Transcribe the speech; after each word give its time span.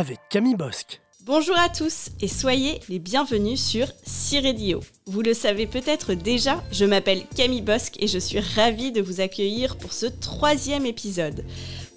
avec 0.00 0.18
Camille 0.30 0.56
Bosque. 0.56 1.02
Bonjour 1.26 1.58
à 1.58 1.68
tous 1.68 2.08
et 2.22 2.26
soyez 2.26 2.80
les 2.88 2.98
bienvenus 2.98 3.62
sur 3.62 3.86
Ciredio. 4.02 4.80
Vous 5.04 5.20
le 5.20 5.34
savez 5.34 5.66
peut-être 5.66 6.14
déjà, 6.14 6.64
je 6.72 6.86
m'appelle 6.86 7.26
Camille 7.36 7.60
Bosque 7.60 7.96
et 8.02 8.06
je 8.06 8.18
suis 8.18 8.40
ravie 8.40 8.92
de 8.92 9.02
vous 9.02 9.20
accueillir 9.20 9.76
pour 9.76 9.92
ce 9.92 10.06
troisième 10.06 10.86
épisode. 10.86 11.44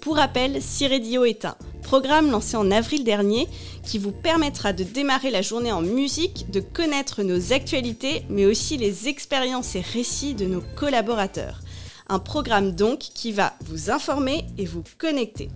Pour 0.02 0.16
rappel, 0.16 0.60
Ciredio 0.60 1.24
est 1.24 1.46
un 1.46 1.56
programme 1.82 2.30
lancé 2.30 2.58
en 2.58 2.70
avril 2.70 3.04
dernier 3.04 3.48
qui 3.82 3.96
vous 3.96 4.12
permettra 4.12 4.74
de 4.74 4.84
démarrer 4.84 5.30
la 5.30 5.40
journée 5.40 5.72
en 5.72 5.80
musique, 5.80 6.50
de 6.50 6.60
connaître 6.60 7.22
nos 7.22 7.54
actualités, 7.54 8.26
mais 8.28 8.44
aussi 8.44 8.76
les 8.76 9.08
expériences 9.08 9.76
et 9.76 9.80
récits 9.80 10.34
de 10.34 10.44
nos 10.44 10.62
collaborateurs. 10.76 11.60
Un 12.10 12.18
programme 12.18 12.72
donc 12.72 12.98
qui 12.98 13.32
va 13.32 13.54
vous 13.64 13.90
informer 13.90 14.44
et 14.58 14.66
vous 14.66 14.84
connecter. 14.98 15.48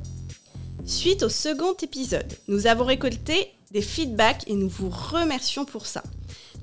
Suite 0.89 1.23
au 1.23 1.29
second 1.29 1.75
épisode, 1.83 2.33
nous 2.49 2.67
avons 2.67 2.87
récolté 2.87 3.53
des 3.73 3.83
feedbacks 3.83 4.45
et 4.47 4.55
nous 4.55 4.71
vous 4.71 4.89
remercions 4.89 5.67
pour 5.67 5.85
ça. 5.85 6.03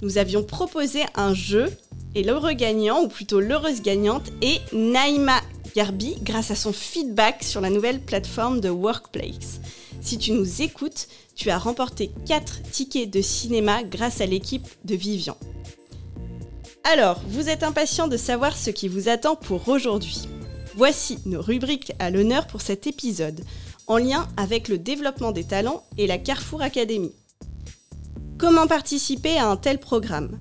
Nous 0.01 0.17
avions 0.17 0.41
proposé 0.43 1.03
un 1.13 1.35
jeu 1.35 1.71
et 2.15 2.23
l'heureux 2.23 2.53
gagnant, 2.53 3.03
ou 3.03 3.07
plutôt 3.07 3.39
l'heureuse 3.39 3.83
gagnante, 3.83 4.31
est 4.41 4.61
Naïma 4.73 5.39
Garbi 5.75 6.15
grâce 6.23 6.49
à 6.49 6.55
son 6.55 6.73
feedback 6.73 7.43
sur 7.43 7.61
la 7.61 7.69
nouvelle 7.69 8.01
plateforme 8.01 8.61
de 8.61 8.69
Workplace. 8.69 9.59
Si 10.01 10.17
tu 10.17 10.31
nous 10.31 10.63
écoutes, 10.63 11.07
tu 11.35 11.51
as 11.51 11.59
remporté 11.59 12.09
4 12.25 12.63
tickets 12.63 13.11
de 13.11 13.21
cinéma 13.21 13.83
grâce 13.83 14.21
à 14.21 14.25
l'équipe 14.25 14.67
de 14.85 14.95
Vivian. 14.95 15.37
Alors, 16.83 17.21
vous 17.27 17.47
êtes 17.47 17.61
impatient 17.61 18.07
de 18.07 18.17
savoir 18.17 18.57
ce 18.57 18.71
qui 18.71 18.87
vous 18.87 19.07
attend 19.07 19.35
pour 19.35 19.69
aujourd'hui. 19.69 20.27
Voici 20.75 21.19
nos 21.27 21.43
rubriques 21.43 21.93
à 21.99 22.09
l'honneur 22.09 22.47
pour 22.47 22.61
cet 22.61 22.87
épisode 22.87 23.41
en 23.87 23.97
lien 23.97 24.27
avec 24.37 24.67
le 24.67 24.77
développement 24.77 25.31
des 25.31 25.43
talents 25.43 25.83
et 25.97 26.07
la 26.07 26.17
Carrefour 26.17 26.61
Academy. 26.61 27.11
Comment 28.37 28.67
participer 28.67 29.37
à 29.37 29.47
un 29.47 29.57
tel 29.57 29.79
programme? 29.79 30.39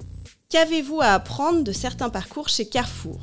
Qu'avez-vous 0.49 1.01
à 1.01 1.09
apprendre 1.09 1.63
de 1.63 1.73
certains 1.73 2.11
parcours 2.11 2.49
chez 2.49 2.67
Carrefour? 2.67 3.21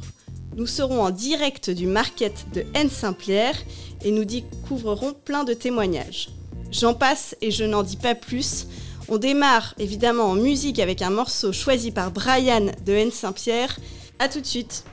Nous 0.56 0.68
serons 0.68 1.02
en 1.02 1.12
direct 1.12 1.70
du 1.70 1.88
market 1.88 2.46
de 2.54 2.66
N-Saint-Pierre 2.74 3.58
et 4.04 4.12
nous 4.12 4.26
découvrerons 4.26 5.14
plein 5.14 5.44
de 5.44 5.54
témoignages. 5.54 6.30
J'en 6.72 6.94
passe 6.94 7.36
et 7.42 7.52
je 7.52 7.64
n'en 7.64 7.84
dis 7.84 7.98
pas 7.98 8.16
plus. 8.16 8.68
On 9.08 9.18
démarre 9.18 9.76
évidemment 9.78 10.26
en 10.26 10.36
musique 10.36 10.80
avec 10.80 11.02
un 11.02 11.10
morceau 11.10 11.52
choisi 11.52 11.92
par 11.92 12.12
Brian 12.12 12.68
de 12.86 12.94
N-Saint-Pierre. 12.94 13.78
A 14.20 14.30
tout 14.30 14.42
de 14.42 14.46
suite 14.46 14.84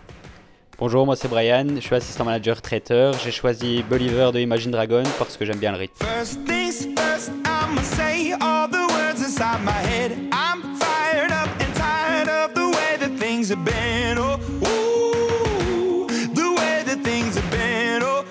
Bonjour, 0.81 1.05
moi 1.05 1.17
c'est 1.17 1.27
Brian, 1.27 1.67
je 1.75 1.81
suis 1.81 1.97
assistant 1.97 2.25
manager 2.25 2.63
traiteur. 2.63 3.13
J'ai 3.25 3.33
choisi 3.33 3.83
Believer 3.83 4.31
de 4.33 4.39
Imagine 4.39 4.71
Dragon 4.71 5.03
parce 5.19 5.37
que 5.37 5.45
j'aime 5.45 5.59
bien 5.59 5.73
le 5.73 5.79
rythme. 5.79 6.07
First 6.07 6.39
things 6.47 6.87
first, 6.97 7.33
I'ma 7.45 7.83
say 7.83 8.33
all 8.41 8.69
the 8.69 8.87
words 8.93 9.21
inside 9.21 9.61
my 9.65 9.73
head. 9.73 10.13
I'm 10.31 10.77
fired 10.79 11.33
up 11.33 11.49
and 11.59 11.75
tired 11.75 12.29
of 12.29 12.55
the 12.55 12.69
way 12.69 12.97
that 13.01 13.19
things 13.19 13.49
have 13.51 13.65
been. 13.65 14.19
Oh, 14.19 14.39
ooh, 14.63 16.07
the 16.07 16.55
way 16.57 16.85
that 16.87 17.03
things 17.03 17.35
have 17.35 17.51
been. 17.51 18.05
Oh, 18.05 18.25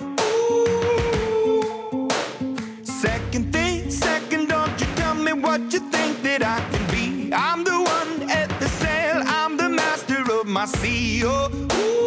ooh. 2.00 2.08
Second 2.84 3.52
thing, 3.52 3.92
second, 3.92 4.48
don't 4.48 4.80
you 4.80 4.88
tell 4.96 5.16
me 5.16 5.34
what 5.34 5.74
you 5.74 5.82
think 5.92 6.24
that 6.24 6.44
I 6.44 6.62
can 6.72 6.86
be. 6.96 7.30
I'm 7.34 7.66
the 7.66 7.78
one 7.78 8.30
at 8.32 8.48
the 8.62 8.70
sail, 8.70 9.22
I'm 9.26 9.58
the 9.58 9.68
master 9.68 10.24
of 10.32 10.48
my 10.48 10.64
sea. 10.66 11.26
Oh, 11.26 11.50
ooh, 11.52 12.07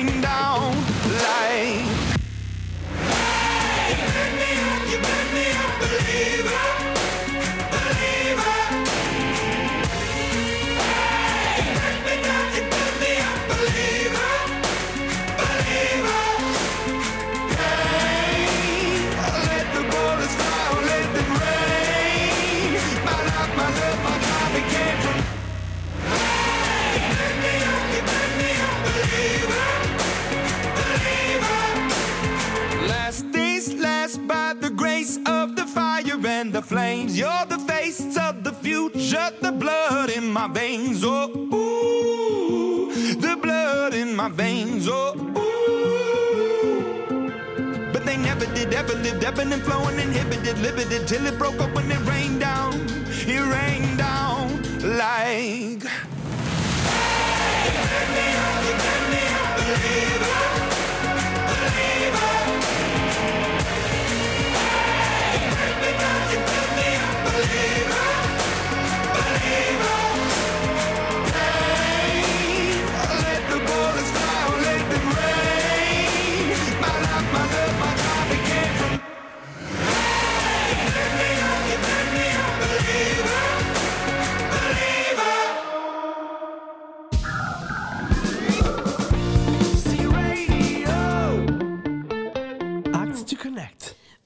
last 34.11 34.27
by 34.27 34.53
the 34.59 34.69
grace 34.69 35.17
of 35.25 35.55
the 35.55 35.65
fire 35.65 36.27
and 36.27 36.53
the 36.53 36.61
flames. 36.61 37.17
You're 37.17 37.45
the 37.47 37.57
face 37.59 38.17
of 38.17 38.43
the 38.43 38.51
future, 38.51 39.31
the 39.41 39.51
blood 39.51 40.09
in 40.09 40.31
my 40.31 40.47
veins. 40.47 41.03
Oh, 41.03 41.29
ooh, 41.53 42.91
the 43.15 43.35
blood 43.41 43.93
in 43.93 44.15
my 44.15 44.29
veins. 44.29 44.87
Oh, 44.89 45.13
ooh. 45.37 45.51
But 47.93 48.05
they 48.05 48.17
never 48.17 48.45
did, 48.47 48.73
ever 48.73 48.95
lived, 48.95 49.23
ebbing 49.23 49.53
and 49.53 49.63
flowing, 49.63 49.99
inhibited, 49.99 50.57
limited, 50.59 51.07
till 51.07 51.25
it 51.25 51.37
broke 51.37 51.61
up 51.61 51.75
and 51.75 51.91
it 51.91 51.99
rained 52.09 52.39
down. 52.41 52.73
It 53.27 53.39
rained 53.39 53.97
down 53.97 54.61
like. 54.97 55.83
Hey, 56.83 57.71
you 57.75 57.83
me 58.15 58.27
up, 58.45 58.63
you 58.67 58.73
me 59.11 59.23
a 59.31 59.45
believer, 59.57 60.35
believer. 61.47 62.70
Believer, 67.41 67.95
believer. 69.13 70.00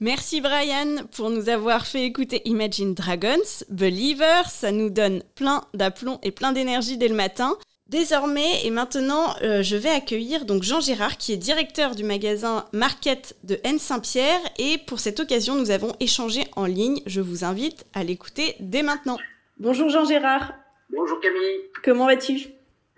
Merci 0.00 0.42
Brian 0.42 1.06
pour 1.16 1.30
nous 1.30 1.48
avoir 1.48 1.86
fait 1.86 2.04
écouter 2.04 2.42
Imagine 2.44 2.92
Dragons, 2.92 3.64
Believer, 3.70 4.42
ça 4.46 4.70
nous 4.70 4.90
donne 4.90 5.22
plein 5.34 5.62
d'aplomb 5.72 6.18
et 6.22 6.32
plein 6.32 6.52
d'énergie 6.52 6.98
dès 6.98 7.08
le 7.08 7.14
matin. 7.14 7.56
Désormais 7.88 8.66
et 8.66 8.70
maintenant, 8.70 9.34
euh, 9.40 9.62
je 9.62 9.74
vais 9.74 9.88
accueillir 9.88 10.44
donc 10.44 10.64
Jean 10.64 10.80
Gérard 10.80 11.16
qui 11.16 11.32
est 11.32 11.38
directeur 11.38 11.94
du 11.94 12.04
magasin 12.04 12.66
Market 12.74 13.36
de 13.42 13.58
N 13.64 13.78
Saint-Pierre 13.78 14.40
et 14.58 14.76
pour 14.86 15.00
cette 15.00 15.18
occasion, 15.18 15.54
nous 15.54 15.70
avons 15.70 15.96
échangé 15.98 16.44
en 16.56 16.66
ligne. 16.66 17.00
Je 17.06 17.22
vous 17.22 17.44
invite 17.44 17.86
à 17.94 18.04
l'écouter 18.04 18.54
dès 18.60 18.82
maintenant. 18.82 19.16
Bonjour 19.56 19.88
Jean 19.88 20.04
Gérard. 20.04 20.52
Bonjour 20.90 21.18
Camille. 21.20 21.70
Comment 21.82 22.04
vas-tu? 22.04 22.48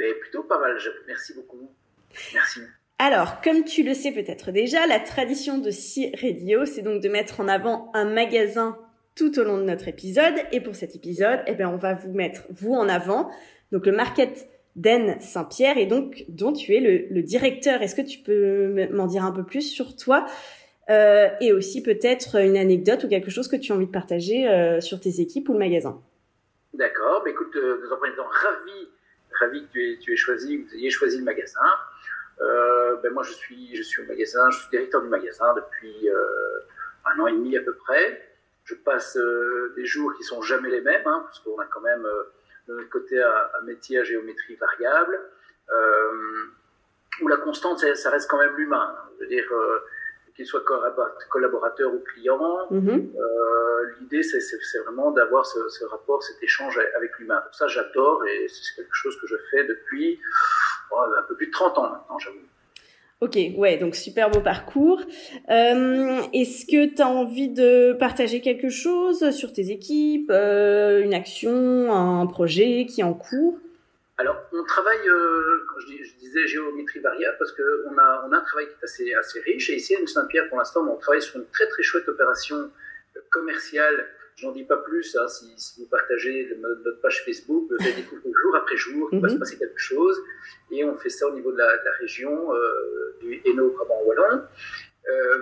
Ben, 0.01 0.15
Plutôt 0.21 0.43
pas 0.43 0.59
mal, 0.59 0.77
je... 0.81 0.89
merci 1.07 1.33
beaucoup. 1.35 1.71
Merci. 2.35 2.61
Alors, 3.01 3.41
comme 3.43 3.63
tu 3.63 3.85
le 3.85 3.95
sais 3.95 4.11
peut-être 4.11 4.51
déjà, 4.51 4.87
la 4.89 4.99
tradition 4.99 5.59
de 5.59 5.71
C 5.71 6.13
Radio, 6.21 6.65
c'est 6.65 6.83
donc 6.83 7.01
de 7.01 7.09
mettre 7.09 7.39
en 7.39 7.47
avant 7.47 7.93
un 7.95 8.05
magasin 8.05 8.77
tout 9.15 9.39
au 9.39 9.45
long 9.45 9.57
de 9.57 9.63
notre 9.63 9.87
épisode. 9.87 10.35
Et 10.51 10.61
pour 10.61 10.75
cet 10.75 10.97
épisode, 10.97 11.41
eh 11.47 11.55
bien, 11.55 11.69
on 11.69 11.77
va 11.77 11.95
vous 11.95 12.13
mettre 12.13 12.43
vous 12.51 12.73
en 12.73 12.89
avant. 12.89 13.31
Donc 13.71 13.87
le 13.87 13.93
Market 13.93 14.49
Den 14.75 15.21
Saint-Pierre 15.21 15.79
et 15.79 15.87
donc 15.87 16.25
dont 16.29 16.53
tu 16.53 16.75
es 16.75 17.09
le, 17.09 17.23
directeur. 17.23 17.83
Est-ce 17.83 17.95
que 17.95 18.03
tu 18.03 18.19
peux 18.19 18.89
m'en 18.93 19.07
dire 19.07 19.25
un 19.25 19.33
peu 19.33 19.45
plus 19.45 19.63
sur 19.63 19.95
toi 19.95 20.27
euh, 20.91 21.29
et 21.41 21.53
aussi 21.53 21.85
peut-être 21.85 22.41
une 22.41 22.57
anecdote 22.57 23.05
ou 23.05 23.09
quelque 23.09 23.31
chose 23.31 23.47
que 23.47 23.57
tu 23.57 23.71
as 23.71 23.77
envie 23.77 23.87
de 23.87 23.93
partager 23.93 24.49
euh, 24.49 24.81
sur 24.81 24.99
tes 24.99 25.21
équipes 25.21 25.49
ou 25.49 25.53
le 25.53 25.61
magasin? 25.61 26.03
D'accord, 26.75 27.23
bah, 27.25 27.31
écoute, 27.31 27.55
nous 27.55 27.93
en 27.93 27.97
prenons 27.97 28.29
ravi, 28.29 28.89
ravi 29.39 29.67
que 29.67 29.73
tu 29.73 29.83
aies, 29.85 29.99
tu 29.99 30.13
aies 30.13 30.17
choisi, 30.17 30.59
que 30.59 30.69
vous 30.69 30.75
ayez 30.75 30.91
choisi 30.91 31.19
le 31.19 31.25
magasin. 31.25 31.61
Ben 32.39 33.13
moi, 33.13 33.23
je 33.23 33.33
suis, 33.33 33.77
je 33.77 33.83
suis 33.83 34.03
au 34.03 34.07
magasin, 34.07 34.51
je 34.51 34.59
suis 34.59 34.71
directeur 34.71 35.03
du 35.03 35.09
magasin 35.09 35.55
depuis 35.55 36.09
un 37.05 37.21
an 37.21 37.27
et 37.27 37.33
demi 37.33 37.57
à 37.57 37.63
peu 37.63 37.75
près. 37.75 38.25
Je 38.65 38.75
passe 38.75 39.19
des 39.77 39.87
jours 39.87 40.15
qui 40.17 40.23
sont 40.23 40.43
jamais 40.43 40.71
les 40.71 40.81
mêmes, 40.81 41.07
hein, 41.07 41.23
parce 41.25 41.39
qu'on 41.41 41.59
a 41.59 41.65
quand 41.67 41.81
même 41.81 42.07
de 42.69 42.75
notre 42.75 42.91
côté 42.91 43.21
un, 43.21 43.63
métier 43.65 43.99
à 43.99 44.05
géométrie 44.05 44.57
variable, 44.57 45.19
euh, 45.73 46.45
où 47.23 47.29
la 47.29 47.39
constante, 47.39 47.79
ça, 47.79 48.11
reste 48.11 48.31
quand 48.31 48.39
même 48.39 48.55
l'humain. 48.57 48.95
Je 49.17 49.25
veux 49.25 49.29
dire, 49.29 49.47
euh, 49.51 49.79
qu'il 50.37 50.47
soit 50.47 50.63
collaborateur 51.31 51.93
ou 51.93 51.99
client, 52.01 52.69
mhm. 52.71 53.13
euh, 53.19 53.91
l'idée, 53.99 54.23
c'est 54.23 54.79
vraiment 54.85 55.11
d'avoir 55.11 55.45
ce, 55.45 55.85
rapport, 55.87 56.23
cet 56.23 56.41
échange 56.43 56.79
avec 56.97 57.19
l'humain. 57.19 57.43
Ça, 57.53 57.67
j'adore 57.67 58.25
et 58.27 58.47
c'est 58.49 58.77
quelque 58.77 58.95
chose 58.95 59.19
que 59.21 59.27
je 59.27 59.37
fais 59.51 59.65
depuis 59.65 60.21
un 60.93 61.23
peu 61.29 61.35
plus 61.37 61.47
de 61.47 61.53
30 61.53 61.79
ans 61.79 61.91
maintenant, 61.91 62.19
j'avoue. 62.19 62.39
Ok, 63.21 63.37
ouais, 63.57 63.79
donc 63.79 63.97
super 63.97 64.31
beau 64.31 64.41
parcours. 64.41 65.01
Euh, 65.51 66.21
Est-ce 66.33 66.65
que 66.65 66.95
tu 66.95 67.03
as 67.03 67.09
envie 67.09 67.49
de 67.49 67.93
partager 67.99 68.41
quelque 68.41 68.69
chose 68.69 69.31
sur 69.31 69.53
tes 69.53 69.73
équipes, 69.73 70.31
euh, 70.31 71.03
une 71.03 71.15
action, 71.15 71.93
un 71.93 72.27
projet 72.27 72.87
qui 72.89 73.01
est 73.01 73.05
en 73.05 73.15
cours? 73.15 73.59
Alors, 74.19 74.37
on 74.53 74.63
travaille, 74.65 75.09
euh, 75.09 75.67
je, 75.81 76.05
je, 76.05 76.15
disais 76.21 76.47
géométrie 76.47 77.01
variable, 77.01 77.37
parce 77.41 77.51
qu'on 77.53 77.99
a, 77.99 78.25
on 78.29 78.33
a 78.33 78.37
un 78.37 78.41
travail 78.41 78.67
qui 78.67 78.73
est 78.73 78.85
assez, 78.85 79.15
assez 79.15 79.41
riche. 79.41 79.71
Et 79.71 79.77
ici, 79.77 79.97
à 79.97 80.07
Saint-Pierre, 80.07 80.49
pour 80.49 80.59
l'instant, 80.59 80.87
on 80.89 80.97
travaille 80.97 81.23
sur 81.23 81.41
une 81.41 81.47
très 81.47 81.67
très 81.67 81.83
chouette 81.83 82.09
opération 82.09 82.71
commerciale 83.31 84.07
J'en 84.41 84.53
dis 84.53 84.65
pas 84.65 84.77
plus, 84.77 85.17
hein, 85.17 85.27
si, 85.27 85.53
si, 85.57 85.81
vous 85.81 85.89
partagez 85.89 86.49
notre, 86.61 87.01
page 87.01 87.25
Facebook, 87.25 87.69
vous 87.69 87.77
allez 87.85 87.95
découvrir 87.95 88.33
jour 88.43 88.57
après 88.57 88.77
jour 88.77 89.11
qu'il 89.11 89.21
va 89.21 89.29
se 89.29 89.35
mhm. 89.35 89.41
passer 89.41 89.59
quelque 89.59 89.79
chose. 89.79 90.17
Et 90.71 90.85
on 90.85 90.95
fait 90.97 91.09
ça 91.09 91.27
au 91.27 91.33
niveau 91.33 91.51
de 91.51 91.59
la, 91.59 91.77
de 91.77 91.85
la 91.85 91.93
région 91.99 92.55
euh, 92.55 93.17
du 93.21 93.43
Hainaut-Brabant 93.45 94.01
Wallon. 94.05 94.43
Euh, 95.09 95.39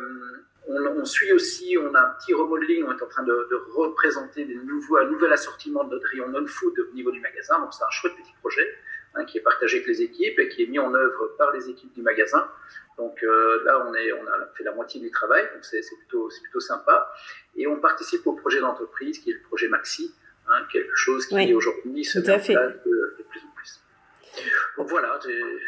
on, 0.68 0.86
on, 0.86 1.04
suit 1.04 1.32
aussi, 1.32 1.76
on 1.78 1.94
a 1.94 2.00
un 2.00 2.14
petit 2.18 2.32
remodeling, 2.32 2.84
on 2.84 2.96
est 2.96 3.02
en 3.02 3.06
train 3.06 3.22
de, 3.22 3.48
de 3.50 3.56
représenter 3.74 4.46
des 4.46 4.54
nouveaux, 4.54 4.96
un 4.96 5.04
nouvel 5.04 5.32
assortiment 5.32 5.84
de 5.84 5.90
notre 5.90 6.08
rayon 6.08 6.28
non-food 6.28 6.74
au 6.78 6.94
niveau 6.94 7.10
du 7.10 7.20
magasin. 7.20 7.60
Donc 7.60 7.74
c'est 7.74 7.84
un 7.84 7.90
chouette 7.90 8.14
petit 8.16 8.32
projet 8.40 8.66
hein, 9.16 9.24
qui 9.24 9.38
est 9.38 9.42
partagé 9.42 9.78
avec 9.78 9.88
les 9.88 10.02
équipes 10.02 10.38
et 10.38 10.48
qui 10.48 10.62
est 10.62 10.66
mis 10.66 10.78
en 10.78 10.94
œuvre 10.94 11.34
par 11.38 11.52
les 11.52 11.68
équipes 11.68 11.92
du 11.94 12.02
magasin. 12.02 12.48
Donc 12.98 13.22
euh, 13.22 13.62
là, 13.64 13.84
on, 13.86 13.94
est, 13.94 14.12
on 14.12 14.26
a 14.26 14.46
fait 14.56 14.64
la 14.64 14.72
moitié 14.72 15.00
du 15.00 15.10
travail, 15.10 15.42
donc 15.54 15.64
c'est 15.64 15.80
plutôt, 15.98 16.28
plutôt 16.42 16.60
sympa. 16.60 17.10
Et 17.56 17.66
on 17.66 17.78
participe 17.80 18.26
au 18.26 18.32
projet 18.32 18.60
d'entreprise 18.60 19.18
qui 19.18 19.30
est 19.30 19.34
le 19.34 19.42
projet 19.42 19.68
Maxi, 19.68 20.14
hein, 20.48 20.62
quelque 20.72 20.94
chose 20.94 21.26
qui 21.26 21.54
aujourd'hui 21.54 22.04
se 22.04 22.18
met 22.18 22.30
en 22.30 22.38
place 22.38 22.48
de, 22.48 23.24
plus 23.28 23.40
en 23.40 23.54
plus. 23.54 23.80
Donc 24.78 24.88
voilà. 24.88 25.18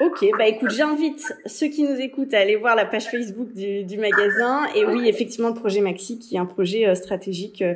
Ok, 0.01 0.25
bah 0.39 0.47
écoute, 0.47 0.71
j'invite 0.71 1.23
ceux 1.47 1.69
qui 1.69 1.83
nous 1.83 1.99
écoutent 2.01 2.35
à 2.35 2.41
aller 2.41 2.57
voir 2.57 2.77
la 2.77 2.87
page 2.87 3.11
Facebook 3.11 3.53
du, 3.53 3.85
du 3.85 3.99
magasin. 3.99 4.67
Et 4.75 4.85
oui, 4.85 5.09
effectivement, 5.09 5.49
le 5.49 5.55
projet 5.55 5.81
Maxi 5.81 6.19
qui 6.19 6.37
est 6.37 6.39
un 6.39 6.47
projet 6.47 6.87
euh, 6.87 6.95
stratégique 6.95 7.63
euh, 7.63 7.75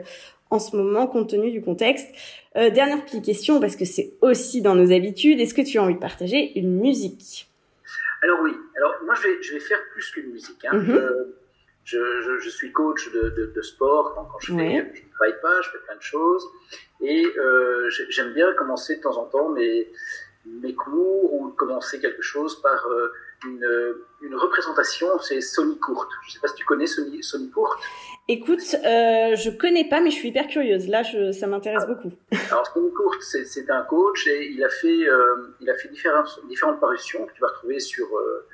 en 0.51 0.59
ce 0.59 0.77
moment 0.77 1.07
compte 1.07 1.31
tenu 1.31 1.51
du 1.51 1.63
contexte. 1.63 2.09
Euh, 2.57 2.71
dernière 2.71 3.05
petite 3.05 3.25
question 3.25 3.61
parce 3.61 3.77
que 3.77 3.85
c'est 3.85 4.15
aussi 4.21 4.61
dans 4.61 4.75
nos 4.75 4.93
habitudes. 4.93 5.41
Est-ce 5.41 5.55
que 5.55 5.63
tu 5.63 5.79
as 5.79 5.83
envie 5.83 5.95
de 5.95 6.01
partager 6.01 6.59
une 6.59 6.81
musique? 6.81 7.49
Alors 8.23 8.41
oui, 8.43 8.53
alors 8.77 8.95
moi 9.05 9.15
je 9.15 9.23
vais, 9.23 9.43
je 9.43 9.55
vais 9.55 9.61
faire 9.61 9.81
plus 9.93 10.11
qu'une 10.11 10.31
musique. 10.31 10.65
Hein. 10.65 10.75
Mhm. 10.75 11.01
je, 11.85 11.99
je, 11.99 12.39
je, 12.39 12.49
suis 12.51 12.71
coach 12.71 13.11
de, 13.13 13.31
de, 13.31 13.53
de 13.55 13.63
sport, 13.63 14.15
quand, 14.15 14.25
quand 14.25 14.39
je, 14.41 14.55
fais, 14.55 14.93
je 14.95 15.03
ne 15.03 15.13
travaille 15.13 15.41
pas, 15.41 15.61
je 15.63 15.71
fais 15.71 15.79
plein 15.87 15.97
de 15.97 16.03
choses. 16.03 16.47
Et 17.01 17.25
euh, 17.25 17.91
j'aime 18.11 18.33
bien 18.35 18.53
commencer 18.55 18.97
de 18.97 19.01
temps 19.01 19.17
en 19.17 19.25
temps 19.25 19.49
mes, 19.49 19.89
mes 20.47 20.75
cours 20.75 21.33
ou 21.35 21.49
commencer 21.51 22.01
quelque 22.01 22.23
chose 22.23 22.61
par 22.61 22.87
euh, 22.87 23.13
une, 23.47 23.67
une 24.23 24.35
représentation, 24.35 25.07
c'est 25.21 25.41
Sony 25.41 25.79
Courte. 25.79 26.11
Je 26.23 26.29
ne 26.29 26.33
sais 26.35 26.41
pas 26.41 26.49
si 26.49 26.55
tu 26.55 26.65
connais 26.65 26.87
Sony, 26.87 27.23
Sony 27.23 27.51
Courte. 27.51 27.81
Écoute, 28.29 28.75
euh, 28.75 29.35
je 29.35 29.51
connais 29.51 29.89
pas, 29.89 30.01
mais 30.01 30.11
je 30.11 30.17
suis 30.17 30.29
hyper 30.29 30.47
curieuse. 30.47 30.89
Là, 30.89 31.03
je, 31.03 31.33
ça 31.33 31.47
m'intéresse 31.47 31.83
ah. 31.85 31.93
beaucoup. 31.93 32.13
Alors, 32.51 32.67
Sony 32.69 32.93
Courte, 32.93 33.21
c'est 33.23 33.71
un 33.71 33.83
coach 33.83 34.27
et 34.27 34.49
il 34.53 34.63
a 34.63 34.69
fait, 34.69 35.09
euh, 35.09 35.55
il 35.61 35.69
a 35.69 35.75
fait 35.75 35.89
différentes, 35.89 36.41
différentes 36.49 36.81
parutions 36.81 37.27
que 37.27 37.33
tu 37.33 37.41
vas 37.41 37.49
retrouver 37.49 37.81
sur, 37.81 38.07
euh, 38.17 38.47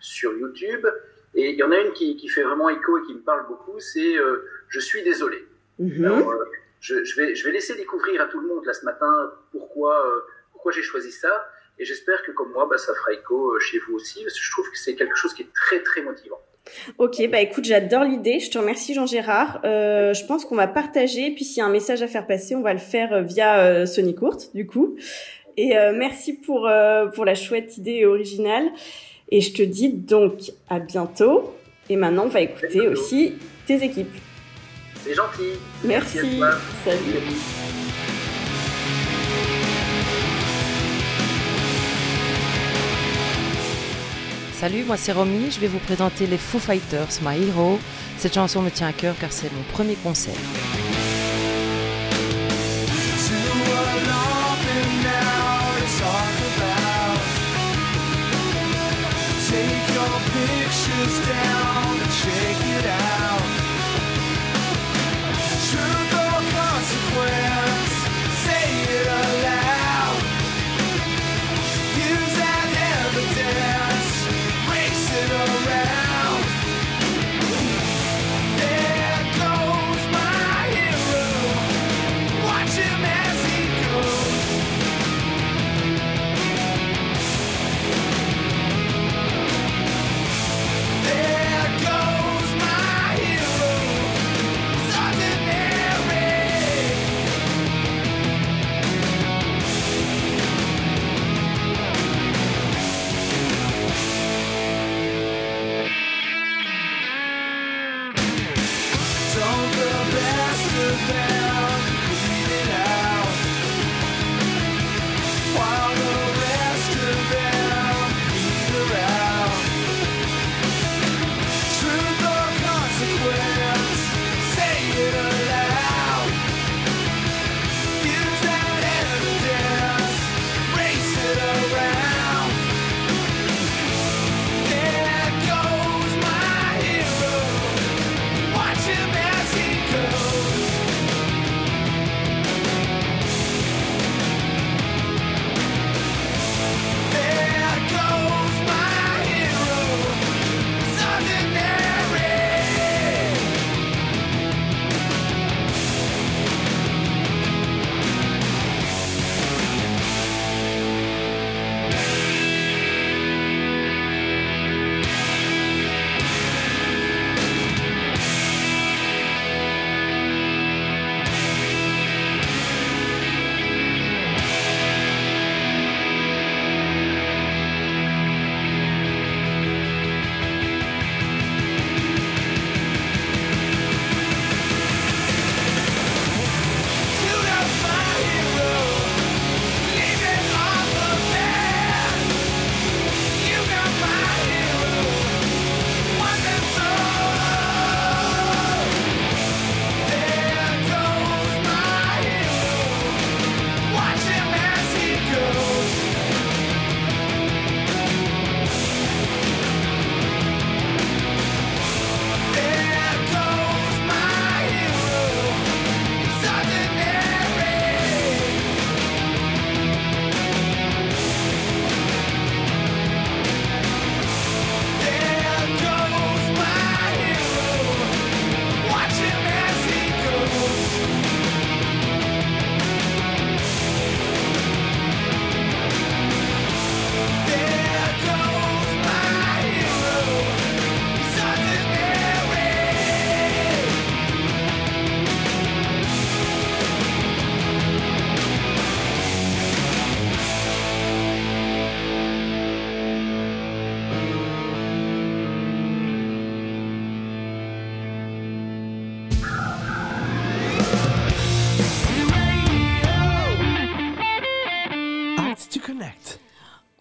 sur 0.00 0.32
YouTube. 0.34 0.86
Et 1.34 1.50
il 1.50 1.56
y 1.56 1.62
en 1.62 1.72
a 1.72 1.78
une 1.78 1.92
qui, 1.92 2.16
qui, 2.16 2.28
fait 2.28 2.42
vraiment 2.42 2.68
écho 2.68 2.98
et 2.98 3.02
qui 3.02 3.14
me 3.14 3.20
parle 3.20 3.46
beaucoup, 3.48 3.80
c'est 3.80 4.16
euh, 4.16 4.46
Je 4.68 4.78
suis 4.78 5.02
désolé. 5.02 5.44
Mhm. 5.78 6.04
Alors, 6.04 6.30
euh, 6.30 6.44
je, 6.80 7.02
je, 7.02 7.16
vais, 7.16 7.34
je 7.34 7.44
vais 7.44 7.52
laisser 7.52 7.74
découvrir 7.74 8.20
à 8.20 8.26
tout 8.26 8.40
le 8.40 8.46
monde 8.46 8.64
là 8.66 8.72
ce 8.72 8.84
matin 8.84 9.32
pourquoi, 9.50 10.04
pourquoi 10.64 10.80
j'ai 10.80 10.86
choisi 10.86 11.12
ça. 11.12 11.46
Et 11.78 11.84
j'espère 11.84 12.22
que 12.22 12.32
comme 12.32 12.52
moi, 12.52 12.66
bah, 12.70 12.78
ça 12.78 12.94
fera 12.94 13.12
écho 13.12 13.58
chez 13.60 13.78
vous 13.80 13.96
aussi, 13.96 14.22
parce 14.22 14.34
que 14.38 14.42
je 14.42 14.50
trouve 14.50 14.70
que 14.70 14.78
c'est 14.78 14.94
quelque 14.94 15.16
chose 15.16 15.34
qui 15.34 15.42
est 15.42 15.52
très 15.52 15.82
très 15.82 16.00
motivant. 16.00 16.38
Ok, 16.96 17.28
bah 17.30 17.42
écoute, 17.42 17.66
j'adore 17.66 18.04
l'idée. 18.04 18.40
Je 18.40 18.50
te 18.50 18.56
remercie 18.56 18.94
Jean 18.94 19.04
Gérard. 19.04 19.60
Euh, 19.64 20.14
je 20.14 20.24
pense 20.24 20.46
qu'on 20.46 20.54
va 20.54 20.66
partager. 20.66 21.32
Puis 21.32 21.44
s'il 21.44 21.58
y 21.58 21.60
a 21.60 21.66
un 21.66 21.70
message 21.70 22.00
à 22.00 22.08
faire 22.08 22.26
passer, 22.26 22.54
on 22.54 22.62
va 22.62 22.72
le 22.72 22.78
faire 22.78 23.12
euh, 23.12 23.20
via 23.20 23.58
euh, 23.58 23.84
Sony 23.84 24.14
Courte, 24.14 24.54
du 24.54 24.66
coup. 24.66 24.96
Et 25.58 25.76
euh, 25.76 25.92
merci 25.94 26.32
pour 26.32 26.66
euh, 26.66 27.08
pour 27.08 27.26
la 27.26 27.34
chouette 27.34 27.76
idée 27.76 28.06
originale. 28.06 28.70
Et 29.30 29.42
je 29.42 29.52
te 29.52 29.62
dis 29.62 29.90
donc 29.90 30.52
à 30.70 30.78
bientôt. 30.78 31.54
Et 31.90 31.96
maintenant, 31.96 32.24
on 32.24 32.28
va 32.28 32.40
écouter 32.40 32.88
aussi 32.88 33.34
tes 33.66 33.84
équipes. 33.84 34.14
C'est 35.04 35.12
gentil. 35.12 35.50
Merci. 35.84 36.38
merci 36.38 36.62
Salut. 36.82 36.98
Salut, 37.12 38.03
Salut, 44.64 44.84
moi 44.84 44.96
c'est 44.96 45.12
Romy, 45.12 45.50
je 45.50 45.60
vais 45.60 45.66
vous 45.66 45.78
présenter 45.78 46.26
les 46.26 46.38
Foo 46.38 46.58
Fighters, 46.58 47.20
My 47.20 47.36
Hero. 47.36 47.78
Cette 48.16 48.32
chanson 48.32 48.62
me 48.62 48.70
tient 48.70 48.86
à 48.86 48.94
cœur 48.94 49.14
car 49.20 49.30
c'est 49.30 49.52
mon 49.52 49.62
premier 49.74 49.94
concert. 49.94 50.32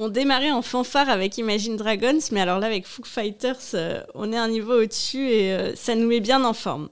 On 0.06 0.10
démarrait 0.10 0.52
en 0.52 0.62
fanfare 0.62 1.08
avec 1.08 1.38
Imagine 1.38 1.78
Dragons, 1.78 2.20
mais 2.34 2.42
alors 2.42 2.60
là, 2.60 2.68
avec 2.68 2.86
Foo 2.86 3.06
Fighters, 3.06 3.56
euh, 3.74 4.04
on 4.16 4.34
est 4.34 4.38
un 4.38 4.50
niveau 4.50 4.82
au-dessus 4.82 5.30
et 5.30 5.54
euh, 5.54 5.78
ça 5.78 5.96
nous 5.96 6.08
met 6.08 6.20
bien 6.20 6.44
en 6.44 6.52
forme. 6.52 6.90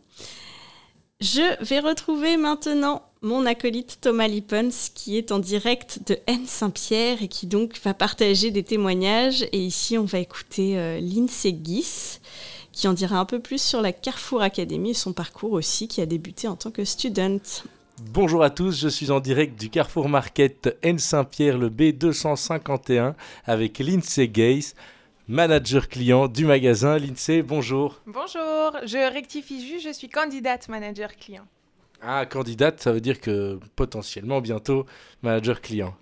Je 1.19 1.61
vais 1.61 1.81
retrouver 1.81 2.37
maintenant 2.37 3.01
mon 3.21 3.45
acolyte 3.45 3.97
Thomas 3.99 4.29
Lippens, 4.29 4.91
qui 4.95 5.17
est 5.17 5.33
en 5.33 5.39
direct 5.39 5.99
de 6.07 6.19
N 6.25 6.45
Saint-Pierre 6.45 7.21
et 7.21 7.27
qui 7.27 7.47
donc 7.47 7.77
va 7.83 7.93
partager 7.93 8.49
des 8.49 8.63
témoignages. 8.63 9.43
Et 9.51 9.59
ici, 9.59 9.97
on 9.97 10.05
va 10.05 10.19
écouter 10.19 10.79
euh, 10.79 11.01
Lindsay 11.01 11.53
qui 12.71 12.87
en 12.87 12.93
dira 12.93 13.17
un 13.17 13.25
peu 13.25 13.41
plus 13.41 13.61
sur 13.61 13.81
la 13.81 13.91
Carrefour 13.91 14.41
Academy 14.41 14.91
et 14.91 14.93
son 14.93 15.11
parcours 15.11 15.51
aussi, 15.51 15.89
qui 15.89 15.99
a 15.99 16.05
débuté 16.05 16.47
en 16.47 16.55
tant 16.55 16.71
que 16.71 16.85
student. 16.85 17.41
Bonjour 18.09 18.43
à 18.43 18.49
tous, 18.49 18.81
je 18.81 18.87
suis 18.87 19.11
en 19.11 19.19
direct 19.19 19.59
du 19.59 19.69
Carrefour 19.69 20.09
Market 20.09 20.75
N 20.81 20.97
Saint-Pierre, 20.97 21.57
le 21.57 21.69
B251, 21.69 23.13
avec 23.45 23.77
Lindsay 23.77 24.27
Gaze, 24.27 24.73
manager 25.27 25.87
client 25.87 26.27
du 26.27 26.45
magasin. 26.45 26.97
Lindsay, 26.97 27.43
bonjour. 27.43 28.01
Bonjour, 28.07 28.75
je 28.85 29.13
rectifie 29.13 29.65
juste, 29.65 29.85
je 29.85 29.93
suis 29.93 30.09
candidate 30.09 30.67
manager 30.67 31.15
client. 31.15 31.45
Ah, 32.01 32.25
candidate, 32.25 32.81
ça 32.81 32.91
veut 32.91 33.01
dire 33.01 33.21
que 33.21 33.59
potentiellement 33.75 34.41
bientôt 34.41 34.87
manager 35.21 35.61
client. 35.61 35.95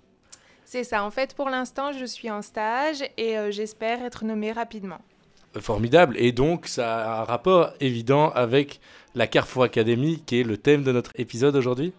C'est 0.64 0.84
ça, 0.84 1.04
en 1.04 1.10
fait 1.10 1.34
pour 1.34 1.50
l'instant 1.50 1.92
je 1.92 2.06
suis 2.06 2.30
en 2.30 2.40
stage 2.40 3.02
et 3.18 3.36
euh, 3.36 3.50
j'espère 3.50 4.02
être 4.02 4.24
nommée 4.24 4.52
rapidement. 4.52 5.00
Formidable, 5.58 6.16
et 6.16 6.32
donc 6.32 6.66
ça 6.66 6.98
a 6.98 7.20
un 7.20 7.24
rapport 7.24 7.72
évident 7.80 8.30
avec 8.30 8.80
la 9.14 9.26
Carrefour 9.26 9.64
Academy 9.64 10.22
qui 10.24 10.40
est 10.40 10.44
le 10.44 10.56
thème 10.56 10.82
de 10.82 10.92
notre 10.92 11.12
épisode 11.16 11.56
aujourd'hui 11.56 11.92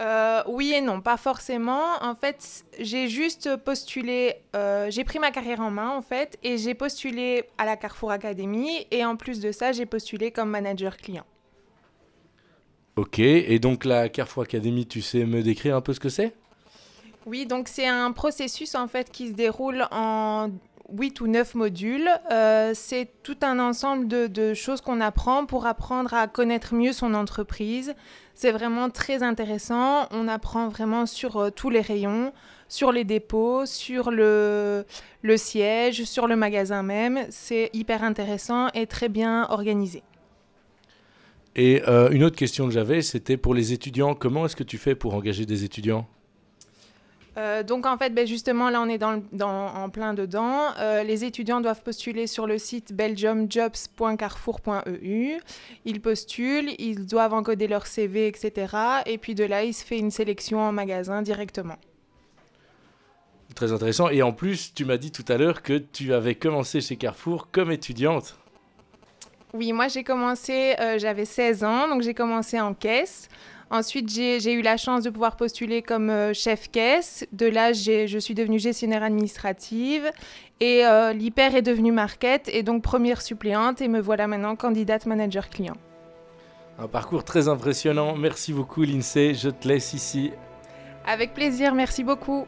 Euh, 0.00 0.42
oui 0.48 0.72
et 0.74 0.80
non, 0.80 1.00
pas 1.00 1.16
forcément. 1.16 2.02
En 2.02 2.16
fait, 2.16 2.64
j'ai 2.80 3.06
juste 3.08 3.56
postulé, 3.56 4.34
euh, 4.56 4.90
j'ai 4.90 5.04
pris 5.04 5.20
ma 5.20 5.30
carrière 5.30 5.60
en 5.60 5.70
main 5.70 5.90
en 5.90 6.02
fait, 6.02 6.36
et 6.42 6.58
j'ai 6.58 6.74
postulé 6.74 7.44
à 7.58 7.64
la 7.64 7.76
Carrefour 7.76 8.10
Academy, 8.10 8.86
et 8.90 9.04
en 9.04 9.16
plus 9.16 9.38
de 9.38 9.52
ça, 9.52 9.70
j'ai 9.70 9.86
postulé 9.86 10.32
comme 10.32 10.50
manager 10.50 10.96
client. 10.96 11.24
Ok, 12.96 13.20
et 13.20 13.58
donc 13.60 13.84
la 13.84 14.08
Carrefour 14.08 14.42
Academy, 14.42 14.84
tu 14.86 15.00
sais 15.00 15.24
me 15.24 15.42
décrire 15.42 15.76
un 15.76 15.80
peu 15.80 15.92
ce 15.92 16.00
que 16.00 16.08
c'est? 16.08 16.34
Oui, 17.26 17.46
donc 17.46 17.68
c'est 17.68 17.86
un 17.86 18.12
processus 18.12 18.74
en 18.74 18.88
fait 18.88 19.10
qui 19.10 19.28
se 19.28 19.32
déroule 19.32 19.86
en 19.90 20.50
8 20.92 21.20
ou 21.20 21.26
9 21.26 21.54
modules. 21.54 22.08
Euh, 22.30 22.72
c'est 22.74 23.08
tout 23.22 23.36
un 23.42 23.58
ensemble 23.58 24.08
de, 24.08 24.54
choses 24.54 24.80
qu'on 24.80 25.00
apprend 25.00 25.46
pour 25.46 25.66
apprendre 25.66 26.14
à 26.14 26.26
connaître 26.26 26.74
mieux 26.74 26.92
son 26.92 27.14
entreprise. 27.14 27.94
C'est 28.34 28.52
vraiment 28.52 28.90
très 28.90 29.22
intéressant. 29.22 30.06
On 30.10 30.28
apprend 30.28 30.68
vraiment 30.68 31.06
sur 31.06 31.36
euh, 31.36 31.50
tous 31.50 31.70
les 31.70 31.80
rayons, 31.80 32.32
sur 32.68 32.92
les 32.92 33.04
dépôts, 33.04 33.66
sur 33.66 34.10
le, 34.10 34.84
le 35.22 35.36
siège, 35.36 36.04
sur 36.04 36.26
le 36.26 36.36
magasin 36.36 36.82
même. 36.82 37.26
C'est 37.30 37.70
hyper 37.72 38.02
intéressant 38.02 38.68
et 38.74 38.86
très 38.86 39.08
bien 39.08 39.46
organisé. 39.50 40.02
Et 41.56 41.82
euh, 41.86 42.10
une 42.10 42.24
autre 42.24 42.36
question 42.36 42.66
que 42.66 42.72
j'avais, 42.72 43.00
c'était 43.00 43.36
pour 43.36 43.54
les 43.54 43.72
étudiants, 43.72 44.14
comment 44.14 44.44
est-ce 44.44 44.56
que 44.56 44.64
tu 44.64 44.78
fais 44.78 44.94
pour 44.94 45.14
engager 45.14 45.46
des 45.46 45.64
étudiants? 45.64 46.08
Euh, 47.36 47.64
donc 47.64 47.84
en 47.84 47.98
fait, 47.98 48.10
ben, 48.10 48.26
justement, 48.26 48.70
là 48.70 48.80
on 48.80 48.88
est 48.88 48.98
dans, 48.98 49.12
le- 49.12 49.22
dans- 49.32 49.66
en 49.74 49.90
plein 49.90 50.14
dedans. 50.14 50.68
Euh, 50.78 51.02
les 51.02 51.24
étudiants 51.24 51.60
doivent 51.60 51.82
postuler 51.82 52.26
sur 52.28 52.46
le 52.46 52.58
site 52.58 52.92
belgiumjobs.carrefour.eu. 52.92 55.38
Ils 55.84 56.00
postulent, 56.00 56.70
ils 56.78 57.06
doivent 57.06 57.34
encoder 57.34 57.66
leur 57.66 57.86
CV, 57.86 58.28
etc. 58.28 58.76
Et 59.06 59.18
puis 59.18 59.34
de 59.34 59.44
là, 59.44 59.64
il 59.64 59.74
se 59.74 59.84
fait 59.84 59.98
une 59.98 60.10
sélection 60.10 60.60
en 60.60 60.72
magasin 60.72 61.22
directement. 61.22 61.76
Très 63.54 63.72
intéressant. 63.72 64.08
Et 64.08 64.22
en 64.22 64.32
plus, 64.32 64.74
tu 64.74 64.84
m'as 64.84 64.96
dit 64.96 65.12
tout 65.12 65.24
à 65.28 65.36
l'heure 65.36 65.62
que 65.62 65.78
tu 65.78 66.12
avais 66.12 66.34
commencé 66.34 66.80
chez 66.80 66.96
Carrefour 66.96 67.48
comme 67.52 67.70
étudiante. 67.70 68.36
Oui, 69.52 69.72
moi 69.72 69.86
j'ai 69.86 70.02
commencé, 70.02 70.74
euh, 70.80 70.98
j'avais 70.98 71.24
16 71.24 71.62
ans, 71.62 71.86
donc 71.88 72.02
j'ai 72.02 72.14
commencé 72.14 72.60
en 72.60 72.74
caisse. 72.74 73.28
Ensuite, 73.70 74.08
j'ai 74.10 74.52
eu 74.52 74.62
la 74.62 74.76
chance 74.76 75.02
de 75.04 75.10
pouvoir 75.10 75.36
postuler 75.36 75.82
comme 75.82 76.10
euh, 76.10 76.32
chef 76.32 76.70
caisse. 76.70 77.26
De 77.32 77.46
là, 77.46 77.72
je 77.72 78.18
suis 78.18 78.34
devenue 78.34 78.58
gestionnaire 78.58 79.02
administrative. 79.02 80.10
Et 80.60 80.86
euh, 80.86 81.12
l'hyper 81.12 81.56
est 81.56 81.62
devenue 81.62 81.92
market, 81.92 82.48
et 82.52 82.62
donc 82.62 82.82
première 82.82 83.22
suppléante. 83.22 83.80
Et 83.80 83.88
me 83.88 84.00
voilà 84.00 84.26
maintenant 84.26 84.54
candidate 84.56 85.06
manager 85.06 85.50
client. 85.50 85.76
Un 86.78 86.88
parcours 86.88 87.24
très 87.24 87.48
impressionnant. 87.48 88.16
Merci 88.16 88.52
beaucoup, 88.52 88.82
Lindsay. 88.82 89.34
Je 89.34 89.48
te 89.48 89.68
laisse 89.68 89.92
ici. 89.92 90.32
Avec 91.06 91.34
plaisir, 91.34 91.74
merci 91.74 92.02
beaucoup. 92.02 92.46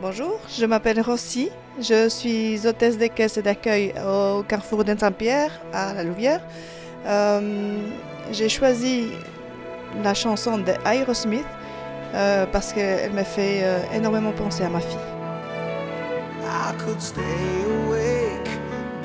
Bonjour, 0.00 0.38
je 0.54 0.66
m'appelle 0.66 1.00
Rossi. 1.00 1.48
Je 1.80 2.08
suis 2.08 2.66
hôtesse 2.66 2.98
des 2.98 3.08
caisses 3.08 3.38
et 3.38 3.42
d'accueil 3.42 3.94
au 4.06 4.42
Carrefour 4.42 4.84
d'Ain 4.84 4.98
Saint-Pierre 4.98 5.52
à 5.72 5.94
la 5.94 6.04
Louvière. 6.04 6.42
Euh, 7.06 7.40
J'ai 8.32 8.48
choisi 8.48 9.12
la 10.02 10.12
chanson 10.14 10.58
de 10.58 10.72
Aerosmith 10.84 11.46
euh, 12.14 12.44
parce 12.50 12.72
qu'elle 12.72 13.12
me 13.12 13.22
fait 13.22 13.60
euh, 13.62 13.78
énormément 13.94 14.32
penser 14.32 14.64
à 14.64 14.68
ma 14.68 14.80
fille. 14.80 14.98
I 16.42 16.72
could 16.78 17.00
stay 17.00 17.22
awake 17.86 18.50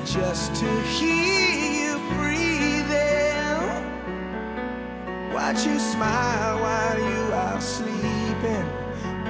just 0.04 0.54
to 0.56 0.66
hear 0.90 1.14
you 1.86 1.98
breathing. 2.16 3.62
Watch 5.32 5.64
you 5.64 5.78
smile 5.78 6.58
while 6.60 6.98
you 6.98 7.32
are 7.32 7.60
sleeping, 7.60 8.66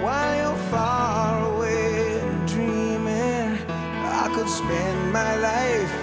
while 0.03 0.37
you're 0.39 0.57
far 0.71 1.45
away 1.55 2.21
dreaming. 2.47 3.59
I 4.05 4.29
could 4.35 4.49
spend 4.49 5.13
my 5.13 5.37
life 5.37 5.95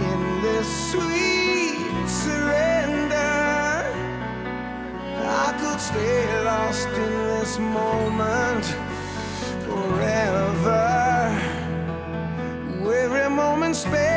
in 0.00 0.42
this 0.42 0.90
sweet 0.90 1.71
surrender. 2.12 3.86
I 5.44 5.48
could 5.60 5.80
stay 5.80 6.44
lost 6.44 6.88
in 6.88 7.12
this 7.28 7.58
moment 7.58 8.64
forever. 9.66 10.82
Every 13.02 13.28
moment 13.34 13.76
spent 13.76 14.11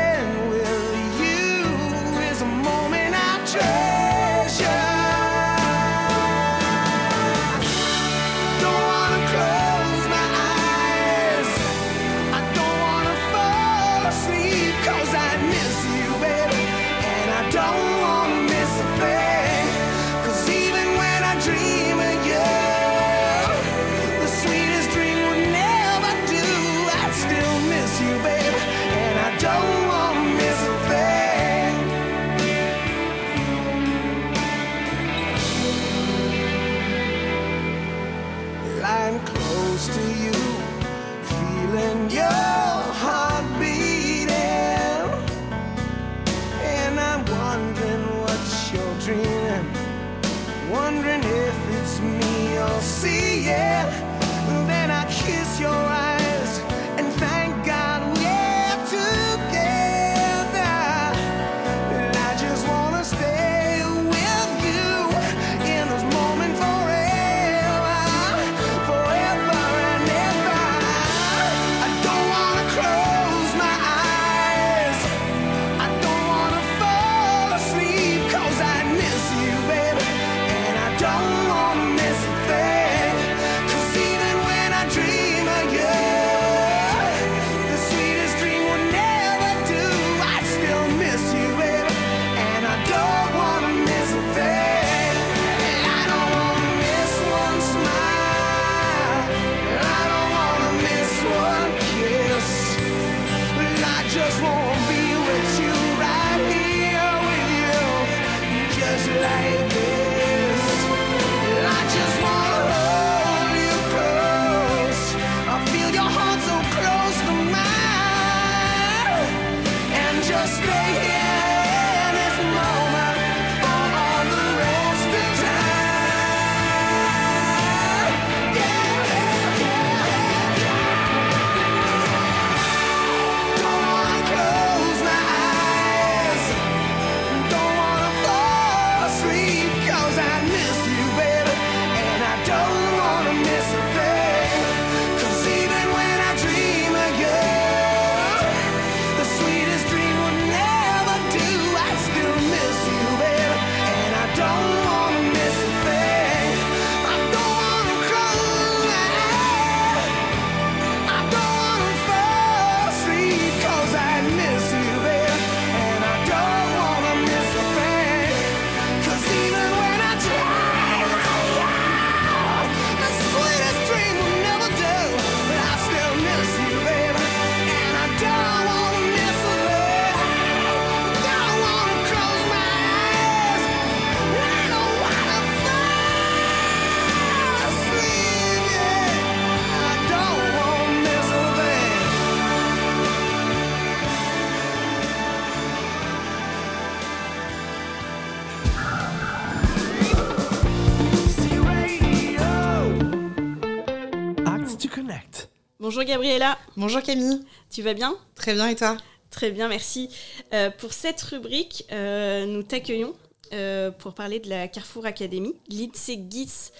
Bonjour 205.96 206.10
Gabriella. 206.10 206.58
Bonjour 206.76 207.00
Camille. 207.00 207.42
Tu 207.70 207.80
vas 207.80 207.94
bien? 207.94 208.18
Très 208.34 208.52
bien 208.52 208.68
et 208.68 208.76
toi? 208.76 208.98
Très 209.30 209.50
bien, 209.50 209.66
merci. 209.66 210.10
Euh, 210.52 210.68
pour 210.68 210.92
cette 210.92 211.22
rubrique, 211.22 211.86
euh, 211.90 212.44
nous 212.44 212.62
t'accueillons 212.62 213.16
euh, 213.54 213.90
pour 213.90 214.12
parler 214.12 214.38
de 214.38 214.50
la 214.50 214.68
Carrefour 214.68 215.06
Academy. 215.06 215.54
Lindsay 215.70 216.18
Guis 216.18 216.70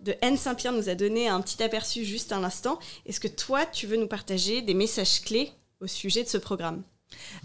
de 0.00 0.16
N 0.22 0.36
Saint-Pierre 0.36 0.72
nous 0.72 0.88
a 0.88 0.96
donné 0.96 1.28
un 1.28 1.40
petit 1.40 1.62
aperçu 1.62 2.04
juste 2.04 2.32
à 2.32 2.40
l'instant. 2.40 2.80
Est-ce 3.06 3.20
que 3.20 3.28
toi, 3.28 3.64
tu 3.64 3.86
veux 3.86 3.96
nous 3.96 4.08
partager 4.08 4.60
des 4.60 4.74
messages 4.74 5.20
clés 5.20 5.52
au 5.80 5.86
sujet 5.86 6.24
de 6.24 6.28
ce 6.28 6.38
programme? 6.38 6.82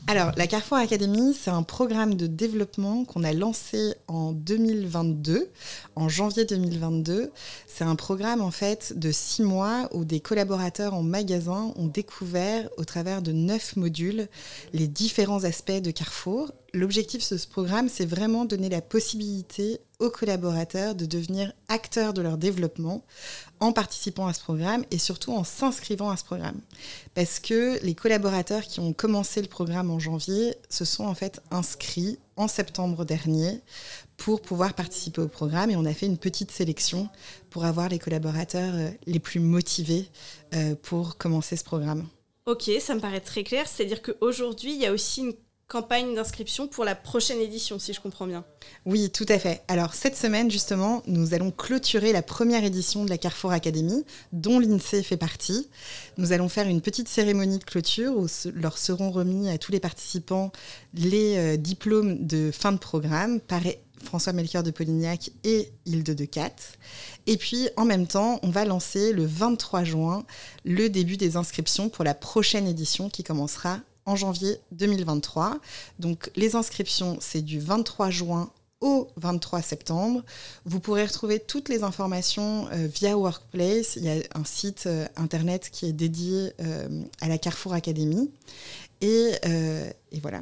Alors, 0.10 0.32
la 0.38 0.48
Carrefour 0.48 0.80
Academy, 0.80 1.36
c'est 1.39 1.52
un 1.52 1.62
programme 1.62 2.15
de 2.15 2.26
développement 2.26 3.06
qu'on 3.06 3.24
a 3.24 3.32
lancé 3.32 3.93
en 4.08 4.32
2022, 4.32 5.52
en 5.95 6.10
janvier 6.10 6.45
2022. 6.45 7.32
C'est 7.67 7.84
un 7.84 7.95
programme 7.95 8.41
en 8.41 8.50
fait 8.50 8.98
de 8.98 9.12
six 9.12 9.43
mois 9.43 9.88
où 9.93 10.06
des 10.06 10.19
collaborateurs 10.19 10.95
en 10.95 11.04
magasin 11.04 11.74
ont 11.76 11.86
découvert 11.86 12.67
au 12.78 12.86
travers 12.86 13.22
de 13.22 13.32
neuf 13.32 13.76
modules 13.76 14.28
les 14.74 14.88
différents 14.88 15.43
aspects 15.43 15.72
de 15.72 15.91
Carrefour. 15.91 16.52
L'objectif 16.74 17.30
de 17.30 17.38
ce 17.38 17.48
programme, 17.48 17.88
c'est 17.88 18.08
vraiment 18.08 18.45
donner 18.45 18.69
la 18.69 18.82
possibilité 18.82 19.80
aux 19.99 20.09
collaborateurs 20.09 20.95
de 20.95 21.05
devenir 21.05 21.51
acteurs 21.67 22.13
de 22.13 22.21
leur 22.21 22.38
développement 22.38 23.03
en 23.59 23.73
participant 23.73 24.27
à 24.27 24.33
ce 24.33 24.39
programme 24.41 24.85
et 24.91 24.97
surtout 24.97 25.33
en 25.33 25.43
s'inscrivant 25.43 26.09
à 26.09 26.17
ce 26.17 26.23
programme. 26.23 26.59
Parce 27.13 27.39
que 27.39 27.77
les 27.83 27.95
collaborateurs 27.95 28.63
qui 28.63 28.79
ont 28.79 28.93
commencé 28.93 29.41
le 29.41 29.47
programme 29.47 29.91
en 29.91 29.99
janvier 29.99 30.55
se 30.69 30.85
sont 30.85 31.05
en 31.05 31.13
fait 31.13 31.41
inscrits 31.51 32.17
en 32.38 32.47
septembre 32.47 33.03
dernier 33.03 33.62
pour 34.15 34.41
pouvoir 34.41 34.73
participer 34.73 35.21
au 35.21 35.27
programme 35.27 35.69
et 35.69 35.75
on 35.75 35.85
a 35.85 35.93
fait 35.93 36.05
une 36.05 36.17
petite 36.17 36.51
sélection 36.51 37.09
pour 37.49 37.65
avoir 37.65 37.89
les 37.89 37.99
collaborateurs 37.99 38.73
euh, 38.75 38.89
les 39.05 39.19
plus 39.19 39.39
motivés 39.39 40.09
euh, 40.53 40.75
pour 40.81 41.17
commencer 41.17 41.57
ce 41.57 41.63
programme. 41.63 42.07
Ok, 42.45 42.71
ça 42.79 42.95
me 42.95 42.99
paraît 42.99 43.19
très 43.19 43.43
clair. 43.43 43.67
C'est-à-dire 43.67 44.01
qu'aujourd'hui, 44.01 44.71
il 44.71 44.79
y 44.79 44.85
a 44.85 44.93
aussi 44.93 45.21
une 45.21 45.33
campagne 45.69 46.15
d'inscription 46.15 46.67
pour 46.67 46.84
la 46.84 46.95
prochaine 46.95 47.39
édition, 47.39 47.77
si 47.77 47.93
je 47.93 48.01
comprends 48.01 48.25
bien. 48.25 48.43
Oui, 48.86 49.12
tout 49.12 49.25
à 49.29 49.38
fait. 49.38 49.62
Alors 49.67 49.93
cette 49.93 50.17
semaine, 50.17 50.49
justement, 50.49 51.03
nous 51.05 51.36
allons 51.36 51.51
clôturer 51.51 52.12
la 52.12 52.23
première 52.23 52.63
édition 52.63 53.05
de 53.05 53.10
la 53.10 53.19
Carrefour 53.19 53.51
Academy, 53.51 54.03
dont 54.34 54.60
l'INSEE 54.60 55.03
fait 55.03 55.15
partie. 55.15 55.69
Nous 56.17 56.34
allons 56.34 56.49
faire 56.49 56.67
une 56.67 56.82
petite 56.82 57.08
cérémonie 57.08 57.60
de 57.60 57.63
clôture 57.63 58.17
où 58.17 58.25
leur 58.55 58.79
seront 58.79 59.12
remis 59.12 59.47
à 59.49 59.60
tous 59.60 59.71
les 59.71 59.79
participants 59.79 60.51
les 60.95 61.38
euh, 61.38 61.58
diplômes 61.58 62.25
de 62.25 62.49
fin 62.51 62.71
de 62.71 62.79
programme 62.79 63.39
par 63.39 63.62
François 64.03 64.34
Melchior 64.34 64.63
de 64.63 64.71
Polignac 64.71 65.29
et 65.43 65.71
Hilde 65.86 66.15
de 66.15 66.25
Cat. 66.25 66.55
Et 67.27 67.38
puis, 67.38 67.69
en 67.77 67.86
même 67.86 68.08
temps, 68.08 68.39
on 68.41 68.49
va 68.49 68.65
lancer 68.65 69.13
le 69.13 69.25
23 69.25 69.84
juin 69.84 70.25
le 70.65 70.89
début 70.89 71.17
des 71.17 71.36
inscriptions 71.36 71.89
pour 71.89 72.03
la 72.03 72.15
prochaine 72.15 72.67
édition 72.67 73.10
qui 73.10 73.23
commencera 73.23 73.82
en 74.10 74.15
janvier 74.15 74.58
2023. 74.72 75.60
Donc, 76.00 76.32
les 76.36 76.56
inscriptions, 76.56 77.17
c'est 77.22 77.43
du 77.43 77.60
23 77.60 78.10
juin 78.10 78.52
au 78.82 79.08
23 79.17 79.62
septembre. 79.62 80.24
Vous 80.65 80.80
pourrez 80.80 81.06
retrouver 81.06 81.39
toutes 81.39 81.69
les 81.69 81.84
informations 81.84 82.67
euh, 82.72 82.88
via 82.88 83.17
Workplace. 83.17 83.98
Il 83.98 84.06
y 84.06 84.10
a 84.10 84.15
un 84.34 84.45
site 84.45 84.86
euh, 84.88 85.06
internet 85.15 85.69
qui 85.72 85.86
est 85.86 85.93
dédié 85.93 86.54
euh, 86.62 87.04
à 87.22 87.28
la 87.28 87.38
Carrefour 87.38 87.74
Academy. 87.74 88.32
Et, 89.02 89.32
et 90.12 90.19
voilà. 90.19 90.41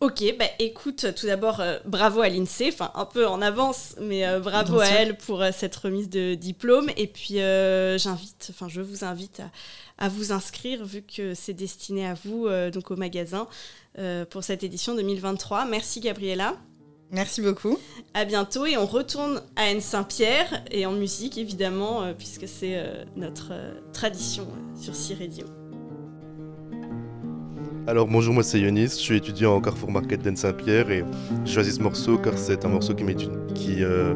Ok, 0.00 0.22
bah 0.38 0.44
écoute, 0.60 1.06
tout 1.16 1.26
d'abord, 1.26 1.58
euh, 1.58 1.78
bravo 1.84 2.20
à 2.20 2.28
l'INSEE, 2.28 2.68
enfin 2.68 2.92
un 2.94 3.04
peu 3.04 3.26
en 3.26 3.42
avance, 3.42 3.96
mais 4.00 4.24
euh, 4.24 4.38
bravo 4.38 4.78
à 4.78 4.86
elle 4.86 5.16
pour 5.16 5.42
euh, 5.42 5.50
cette 5.52 5.74
remise 5.74 6.08
de 6.08 6.36
diplôme. 6.36 6.88
Et 6.96 7.08
puis 7.08 7.38
j'invite, 7.98 8.46
enfin 8.50 8.68
je 8.68 8.80
vous 8.80 9.04
invite 9.04 9.40
à, 9.40 9.50
à, 9.98 10.08
vous 10.08 10.30
inscrire 10.30 10.84
vu 10.84 11.02
que 11.02 11.34
c'est 11.34 11.52
destiné 11.52 12.06
à 12.06 12.14
vous, 12.14 12.48
donc 12.72 12.92
au 12.92 12.96
magasin, 12.96 13.48
pour 14.30 14.44
cette 14.44 14.62
édition 14.62 14.94
2023. 14.94 15.64
Merci 15.64 15.98
Gabriella. 15.98 16.54
Merci 17.10 17.40
beaucoup. 17.40 17.78
À 18.14 18.24
bientôt 18.24 18.66
et 18.66 18.76
on 18.76 18.86
retourne 18.86 19.42
à 19.56 19.70
N 19.70 19.80
Saint-Pierre 19.80 20.62
et 20.70 20.86
en 20.86 20.92
musique 20.92 21.38
évidemment, 21.38 22.14
puisque 22.14 22.46
c'est 22.46 22.80
notre 23.16 23.52
tradition 23.92 24.46
sur 24.80 24.94
C-Radio. 24.94 25.46
Alors 27.88 28.06
bonjour, 28.06 28.34
moi 28.34 28.42
c'est 28.42 28.60
Yonis, 28.60 28.88
je 28.88 28.96
suis 28.96 29.16
étudiant 29.16 29.56
au 29.56 29.62
Carrefour 29.62 29.90
Market 29.90 30.20
d'Anne 30.20 30.36
Saint-Pierre 30.36 30.90
et 30.90 31.06
j'ai 31.46 31.54
choisi 31.54 31.72
ce 31.72 31.80
morceau 31.80 32.18
car 32.18 32.34
c'est 32.36 32.66
un 32.66 32.68
morceau 32.68 32.94
qui, 32.94 33.02
qui 33.54 33.82
euh, 33.82 34.12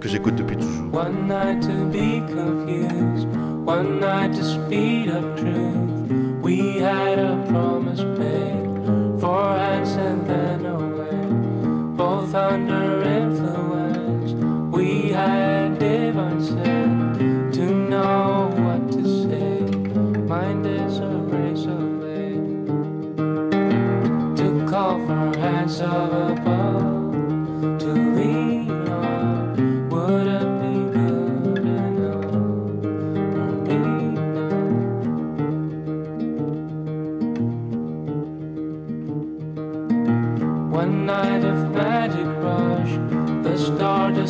que 0.00 0.08
j'écoute 0.08 0.34
depuis 0.34 0.56
toujours. 0.56 0.92
One 0.92 1.28
night 1.28 1.60
to 1.60 1.84
be 1.92 2.20
confused, 2.26 3.28
one 3.64 4.00
night 4.00 4.34
to 4.34 4.42
speed 4.42 5.10
up 5.10 5.36
truth. 5.36 6.42
We 6.42 6.80
had 6.80 7.20
a 7.20 7.36
promise 7.46 8.00
made, 8.18 9.20
four 9.20 9.58
hands 9.58 9.94
and 9.96 10.26
then 10.26 10.66
away, 10.66 11.96
both 11.96 12.34
under 12.34 13.03
above 25.80 27.12
to 27.80 27.92
lean 28.16 28.70
on. 28.88 29.88
Would 29.90 30.26
it 30.26 30.48
be 30.60 30.74
good 30.94 31.58
enough? 31.58 32.34
One 40.70 41.06
night 41.06 41.44
of 41.44 41.70
magic 41.72 42.26
rush, 42.42 42.94
the 43.44 43.56
start 43.58 44.16
a 44.18 44.28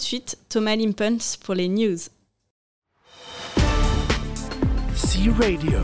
de 0.00 0.04
suite 0.04 0.38
Thomas 0.48 0.76
Limpens 0.76 1.36
pour 1.36 1.54
les 1.54 1.68
news. 1.68 1.98
C-Radio. 4.94 5.78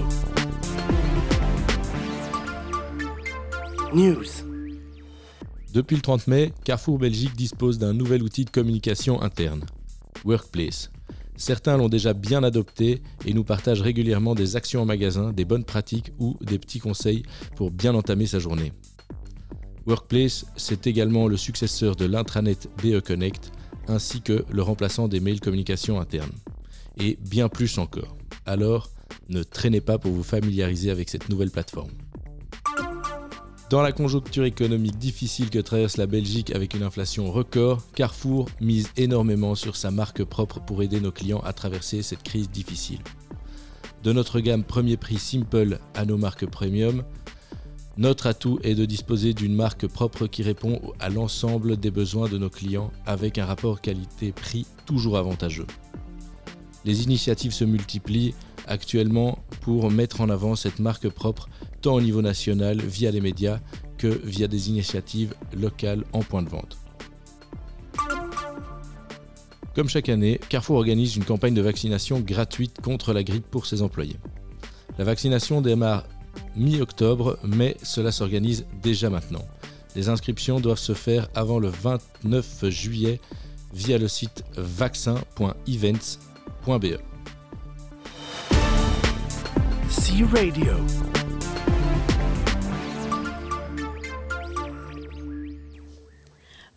News. 3.94 4.24
Depuis 5.74 5.96
le 5.96 6.02
30 6.02 6.28
mai, 6.28 6.52
Carrefour 6.64 6.98
Belgique 6.98 7.36
dispose 7.36 7.76
d'un 7.76 7.92
nouvel 7.92 8.22
outil 8.22 8.46
de 8.46 8.50
communication 8.50 9.20
interne, 9.20 9.66
Workplace. 10.24 10.90
Certains 11.36 11.76
l'ont 11.76 11.90
déjà 11.90 12.14
bien 12.14 12.42
adopté 12.42 13.02
et 13.26 13.34
nous 13.34 13.44
partagent 13.44 13.82
régulièrement 13.82 14.34
des 14.34 14.56
actions 14.56 14.80
en 14.80 14.86
magasin, 14.86 15.34
des 15.34 15.44
bonnes 15.44 15.64
pratiques 15.64 16.12
ou 16.18 16.38
des 16.40 16.58
petits 16.58 16.80
conseils 16.80 17.22
pour 17.54 17.70
bien 17.70 17.94
entamer 17.94 18.26
sa 18.26 18.38
journée. 18.38 18.72
Workplace, 19.86 20.46
c'est 20.56 20.86
également 20.86 21.28
le 21.28 21.36
successeur 21.36 21.94
de 21.96 22.06
l'intranet 22.06 22.68
BE 22.82 23.00
Connect, 23.00 23.52
ainsi 23.88 24.20
que 24.20 24.44
le 24.50 24.62
remplaçant 24.62 25.08
des 25.08 25.20
mails 25.20 25.40
communication 25.40 26.00
internes. 26.00 26.32
Et 26.98 27.18
bien 27.20 27.48
plus 27.48 27.78
encore. 27.78 28.16
Alors, 28.46 28.90
ne 29.28 29.42
traînez 29.42 29.80
pas 29.80 29.98
pour 29.98 30.12
vous 30.12 30.22
familiariser 30.22 30.90
avec 30.90 31.08
cette 31.08 31.28
nouvelle 31.28 31.50
plateforme. 31.50 31.90
Dans 33.68 33.82
la 33.82 33.90
conjoncture 33.90 34.44
économique 34.44 34.96
difficile 34.96 35.50
que 35.50 35.58
traverse 35.58 35.96
la 35.96 36.06
Belgique 36.06 36.54
avec 36.54 36.74
une 36.74 36.84
inflation 36.84 37.32
record, 37.32 37.82
Carrefour 37.94 38.48
mise 38.60 38.90
énormément 38.96 39.56
sur 39.56 39.74
sa 39.74 39.90
marque 39.90 40.22
propre 40.22 40.60
pour 40.60 40.84
aider 40.84 41.00
nos 41.00 41.10
clients 41.10 41.40
à 41.40 41.52
traverser 41.52 42.02
cette 42.02 42.22
crise 42.22 42.48
difficile. 42.48 43.00
De 44.04 44.12
notre 44.12 44.38
gamme 44.38 44.62
premier 44.62 44.96
prix 44.96 45.18
Simple 45.18 45.80
à 45.94 46.04
nos 46.04 46.16
marques 46.16 46.46
premium, 46.46 47.02
notre 47.98 48.26
atout 48.26 48.58
est 48.62 48.74
de 48.74 48.84
disposer 48.84 49.32
d'une 49.32 49.54
marque 49.54 49.86
propre 49.86 50.26
qui 50.26 50.42
répond 50.42 50.80
à 51.00 51.08
l'ensemble 51.08 51.78
des 51.78 51.90
besoins 51.90 52.28
de 52.28 52.36
nos 52.36 52.50
clients 52.50 52.92
avec 53.06 53.38
un 53.38 53.46
rapport 53.46 53.80
qualité-prix 53.80 54.66
toujours 54.84 55.16
avantageux. 55.16 55.66
Les 56.84 57.02
initiatives 57.02 57.52
se 57.52 57.64
multiplient 57.64 58.34
actuellement 58.66 59.38
pour 59.62 59.90
mettre 59.90 60.20
en 60.20 60.28
avant 60.28 60.56
cette 60.56 60.78
marque 60.78 61.08
propre 61.08 61.48
tant 61.80 61.94
au 61.94 62.00
niveau 62.00 62.20
national 62.20 62.80
via 62.80 63.10
les 63.10 63.20
médias 63.20 63.60
que 63.96 64.08
via 64.24 64.46
des 64.46 64.68
initiatives 64.68 65.34
locales 65.54 66.04
en 66.12 66.20
point 66.20 66.42
de 66.42 66.50
vente. 66.50 66.76
Comme 69.74 69.88
chaque 69.88 70.08
année, 70.08 70.40
Carrefour 70.48 70.76
organise 70.76 71.16
une 71.16 71.24
campagne 71.24 71.54
de 71.54 71.62
vaccination 71.62 72.20
gratuite 72.20 72.80
contre 72.82 73.12
la 73.12 73.22
grippe 73.22 73.46
pour 73.50 73.66
ses 73.66 73.82
employés. 73.82 74.16
La 74.98 75.04
vaccination 75.04 75.60
démarre 75.60 76.04
mi-octobre, 76.56 77.38
mais 77.44 77.76
cela 77.82 78.12
s'organise 78.12 78.64
déjà 78.82 79.10
maintenant. 79.10 79.44
Les 79.94 80.08
inscriptions 80.08 80.60
doivent 80.60 80.78
se 80.78 80.94
faire 80.94 81.28
avant 81.34 81.58
le 81.58 81.68
29 81.68 82.68
juillet 82.68 83.20
via 83.72 83.98
le 83.98 84.08
site 84.08 84.44
vaccin.events.be. 84.56 86.86
C 89.88 90.12
Radio. 90.32 90.72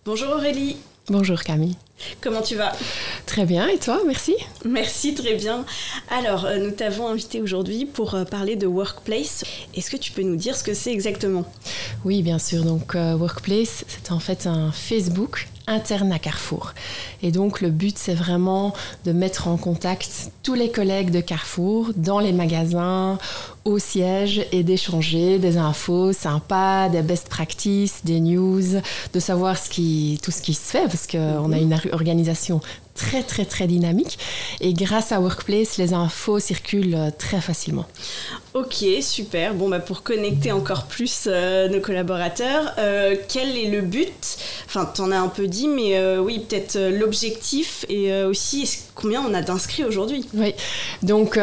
Bonjour 0.05 0.29
Aurélie. 0.31 0.77
Bonjour 1.09 1.41
Camille. 1.41 1.75
Comment 2.21 2.41
tu 2.41 2.55
vas? 2.55 2.71
Très 3.29 3.45
bien, 3.45 3.67
et 3.67 3.77
toi 3.77 4.01
Merci. 4.07 4.33
Merci, 4.65 5.13
très 5.13 5.35
bien. 5.35 5.63
Alors, 6.09 6.45
euh, 6.45 6.57
nous 6.57 6.71
t'avons 6.71 7.07
invité 7.07 7.43
aujourd'hui 7.43 7.85
pour 7.85 8.15
euh, 8.15 8.25
parler 8.25 8.55
de 8.55 8.65
Workplace. 8.65 9.43
Est-ce 9.75 9.91
que 9.91 9.97
tu 9.97 10.11
peux 10.11 10.23
nous 10.23 10.35
dire 10.35 10.55
ce 10.55 10.63
que 10.63 10.73
c'est 10.73 10.91
exactement? 10.91 11.45
Oui, 12.03 12.23
bien 12.23 12.39
sûr. 12.39 12.63
Donc, 12.63 12.95
euh, 12.95 13.15
Workplace, 13.15 13.85
c'est 13.87 14.11
en 14.11 14.19
fait 14.19 14.47
un 14.47 14.71
Facebook 14.71 15.47
interne 15.69 16.11
à 16.11 16.19
Carrefour. 16.19 16.73
Et 17.21 17.31
donc 17.31 17.61
le 17.61 17.69
but, 17.69 17.97
c'est 17.97 18.15
vraiment 18.15 18.73
de 19.05 19.11
mettre 19.11 19.47
en 19.47 19.57
contact 19.57 20.31
tous 20.41 20.55
les 20.55 20.71
collègues 20.71 21.11
de 21.11 21.21
Carrefour 21.21 21.91
dans 21.95 22.19
les 22.19 22.33
magasins, 22.33 23.19
au 23.65 23.77
siège 23.77 24.45
et 24.51 24.63
d'échanger 24.63 25.37
des 25.37 25.57
infos 25.57 26.11
sympas, 26.11 26.89
des 26.89 27.03
best 27.03 27.29
practices, 27.29 28.03
des 28.03 28.19
news, 28.19 28.81
de 29.13 29.19
savoir 29.19 29.57
ce 29.57 29.69
qui, 29.69 30.19
tout 30.23 30.31
ce 30.31 30.41
qui 30.41 30.55
se 30.55 30.71
fait 30.71 30.85
parce 30.85 31.05
qu'on 31.05 31.51
a 31.51 31.57
une 31.57 31.79
organisation 31.91 32.61
très 32.99 33.23
très 33.23 33.45
très 33.45 33.65
dynamique 33.65 34.19
et 34.59 34.73
grâce 34.73 35.11
à 35.11 35.21
Workplace, 35.21 35.77
les 35.77 35.93
infos 35.93 36.39
circulent 36.39 37.11
très 37.17 37.39
facilement. 37.39 37.85
Ok, 38.53 38.83
super. 39.01 39.53
Bon, 39.53 39.69
bah, 39.69 39.79
pour 39.79 40.03
connecter 40.03 40.51
encore 40.51 40.87
plus 40.87 41.27
euh, 41.27 41.69
nos 41.69 41.79
collaborateurs, 41.79 42.73
euh, 42.77 43.15
quel 43.27 43.55
est 43.55 43.69
le 43.69 43.81
but? 43.81 44.37
Enfin, 44.65 44.91
tu 44.93 45.01
en 45.01 45.11
as 45.11 45.19
un 45.19 45.27
peu 45.27 45.47
dit, 45.47 45.67
mais 45.67 45.97
euh, 45.97 46.19
oui, 46.19 46.39
peut-être 46.39 46.77
l'objectif 46.77 47.85
et 47.89 48.23
aussi 48.23 48.67
combien 48.99 49.21
on 49.21 49.33
a 49.33 49.41
d'inscrits 49.41 49.83
aujourd'hui. 49.83 50.25
Oui, 50.33 50.53
donc 51.03 51.39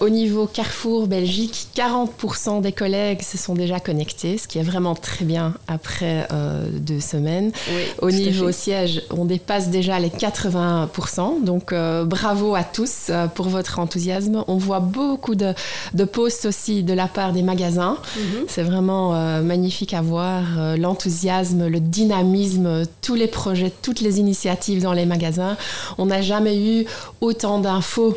au 0.00 0.08
niveau 0.08 0.46
Carrefour 0.46 1.06
Belgique, 1.06 1.68
40% 1.76 2.60
des 2.60 2.72
collègues 2.72 3.22
se 3.22 3.38
sont 3.38 3.54
déjà 3.54 3.80
connectés, 3.80 4.38
ce 4.38 4.48
qui 4.48 4.58
est 4.58 4.62
vraiment 4.62 4.94
très 4.94 5.24
bien 5.24 5.54
après 5.68 6.28
deux 6.72 7.00
semaines. 7.00 7.52
au 8.00 8.10
niveau 8.10 8.52
siège, 8.52 9.02
on 9.10 9.24
dépasse 9.24 9.70
déjà 9.70 9.98
les 9.98 10.08
80%, 10.08 11.44
donc 11.44 11.74
bravo 12.04 12.54
à 12.54 12.64
tous 12.64 13.10
pour 13.34 13.48
votre 13.48 13.78
enthousiasme. 13.78 14.44
On 14.46 14.56
voit 14.56 14.80
beaucoup 14.80 15.34
de, 15.34 15.54
de 15.94 16.04
posts 16.04 16.46
aussi 16.46 16.82
de 16.82 16.92
la 16.92 17.08
part 17.08 17.32
des 17.32 17.42
magasins. 17.42 17.98
Mhm. 18.16 18.44
C'est 18.48 18.62
vraiment 18.62 19.14
euh, 19.14 19.42
magnifique 19.42 19.94
à 19.94 20.02
voir 20.02 20.42
euh, 20.58 20.76
l'enthousiasme, 20.76 21.66
le 21.66 21.80
dynamisme, 21.80 22.84
tous 23.00 23.14
les 23.14 23.26
projets, 23.26 23.72
toutes 23.82 24.00
les 24.00 24.20
initiatives 24.20 24.82
dans 24.82 24.92
les 24.92 25.06
magasins. 25.06 25.56
On 25.98 26.06
n'a 26.06 26.22
jamais 26.22 26.58
eu 26.58 26.81
autant 27.20 27.58
d'infos. 27.58 28.16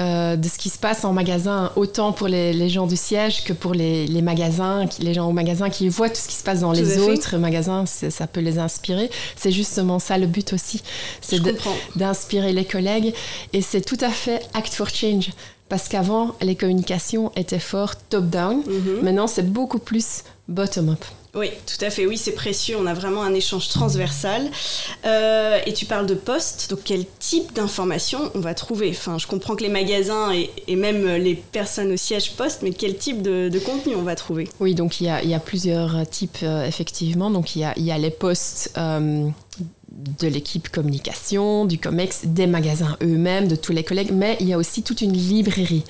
Euh, 0.00 0.34
de 0.34 0.48
ce 0.48 0.58
qui 0.58 0.70
se 0.70 0.78
passe 0.78 1.04
en 1.04 1.12
magasin, 1.12 1.70
autant 1.76 2.10
pour 2.10 2.26
les, 2.26 2.68
gens 2.68 2.88
du 2.88 2.96
siège 2.96 3.44
que 3.44 3.52
pour 3.52 3.74
les, 3.74 4.08
magasins, 4.22 4.86
les 4.98 5.14
gens 5.14 5.28
au 5.28 5.32
magasin 5.32 5.70
qui 5.70 5.88
voient 5.88 6.08
tout 6.08 6.20
ce 6.20 6.26
qui 6.26 6.34
se 6.34 6.42
passe 6.42 6.62
dans 6.62 6.72
les 6.72 6.98
autres 6.98 7.36
magasins, 7.36 7.84
ça 7.86 8.26
peut 8.26 8.40
les 8.40 8.58
inspirer. 8.58 9.08
C'est 9.36 9.52
justement 9.52 10.00
ça 10.00 10.18
le 10.18 10.26
but 10.26 10.52
aussi, 10.52 10.82
c'est 11.20 11.40
d'inspirer 11.94 12.52
les 12.52 12.64
collègues 12.64 13.14
et 13.52 13.62
c'est 13.62 13.82
tout 13.82 13.98
à 14.00 14.10
fait 14.10 14.42
Act 14.54 14.74
for 14.74 14.88
Change. 14.88 15.30
Parce 15.68 15.88
qu'avant, 15.88 16.34
les 16.42 16.56
communications 16.56 17.32
étaient 17.36 17.58
fort 17.58 17.94
top-down. 17.96 18.58
Mhm. 18.66 19.02
Maintenant, 19.02 19.26
c'est 19.26 19.50
beaucoup 19.50 19.78
plus 19.78 20.24
bottom-up. 20.48 21.04
Oui, 21.34 21.50
tout 21.66 21.84
à 21.84 21.90
fait. 21.90 22.06
Oui, 22.06 22.16
c'est 22.16 22.32
précieux. 22.32 22.76
On 22.78 22.86
a 22.86 22.94
vraiment 22.94 23.22
un 23.22 23.34
échange 23.34 23.68
transversal. 23.68 24.50
Euh, 25.04 25.58
et 25.66 25.72
tu 25.72 25.84
parles 25.84 26.06
de 26.06 26.14
poste. 26.14 26.70
Donc, 26.70 26.80
quel 26.84 27.04
type 27.18 27.52
d'informations 27.54 28.30
on 28.34 28.40
va 28.40 28.54
trouver? 28.54 28.90
Enfin, 28.90 29.18
je 29.18 29.26
comprends 29.26 29.56
que 29.56 29.62
les 29.62 29.68
magasins 29.68 30.32
et, 30.32 30.76
même 30.76 31.06
les 31.16 31.34
personnes 31.34 31.92
au 31.92 31.96
siège 31.96 32.32
postent, 32.32 32.62
mais 32.62 32.70
quel 32.70 32.96
type 32.96 33.20
de, 33.20 33.58
contenu 33.58 33.96
on 33.96 34.02
va 34.02 34.14
trouver? 34.14 34.48
Oui, 34.60 34.74
donc 34.74 35.00
il 35.00 35.06
y 35.06 35.34
a, 35.34 35.40
plusieurs 35.40 36.08
types, 36.08 36.38
euh, 36.42 36.66
effectivement. 36.66 37.30
Donc, 37.30 37.56
il 37.56 37.60
y 37.60 37.64
a, 37.64 37.72
il 37.76 37.84
y 37.84 37.90
a 37.90 37.98
les 37.98 38.10
postes 38.10 38.72
euh, 38.76 39.28
de 40.20 40.26
l'équipe 40.26 40.68
communication, 40.68 41.64
du 41.64 41.78
COMEX, 41.78 42.26
des 42.26 42.46
magasins 42.46 42.96
eux-mêmes, 43.02 43.48
de 43.48 43.56
tous 43.56 43.72
les 43.72 43.84
collègues, 43.84 44.10
mais 44.12 44.36
il 44.40 44.48
y 44.48 44.52
a 44.52 44.58
aussi 44.58 44.82
toute 44.82 45.00
une 45.00 45.12
librairie. 45.12 45.84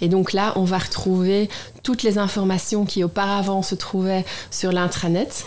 Et 0.00 0.08
donc 0.08 0.32
là, 0.32 0.52
on 0.56 0.64
va 0.64 0.78
retrouver 0.78 1.48
toutes 1.82 2.02
les 2.02 2.18
informations 2.18 2.84
qui 2.84 3.04
auparavant 3.04 3.62
se 3.62 3.74
trouvaient 3.74 4.24
sur 4.50 4.72
l'intranet. 4.72 5.44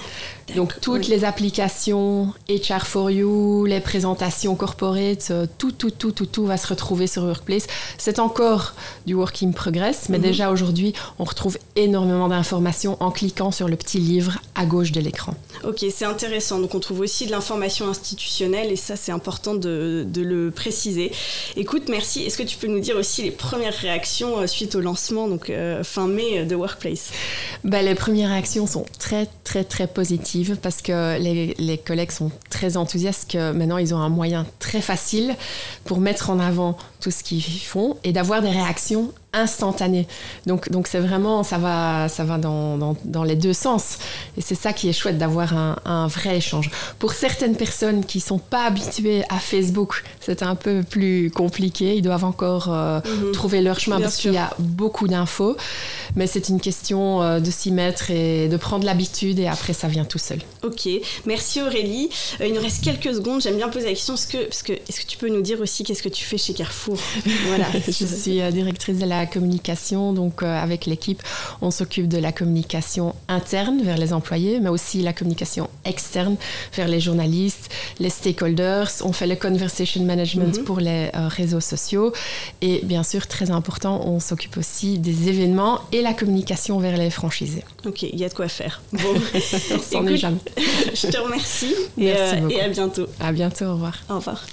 Donc 0.55 0.79
toutes 0.79 1.07
les 1.07 1.25
applications, 1.25 2.33
HR4U, 2.47 3.67
les 3.67 3.81
présentations 3.81 4.55
corporate, 4.55 5.27
euh, 5.31 5.45
tout, 5.57 5.71
tout, 5.71 5.91
tout, 5.91 6.11
tout, 6.11 6.25
tout 6.25 6.45
va 6.45 6.57
se 6.57 6.67
retrouver 6.67 7.07
sur 7.07 7.23
Workplace. 7.23 7.67
C'est 7.97 8.19
encore 8.19 8.73
du 9.05 9.13
work 9.13 9.43
in 9.43 9.51
progress, 9.51 10.07
mais 10.09 10.17
mhm. 10.17 10.23
déjà 10.23 10.51
aujourd'hui, 10.51 10.93
on 11.19 11.25
retrouve 11.25 11.57
énormément 11.75 12.29
d'informations 12.29 12.97
en 13.01 13.11
cliquant 13.11 13.51
sur 13.51 13.67
le 13.67 13.75
petit 13.75 13.99
livre 13.99 14.39
à 14.55 14.65
gauche 14.65 14.91
de 14.91 15.01
l'écran. 15.01 15.35
Ok, 15.63 15.85
c'est 15.91 16.05
intéressant. 16.05 16.59
Donc 16.59 16.75
on 16.75 16.79
trouve 16.79 17.01
aussi 17.01 17.25
de 17.25 17.31
l'information 17.31 17.89
institutionnelle 17.89 18.71
et 18.71 18.75
ça 18.75 18.95
c'est 18.95 19.11
important 19.11 19.53
de, 19.53 20.07
le 20.15 20.49
préciser. 20.51 21.11
Écoute, 21.55 21.83
merci. 21.89 22.23
Est-ce 22.23 22.37
que 22.37 22.43
tu 22.43 22.57
peux 22.57 22.67
nous 22.67 22.79
dire 22.79 22.95
aussi 22.95 23.21
les 23.21 23.31
premières 23.31 23.73
réactions 23.73 24.39
euh, 24.39 24.47
suite 24.47 24.75
au 24.75 24.81
lancement, 24.81 25.27
donc 25.27 25.49
euh, 25.49 25.83
fin 25.83 26.07
mai 26.07 26.45
de 26.45 26.55
Workplace? 26.55 27.11
Bah, 27.63 27.81
Les 27.81 27.95
premières 27.95 28.29
réactions 28.29 28.65
sont 28.65 28.85
très 28.97 29.27
très 29.43 29.63
très 29.63 29.87
positives 29.87 30.36
parce 30.61 30.81
que 30.81 31.19
les, 31.19 31.55
les, 31.57 31.77
collègues 31.77 32.11
sont 32.11 32.31
très 32.49 32.77
enthousiastes 32.77 33.31
que 33.31 33.51
maintenant 33.51 33.77
ils 33.77 33.93
ont 33.93 33.99
un 33.99 34.09
moyen 34.09 34.45
très 34.59 34.81
facile 34.81 35.35
pour 35.85 35.99
mettre 35.99 36.29
en 36.29 36.39
avant 36.39 36.77
tout 36.99 37.11
ce 37.11 37.23
qu'ils 37.23 37.41
font 37.41 37.97
et 38.03 38.11
d'avoir 38.11 38.41
des 38.41 38.49
réactions 38.49 39.13
instantanées. 39.41 40.07
Donc, 40.45 40.69
donc 40.71 40.87
c'est 40.87 40.99
vraiment, 40.99 41.43
ça 41.43 41.57
va, 41.57 42.09
ça 42.09 42.23
va 42.23 42.37
dans, 42.37 42.77
dans, 42.77 42.95
dans 43.05 43.23
les 43.23 43.35
deux 43.35 43.53
sens. 43.53 43.97
Et 44.37 44.41
c'est 44.41 44.55
ça 44.55 44.73
qui 44.73 44.89
est 44.89 44.93
chouette 44.93 45.17
d'avoir 45.17 45.55
un, 45.55 45.75
un, 45.85 46.07
vrai 46.07 46.37
échange. 46.37 46.69
Pour 46.99 47.13
certaines 47.13 47.55
personnes 47.55 48.05
qui 48.05 48.19
sont 48.19 48.39
pas 48.39 48.65
habituées 48.65 49.23
à 49.29 49.37
Facebook, 49.39 50.03
c'est 50.19 50.43
un 50.43 50.55
peu 50.55 50.83
plus 50.83 51.31
compliqué. 51.31 51.95
Ils 51.95 52.01
doivent 52.01 52.25
encore 52.25 52.67
euh, 52.71 52.99
mhm. 52.99 53.31
trouver 53.31 53.61
leur 53.61 53.79
chemin 53.79 53.99
parce 53.99 54.17
qu'il 54.17 54.33
y 54.33 54.37
a 54.37 54.53
beaucoup 54.59 55.07
d'infos. 55.07 55.55
Mais 56.15 56.27
c'est 56.27 56.49
une 56.49 56.59
question 56.59 57.21
euh, 57.21 57.39
de 57.39 57.51
s'y 57.51 57.71
mettre 57.71 58.11
et 58.11 58.47
de 58.47 58.57
prendre 58.57 58.85
l'habitude 58.85 59.39
et 59.39 59.47
après 59.47 59.73
ça 59.73 59.87
vient 59.87 60.05
tout 60.05 60.17
seul. 60.17 60.39
Ok, 60.63 60.87
merci 61.25 61.61
Aurélie. 61.61 62.09
Euh, 62.41 62.47
il 62.47 62.53
nous 62.53 62.61
reste 62.61 62.83
quelques 62.83 63.13
secondes. 63.15 63.41
J'aime 63.41 63.57
bien 63.57 63.69
poser 63.69 63.85
la 63.85 63.91
question. 63.91 64.15
Est-ce 64.15 64.27
que, 64.27 64.43
parce 64.45 64.63
que, 64.63 64.73
est-ce 64.73 65.01
que 65.01 65.05
tu 65.05 65.17
peux 65.17 65.29
nous 65.29 65.41
dire 65.41 65.61
aussi 65.61 65.83
qu'est-ce 65.83 66.03
que 66.03 66.09
tu 66.09 66.23
fais 66.23 66.37
chez 66.37 66.53
Carrefour? 66.53 66.97
Voilà, 67.47 67.67
je 67.85 68.05
suis 68.05 68.41
directrice 68.51 68.97
de 68.97 69.05
la 69.05 69.25
communication. 69.27 70.13
Donc, 70.13 70.43
avec 70.43 70.85
l'équipe, 70.85 71.21
on 71.61 71.71
s'occupe 71.71 72.07
de 72.07 72.17
la 72.17 72.31
communication 72.31 73.15
interne 73.27 73.81
vers 73.81 73.97
les 73.97 74.13
employés, 74.13 74.59
mais 74.59 74.69
aussi 74.69 75.01
la 75.01 75.13
communication 75.13 75.69
externe 75.85 76.35
vers 76.73 76.87
les 76.87 76.99
journalistes, 76.99 77.69
les 77.99 78.09
stakeholders. 78.09 78.89
On 79.03 79.13
fait 79.13 79.27
le 79.27 79.35
conversation 79.35 80.03
management 80.03 80.57
mhm. 80.57 80.63
pour 80.63 80.79
les 80.79 81.09
réseaux 81.13 81.59
sociaux. 81.59 82.13
Et 82.61 82.81
bien 82.83 83.03
sûr, 83.03 83.27
très 83.27 83.51
important, 83.51 84.01
on 84.05 84.19
s'occupe 84.19 84.57
aussi 84.57 84.99
des 84.99 85.29
événements 85.29 85.81
et 85.91 86.01
la 86.01 86.13
communication 86.13 86.79
vers 86.79 86.97
les 86.97 87.09
franchisés. 87.09 87.63
Ok, 87.85 88.03
il 88.03 88.19
y 88.19 88.25
a 88.25 88.29
de 88.29 88.33
quoi 88.33 88.47
faire. 88.47 88.81
Bon, 88.93 88.99
on 89.93 90.07
est 90.07 90.17
jamais. 90.17 90.37
je 90.93 91.07
te 91.07 91.17
remercie 91.17 91.73
et, 91.97 92.11
euh, 92.11 92.49
et, 92.49 92.61
à 92.61 92.69
bientôt. 92.69 93.07
À 93.19 93.31
bientôt, 93.31 93.65
au 93.65 93.73
revoir. 93.73 93.97
Au 94.09 94.15
revoir. 94.15 94.43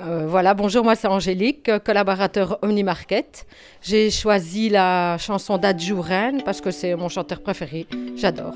Euh, 0.00 0.26
voilà, 0.28 0.54
bonjour, 0.54 0.84
moi 0.84 0.94
c'est 0.94 1.08
Angélique, 1.08 1.70
collaborateur 1.84 2.58
Omnimarket. 2.62 3.46
J'ai 3.82 4.10
choisi 4.12 4.68
la 4.68 5.18
chanson 5.18 5.58
d'Adjouren 5.58 6.40
parce 6.44 6.60
que 6.60 6.70
c'est 6.70 6.94
mon 6.94 7.08
chanteur 7.08 7.40
préféré. 7.42 7.84
J'adore. 8.14 8.54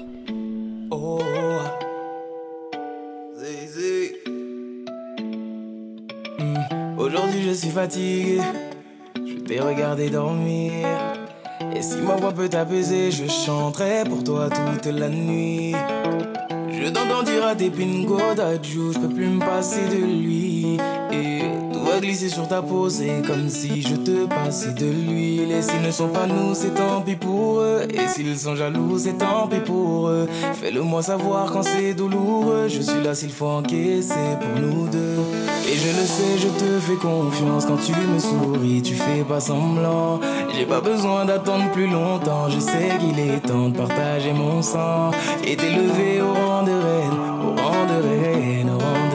Oh, 0.93 1.19
hmm, 6.39 6.99
Aujourd'hui 6.99 7.43
je 7.43 7.51
suis 7.51 7.71
fatigué, 7.71 8.41
je 9.17 9.41
t'ai 9.41 9.59
regardé 9.59 10.11
dormir. 10.11 10.87
Et 11.75 11.83
si 11.83 11.97
ma 12.03 12.15
voix 12.15 12.33
peut 12.33 12.49
t'apaiser, 12.49 13.11
je 13.11 13.27
chanterai 13.27 14.05
pour 14.09 14.23
toi 14.23 14.49
toute 14.49 14.87
la 14.87 15.09
nuit. 15.09 15.75
Je 16.85 16.89
t'entends 16.89 17.23
dire 17.23 17.47
à 17.47 17.55
tes 17.55 17.71
pingos 17.71 18.35
d'adjou, 18.35 18.93
je 18.93 18.99
peux 18.99 19.09
plus 19.09 19.29
me 19.29 19.39
passer 19.39 19.87
de 19.87 20.05
lui. 20.05 20.79
Glisser 22.01 22.29
sur 22.29 22.49
ta 22.49 22.63
peau, 22.63 22.89
c'est 22.89 23.23
comme 23.27 23.49
si 23.49 23.83
je 23.83 23.95
te 23.95 24.27
passais 24.27 24.73
de 24.73 24.87
l'huile. 24.87 25.53
Et 25.53 25.63
s'ils 25.63 25.83
ne 25.83 25.91
sont 25.91 26.09
pas 26.09 26.27
nous, 26.27 26.55
c'est 26.55 26.75
tant 26.75 27.01
pis 27.01 27.17
pour 27.17 27.61
eux. 27.61 27.87
Et 27.91 28.09
s'ils 28.09 28.39
sont 28.39 28.57
jaloux, 28.57 28.99
c'est 28.99 29.19
tant 29.19 29.49
pis 29.49 29.61
pour 29.61 30.09
eux. 30.09 30.29
Fais-le 30.55 30.83
moi 30.83 31.03
savoir 31.03 31.53
quand 31.53 31.63
c'est 31.63 31.95
douloureux. 31.95 32.69
Je 32.69 32.81
suis 32.81 33.03
là 33.03 33.15
s'il 33.15 33.33
faut 33.33 33.47
encaisser 33.47 34.37
pour 34.41 34.61
nous 34.61 34.89
deux. 34.89 35.19
Et 35.69 35.77
je 35.77 35.89
le 35.89 36.05
sais, 36.05 36.39
je 36.39 36.49
te 36.49 36.81
fais 36.81 36.97
confiance 36.97 37.67
quand 37.67 37.77
tu 37.77 37.93
me 37.93 38.19
souris, 38.19 38.83
tu 38.83 38.95
fais 38.95 39.23
pas 39.23 39.41
semblant. 39.41 40.21
J'ai 40.55 40.67
pas 40.67 40.81
besoin 40.81 41.25
d'attendre 41.25 41.71
plus 41.71 41.87
longtemps, 41.87 42.51
je 42.51 42.59
sais 42.59 42.91
qu'il 43.01 43.19
est 43.19 43.41
temps 43.41 43.69
de 43.69 43.77
partager 43.77 44.33
mon 44.33 44.61
sang 44.61 45.13
et 45.45 45.57
t'élever 45.57 46.21
au 46.21 46.33
rang 46.33 46.63
de 46.63 46.73
reine, 46.73 47.19
au 47.47 47.61
rang 47.61 47.87
de 47.87 48.03
reine, 48.07 48.71
au 48.71 48.79
rang 48.79 49.09
de 49.09 49.12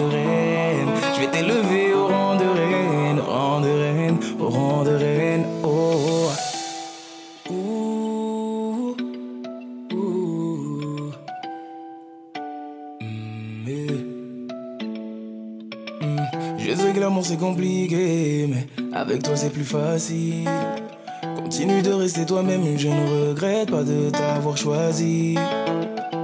c'est 17.24 17.38
compliqué, 17.38 18.48
mais 18.50 18.68
avec 18.94 19.24
toi 19.24 19.36
c'est 19.36 19.50
plus 19.50 19.64
facile. 19.64 20.50
Continue 21.38 21.82
de 21.82 21.92
rester 21.92 22.26
toi-même, 22.26 22.78
je 22.78 22.90
ne 22.90 23.30
regrette 23.30 23.72
pas 23.72 23.84
de 23.84 24.10
t'avoir 24.10 24.58
choisi. 24.58 25.36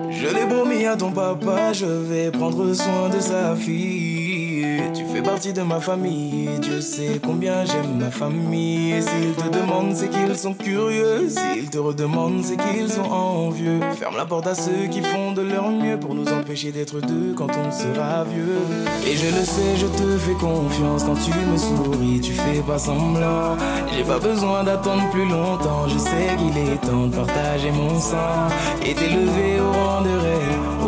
Je 0.09 0.27
l'ai 0.27 0.45
promis 0.47 0.85
à 0.85 0.95
ton 0.95 1.11
papa, 1.11 1.73
je 1.73 1.85
vais 1.85 2.31
prendre 2.31 2.73
soin 2.73 3.09
de 3.09 3.19
sa 3.19 3.55
fille. 3.55 4.52
Tu 4.93 5.05
fais 5.05 5.21
partie 5.21 5.53
de 5.53 5.61
ma 5.61 5.79
famille, 5.79 6.49
Dieu 6.61 6.81
sait 6.81 7.19
combien 7.23 7.65
j'aime 7.65 7.97
ma 7.99 8.11
famille. 8.11 9.01
S'ils 9.01 9.33
te 9.33 9.49
demandent, 9.49 9.95
c'est 9.95 10.09
qu'ils 10.09 10.35
sont 10.35 10.53
curieux. 10.53 11.29
S'ils 11.29 11.69
te 11.69 11.77
redemandent, 11.77 12.43
c'est 12.43 12.57
qu'ils 12.57 12.89
sont 12.89 13.01
envieux. 13.01 13.79
Ferme 13.99 14.17
la 14.17 14.25
porte 14.25 14.47
à 14.47 14.55
ceux 14.55 14.87
qui 14.89 15.01
font 15.01 15.31
de 15.33 15.41
leur 15.41 15.69
mieux 15.69 15.99
pour 15.99 16.15
nous 16.15 16.27
empêcher 16.27 16.71
d'être 16.71 16.99
deux 17.01 17.33
quand 17.35 17.49
on 17.49 17.71
sera 17.71 18.23
vieux. 18.23 18.61
Et 19.05 19.15
je 19.15 19.25
le 19.25 19.43
sais, 19.43 19.75
je 19.77 19.87
te 19.87 20.17
fais 20.17 20.33
confiance 20.33 21.03
quand 21.03 21.15
tu 21.15 21.31
me 21.31 21.57
souris, 21.57 22.21
tu 22.21 22.33
fais 22.33 22.61
pas 22.61 22.77
semblant. 22.77 23.57
J'ai 23.95 24.03
pas 24.03 24.19
besoin 24.19 24.63
d'attendre 24.63 25.09
plus 25.11 25.27
longtemps, 25.27 25.87
je 25.87 25.97
sais 25.97 26.35
qu'il 26.37 26.57
est 26.57 26.77
temps 26.77 27.07
de 27.07 27.15
partager 27.15 27.71
mon 27.71 27.99
sang 27.99 28.47
et 28.85 28.93
t'élever 28.93 29.59
au 29.59 29.71
rang 29.71 30.01
de 30.01 30.09
reine, 30.09 30.82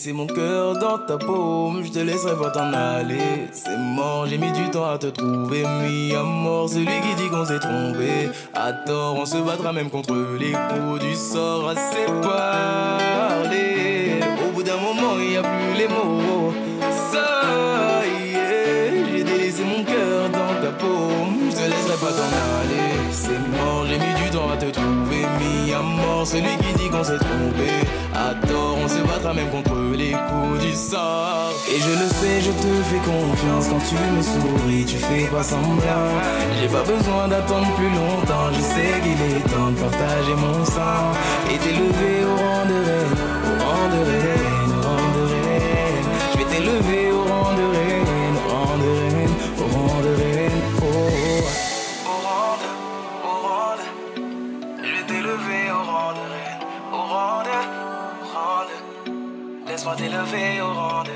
délaissé 0.00 0.12
mon 0.12 0.26
cœur 0.26 0.78
dans 0.78 0.98
ta 0.98 1.18
paume, 1.18 1.82
je 1.84 1.90
te 1.90 1.98
laisserai 1.98 2.36
pas 2.36 2.50
t'en 2.50 2.72
aller. 2.72 3.48
C'est 3.52 3.76
mort, 3.76 4.26
j'ai 4.26 4.38
mis 4.38 4.52
du 4.52 4.70
temps 4.70 4.88
à 4.90 4.98
te 4.98 5.08
trouver, 5.08 5.64
mis 5.82 6.14
à 6.14 6.22
mort 6.22 6.68
celui 6.68 6.86
qui 6.86 7.14
dit 7.16 7.28
qu'on 7.28 7.44
s'est 7.44 7.58
trompé. 7.58 8.30
À 8.54 8.72
tort, 8.72 9.16
on 9.18 9.26
se 9.26 9.36
battra 9.38 9.72
même 9.72 9.90
contre 9.90 10.14
les 10.38 10.52
coups 10.52 11.00
du 11.00 11.14
sort, 11.14 11.68
assez 11.68 12.06
parler. 12.22 14.20
Au 14.46 14.52
bout 14.52 14.62
d'un 14.62 14.76
moment, 14.76 15.16
il 15.18 15.32
y 15.32 15.36
a 15.36 15.42
plus 15.42 15.74
les 15.78 15.88
mots. 15.88 16.19
Celui 26.24 26.56
qui 26.62 26.72
dit 26.78 26.88
qu'on 26.90 27.04
s'est 27.04 27.18
trompé. 27.18 27.68
À 28.14 28.34
tort, 28.46 28.76
on 28.82 28.88
se 28.88 29.00
battra 29.06 29.32
même 29.32 29.50
contre 29.50 29.74
les 29.96 30.12
coups 30.12 30.60
du 30.60 30.72
sort. 30.74 31.52
Et 31.72 31.78
je 31.78 31.90
le 31.90 32.08
sais, 32.18 32.40
je 32.40 32.50
te 32.50 32.70
fais 32.90 33.02
confiance 33.04 33.68
quand 33.70 33.82
tu 33.88 33.94
me 33.94 34.22
souris, 34.22 34.84
tu 34.84 34.96
fais 34.96 35.26
pas 35.26 35.42
semblant. 35.42 36.10
J'ai 36.60 36.68
pas 36.68 36.82
besoin 36.82 37.28
d'attendre 37.28 37.70
plus 37.76 37.90
longtemps, 38.00 38.50
je 38.52 38.60
sais 38.60 38.92
qu'il 39.02 39.20
est 39.36 39.42
temps 39.54 39.70
de 39.70 39.78
partager 39.78 40.34
mon 40.34 40.64
sang 40.64 41.14
et 41.50 41.58
t'élever 41.58 42.24
au 42.26 42.34
rang 42.42 42.64
de 42.66 42.78
reine, 42.88 43.20
au 43.46 43.64
rang 43.64 43.88
de 43.94 44.00
reine, 44.10 44.72
au 44.76 44.82
rang 44.82 45.08
de 45.16 45.24
reine. 45.32 46.08
Je 46.32 46.38
vais 46.38 46.48
t'élever 46.52 47.12
au 47.12 47.22
rang 47.30 47.52
de 47.60 47.66
reine, 47.76 48.09
Laisse-moi 59.80 59.96
t'élever 59.96 60.60
au 60.60 60.74
rang 60.74 61.04
de. 61.04 61.10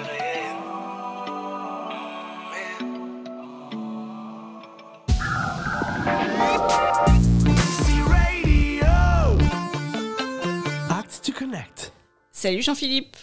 Act 10.88 11.20
to 11.22 11.32
Connect. 11.32 11.92
Salut 12.32 12.62
Jean-Philippe. 12.62 13.18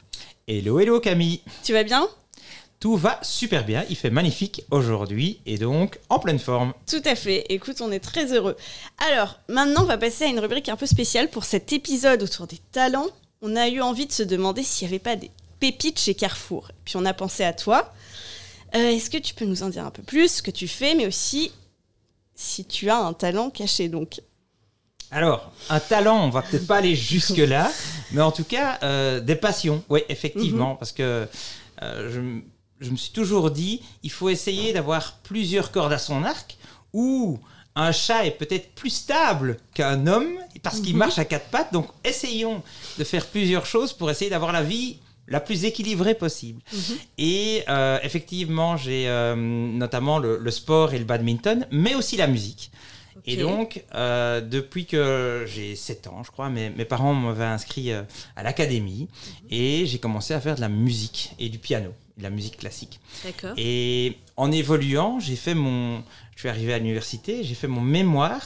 Hello, 0.48 0.80
hello 0.80 1.00
Camille. 1.00 1.42
Tu 1.64 1.74
vas 1.74 1.82
bien? 1.82 2.08
Tout 2.80 2.96
va 2.96 3.18
super 3.24 3.66
bien, 3.66 3.84
il 3.90 3.96
fait 3.96 4.12
magnifique 4.12 4.64
aujourd'hui 4.70 5.40
et 5.48 5.58
donc 5.58 6.00
en 6.10 6.20
pleine 6.20 6.38
forme. 6.38 6.74
Tout 6.88 7.02
à 7.04 7.16
fait, 7.16 7.48
écoute, 7.50 7.82
on 7.82 7.92
est 7.92 8.00
très 8.00 8.32
heureux. 8.32 8.58
Alors, 9.10 9.40
maintenant, 9.50 9.82
on 9.82 9.86
va 9.86 9.98
passer 9.98 10.26
à 10.26 10.28
une 10.28 10.40
rubrique 10.40 10.70
un 10.70 10.76
peu 10.76 10.86
spéciale 10.86 11.30
pour 11.30 11.46
cet 11.46 11.74
épisode 11.74 12.22
autour 12.22 12.46
des 12.46 12.60
talents. 12.72 13.08
On 13.42 13.56
a 13.56 13.68
eu 13.70 13.82
envie 13.82 14.06
de 14.06 14.12
se 14.12 14.24
demander 14.24 14.64
s'il 14.64 14.88
n'y 14.88 14.94
avait 14.94 15.00
pas 15.00 15.16
des 15.16 15.32
pépites 15.60 16.00
chez 16.00 16.14
Carrefour. 16.14 16.72
Puis 16.86 16.96
on 16.98 17.06
a 17.06 17.14
pensé 17.14 17.44
à 17.44 17.54
toi. 17.54 17.92
Euh, 18.76 18.90
Est-ce 18.92 19.10
que 19.10 19.18
tu 19.18 19.34
peux 19.34 19.46
nous 19.46 19.64
en 19.64 19.70
dire 19.70 19.86
un 19.86 19.90
peu 19.92 20.04
plus, 20.04 20.36
ce 20.36 20.42
que 20.44 20.52
tu 20.52 20.68
fais, 20.68 20.94
mais 20.96 21.08
aussi 21.08 21.52
si 22.36 22.66
tu 22.66 22.90
as 22.90 22.98
un 22.98 23.14
talent 23.14 23.50
caché 23.50 23.90
donc? 23.90 24.22
Alors, 25.10 25.52
un 25.70 25.80
talent, 25.80 26.24
on 26.26 26.30
va 26.30 26.42
peut-être 26.42 26.68
pas 26.68 26.78
aller 26.78 26.96
jusque-là, 26.96 27.70
mais 28.12 28.22
en 28.22 28.32
tout 28.32 28.46
cas, 28.46 28.80
euh, 28.84 29.20
des 29.20 29.36
passions, 29.36 29.84
oui, 29.90 30.02
effectivement, 30.08 30.72
Mhm. 30.74 30.78
parce 30.78 30.92
que 30.94 31.28
euh, 31.82 32.12
je, 32.80 32.86
je 32.86 32.92
me 32.92 32.96
suis 32.96 33.12
toujours 33.12 33.52
dit, 33.52 33.82
il 34.04 34.12
faut 34.12 34.30
essayer 34.30 34.72
d'avoir 34.72 35.18
plusieurs 35.24 35.72
cordes 35.72 35.92
à 35.92 35.98
son 35.98 36.24
arc, 36.24 36.58
ou 36.94 37.40
un 37.76 37.92
chat 37.92 38.26
est 38.26 38.32
peut-être 38.32 38.74
plus 38.74 38.90
stable 38.90 39.58
qu'un 39.74 40.08
homme, 40.08 40.38
parce 40.64 40.80
qu'il 40.80 40.94
Mhm. 40.94 41.00
marche 41.00 41.20
à 41.20 41.26
quatre 41.26 41.50
pattes, 41.50 41.74
donc 41.74 41.88
essayons 42.04 42.62
de 42.98 43.04
faire 43.04 43.26
plusieurs 43.28 43.66
choses 43.66 43.94
pour 43.94 44.10
essayer 44.12 44.30
d'avoir 44.30 44.52
la 44.52 44.64
vie 44.64 44.98
la 45.28 45.40
plus 45.40 45.64
équilibrée 45.66 46.14
possible. 46.16 46.62
Et 47.18 47.64
euh, 47.70 48.00
effectivement, 48.04 48.76
j'ai 48.78 49.08
euh, 49.08 49.36
notamment 49.36 50.20
le, 50.20 50.38
le 50.38 50.52
sport 50.52 50.94
et 50.94 51.00
le 51.00 51.06
badminton, 51.06 51.66
mais 51.72 51.96
aussi 51.96 52.18
la 52.18 52.28
musique. 52.28 52.72
Et 53.26 53.36
donc, 53.38 53.84
euh, 53.94 54.42
depuis 54.42 54.86
que 54.88 55.46
j'ai 55.48 55.76
7 55.76 56.08
ans, 56.08 56.24
je 56.26 56.32
crois, 56.32 56.50
mes, 56.50 56.70
mes 56.72 56.86
parents 56.86 57.14
m'avaient 57.14 57.44
inscrit 57.46 57.92
euh, 57.92 58.02
à 58.36 58.42
l'académie 58.44 59.08
et 59.50 59.86
j'ai 59.86 60.00
commencé 60.00 60.34
à 60.34 60.42
faire 60.42 60.56
de 60.56 60.62
la 60.62 60.70
musique 60.70 61.32
et 61.38 61.50
du 61.50 61.60
piano, 61.60 61.94
de 62.18 62.24
la 62.24 62.30
musique 62.32 62.58
classique. 62.58 63.00
D'accord. 63.24 63.54
Et 63.58 64.18
en 64.38 64.52
évoluant, 64.52 65.20
j'ai 65.20 65.36
fait 65.36 65.54
mon. 65.54 66.04
Je 66.36 66.40
suis 66.42 66.50
arrivé 66.50 66.74
à 66.74 66.80
l'université, 66.80 67.44
j'ai 67.44 67.54
fait 67.54 67.68
mon 67.68 67.82
mémoire 67.82 68.42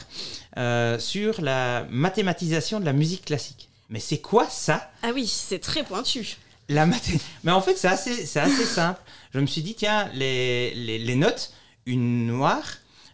euh, 0.56 0.98
sur 0.98 1.40
la 1.40 1.86
mathématisation 1.90 2.80
de 2.80 2.84
la 2.84 2.92
musique 2.92 3.24
classique. 3.26 3.68
Mais 3.90 4.00
c'est 4.00 4.18
quoi 4.18 4.48
ça 4.48 4.90
Ah 5.02 5.10
oui, 5.14 5.26
c'est 5.26 5.58
très 5.60 5.84
pointu. 5.84 6.36
la 6.68 6.86
mathé... 6.86 7.18
Mais 7.44 7.52
en 7.52 7.60
fait, 7.60 7.76
c'est 7.76 7.88
assez, 7.88 8.26
c'est 8.26 8.40
assez 8.40 8.64
simple. 8.64 9.00
Je 9.32 9.40
me 9.40 9.46
suis 9.46 9.62
dit, 9.62 9.74
tiens, 9.74 10.08
les, 10.14 10.74
les, 10.74 10.98
les 10.98 11.14
notes, 11.14 11.52
une 11.86 12.26
noire, 12.26 12.64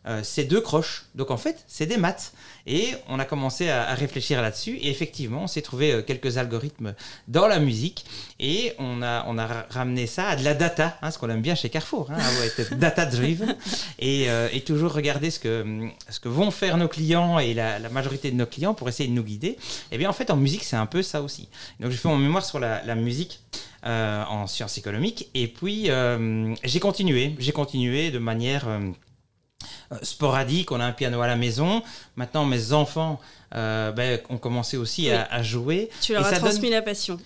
euh, 0.07 0.23
c'est 0.25 0.45
deux 0.45 0.61
croches. 0.61 1.05
Donc 1.15 1.31
en 1.31 1.37
fait, 1.37 1.65
c'est 1.69 1.87
des 1.87 1.97
maths. 1.99 2.33
Et 2.67 2.95
on 3.09 3.19
a 3.19 3.25
commencé 3.25 3.69
à, 3.69 3.89
à 3.89 3.95
réfléchir 3.95 4.41
là-dessus. 4.43 4.77
Et 4.77 4.89
effectivement, 4.91 5.43
on 5.45 5.47
s'est 5.47 5.63
trouvé 5.63 5.93
euh, 5.93 6.03
quelques 6.03 6.39
algorithmes 6.39 6.95
dans 7.29 7.47
la 7.47 7.59
musique. 7.59 8.05
Et 8.41 8.73
on 8.79 9.03
a, 9.03 9.25
on 9.27 9.39
a 9.39 9.47
ra- 9.47 9.67
ramené 9.71 10.07
ça 10.07 10.29
à 10.29 10.37
de 10.37 10.45
la 10.45 10.55
data, 10.55 10.97
hein, 11.03 11.11
ce 11.11 11.19
qu'on 11.19 11.29
aime 11.31 11.43
bien 11.43 11.55
chez 11.55 11.69
Carrefour. 11.71 12.11
Hein, 12.11 12.19
data-driven. 12.77 13.57
et, 13.99 14.29
euh, 14.31 14.49
et 14.53 14.61
toujours 14.61 14.93
regarder 14.93 15.31
ce 15.31 15.39
que, 15.39 15.89
ce 16.09 16.21
que 16.21 16.29
vont 16.29 16.51
faire 16.51 16.77
nos 16.77 16.89
clients 16.89 17.39
et 17.39 17.55
la, 17.55 17.79
la 17.79 17.89
majorité 17.89 18.31
de 18.31 18.37
nos 18.37 18.47
clients 18.47 18.75
pour 18.75 18.89
essayer 18.89 19.09
de 19.09 19.15
nous 19.15 19.25
guider. 19.25 19.57
Et 19.91 19.99
bien 19.99 20.09
en 20.11 20.13
fait, 20.13 20.31
en 20.31 20.37
musique, 20.37 20.65
c'est 20.65 20.77
un 20.77 20.87
peu 20.87 21.03
ça 21.03 21.23
aussi. 21.23 21.49
Donc 21.81 21.91
j'ai 21.91 21.97
fait 21.97 22.09
mon 22.09 22.19
mémoire 22.19 22.45
sur 22.45 22.59
la, 22.61 22.83
la 22.85 22.95
musique. 22.95 23.41
euh, 23.85 24.23
en 24.29 24.47
sciences 24.47 24.79
économiques 24.79 25.29
et 25.35 25.49
puis 25.49 25.91
euh, 25.91 26.55
j'ai 26.63 26.79
continué 26.79 27.35
j'ai 27.41 27.51
continué 27.51 28.13
de 28.13 28.21
manière 28.21 28.69
euh, 28.69 28.79
sporadique. 30.03 30.73
On 30.73 30.81
a 30.81 30.85
un 30.85 30.93
piano 30.93 31.21
à 31.21 31.27
la 31.27 31.37
maison. 31.37 31.83
Maintenant, 32.17 32.45
mes 32.45 32.73
enfants 32.73 33.21
euh, 33.55 33.93
ben, 33.93 34.21
ont 34.31 34.39
commencé 34.39 34.77
aussi 34.77 35.03
Oui. 35.09 35.11
à, 35.13 35.25
à 35.31 35.43
jouer. 35.43 35.91
Tu 36.01 36.13
leur 36.13 36.27
as 36.27 36.31
donne- 36.33 36.41
transmis 36.41 36.71
la 36.71 36.83
passion. 36.83 37.19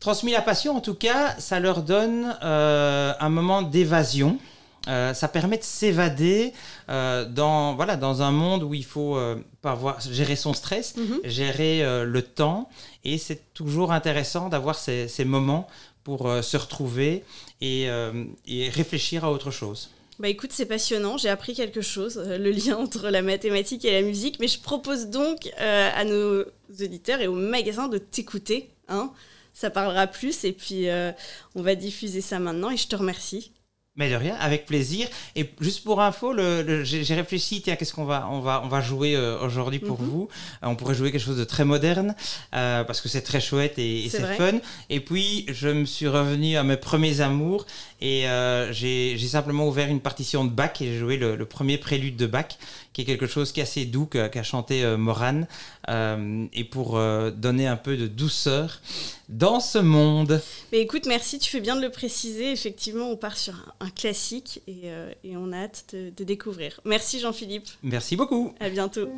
Transmis 0.00 0.30
la 0.32 0.42
passion, 0.42 0.76
en 0.76 0.80
tout 0.80 0.94
cas, 0.94 1.34
ça 1.38 1.58
leur 1.58 1.82
donne 1.82 2.36
euh, 2.44 3.12
un 3.18 3.28
moment 3.28 3.62
d'évasion. 3.62 4.38
Euh, 4.86 5.12
ça 5.12 5.26
permet 5.28 5.58
de 5.58 5.64
s'évader 5.64 6.52
euh, 6.88 7.24
dans, 7.26 7.74
voilà, 7.74 7.96
dans 7.96 8.22
un 8.22 8.30
monde 8.30 8.62
où 8.62 8.72
il 8.74 8.84
faut 8.84 9.16
euh, 9.16 9.36
pas 9.60 9.76
gérer 10.10 10.36
son 10.36 10.54
stress, 10.54 10.94
gérer 11.24 11.82
euh, 11.84 12.04
le 12.04 12.22
temps. 12.22 12.70
Et 13.04 13.18
c'est 13.18 13.52
toujours 13.54 13.90
intéressant 13.92 14.48
d'avoir 14.48 14.76
ces, 14.78 15.08
ces 15.08 15.24
moments 15.24 15.66
pour 16.04 16.28
euh, 16.28 16.40
se 16.42 16.56
retrouver 16.56 17.24
et, 17.60 17.90
euh, 17.90 18.24
et 18.46 18.70
réfléchir 18.70 19.24
à 19.24 19.32
autre 19.32 19.50
chose. 19.50 19.90
Bah 20.18 20.28
écoute, 20.28 20.50
c'est 20.52 20.66
passionnant, 20.66 21.16
j'ai 21.16 21.28
appris 21.28 21.54
quelque 21.54 21.80
chose, 21.80 22.18
euh, 22.18 22.38
le 22.38 22.50
lien 22.50 22.76
entre 22.78 23.08
la 23.08 23.22
mathématique 23.22 23.84
et 23.84 23.92
la 23.92 24.02
musique, 24.02 24.38
mais 24.40 24.48
je 24.48 24.58
propose 24.58 25.06
donc 25.06 25.48
euh, 25.60 25.90
à 25.94 26.04
nos 26.04 26.44
auditeurs 26.82 27.20
et 27.20 27.28
aux 27.28 27.34
magasins 27.34 27.86
de 27.88 27.98
t'écouter, 27.98 28.68
hein. 28.88 29.12
ça 29.54 29.70
parlera 29.70 30.08
plus, 30.08 30.42
et 30.44 30.52
puis 30.52 30.88
euh, 30.88 31.12
on 31.54 31.62
va 31.62 31.76
diffuser 31.76 32.20
ça 32.20 32.40
maintenant, 32.40 32.70
et 32.70 32.76
je 32.76 32.88
te 32.88 32.96
remercie. 32.96 33.52
Mais 33.96 34.08
de 34.10 34.14
rien, 34.14 34.36
avec 34.36 34.64
plaisir. 34.66 35.08
Et 35.34 35.50
juste 35.60 35.82
pour 35.82 36.00
info, 36.00 36.32
le, 36.32 36.62
le- 36.62 36.84
j'ai 36.84 37.14
réfléchi, 37.16 37.62
tiens, 37.62 37.74
qu'est-ce 37.74 37.92
qu'on 37.92 38.04
va, 38.04 38.28
on 38.30 38.38
va, 38.38 38.62
on 38.64 38.68
va 38.68 38.80
jouer 38.80 39.16
euh, 39.16 39.40
aujourd'hui 39.40 39.80
pour 39.80 40.00
Mhm. 40.00 40.06
vous? 40.08 40.28
Euh, 40.62 40.68
On 40.68 40.76
pourrait 40.76 40.94
jouer 40.94 41.10
quelque 41.10 41.20
chose 41.24 41.36
de 41.36 41.42
très 41.42 41.64
moderne, 41.64 42.14
euh, 42.54 42.84
parce 42.84 43.00
que 43.00 43.08
c'est 43.08 43.22
très 43.22 43.40
chouette 43.40 43.76
et, 43.76 44.04
et 44.04 44.08
C'est 44.08 44.22
fun. 44.36 44.60
Et 44.88 45.00
puis, 45.00 45.46
je 45.48 45.68
me 45.68 45.84
suis 45.84 46.06
revenu 46.06 46.56
à 46.56 46.62
mes 46.62 46.76
premiers 46.76 47.20
amours, 47.22 47.66
et 48.00 48.28
euh, 48.28 48.72
j'ai 48.72 49.18
simplement 49.18 49.66
ouvert 49.68 49.88
une 49.88 50.00
partition 50.00 50.44
de 50.44 50.50
Bach, 50.50 50.80
et 50.80 50.86
j'ai 50.86 50.98
joué 50.98 51.16
le, 51.16 51.36
le 51.36 51.44
premier 51.46 51.78
prélude 51.78 52.16
de 52.16 52.26
Bach, 52.26 52.58
qui 52.92 53.02
est 53.02 53.04
quelque 53.04 53.26
chose 53.26 53.52
qui 53.52 53.60
est 53.60 53.64
assez 53.64 53.84
doux, 53.84 54.06
qu'a 54.06 54.42
chanté 54.42 54.84
euh, 54.84 54.96
Morane, 54.96 55.46
euh, 55.88 56.46
et 56.52 56.64
pour 56.64 56.96
euh, 56.98 57.30
donner 57.30 57.66
un 57.66 57.76
peu 57.76 57.96
de 57.96 58.06
douceur 58.06 58.80
dans 59.28 59.60
ce 59.60 59.78
monde. 59.78 60.40
Mais 60.72 60.80
écoute, 60.80 61.06
merci, 61.06 61.38
tu 61.38 61.50
fais 61.50 61.60
bien 61.60 61.76
de 61.76 61.82
le 61.82 61.90
préciser, 61.90 62.52
effectivement, 62.52 63.10
on 63.10 63.16
part 63.16 63.36
sur 63.36 63.54
un, 63.54 63.86
un 63.86 63.90
classique, 63.90 64.62
et, 64.66 64.88
et 65.24 65.36
on 65.36 65.52
a 65.52 65.58
hâte 65.64 65.86
de, 65.92 66.10
de 66.16 66.24
découvrir. 66.24 66.80
Merci 66.84 67.20
Jean-Philippe, 67.20 67.68
Merci 67.82 68.16
beaucoup. 68.16 68.54
à 68.60 68.68
bientôt. 68.70 69.08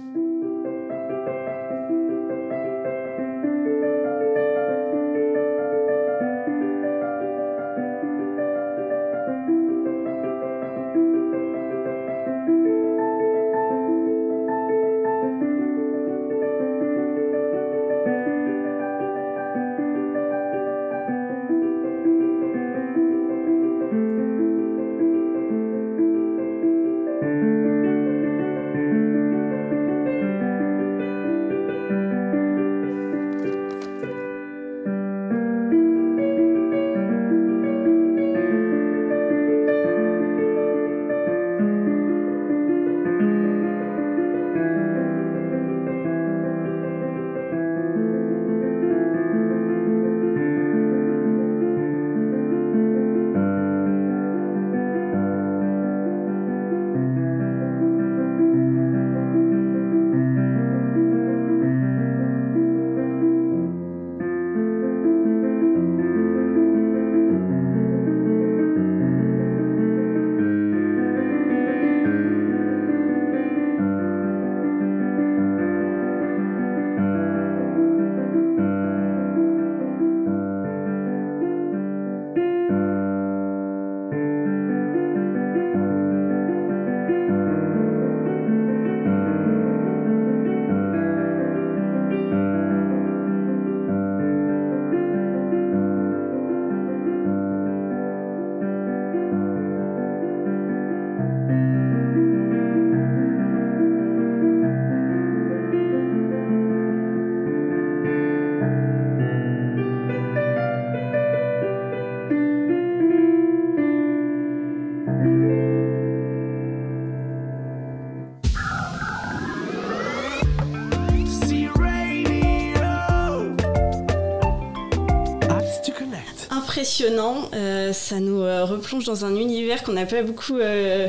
Euh, 127.02 127.92
ça 127.92 128.20
nous 128.20 128.40
euh, 128.40 128.64
replonge 128.64 129.04
dans 129.04 129.24
un 129.24 129.34
univers 129.36 129.82
qu'on 129.82 129.92
n'a 129.92 130.06
pas 130.06 130.22
beaucoup 130.22 130.58
euh, 130.58 131.08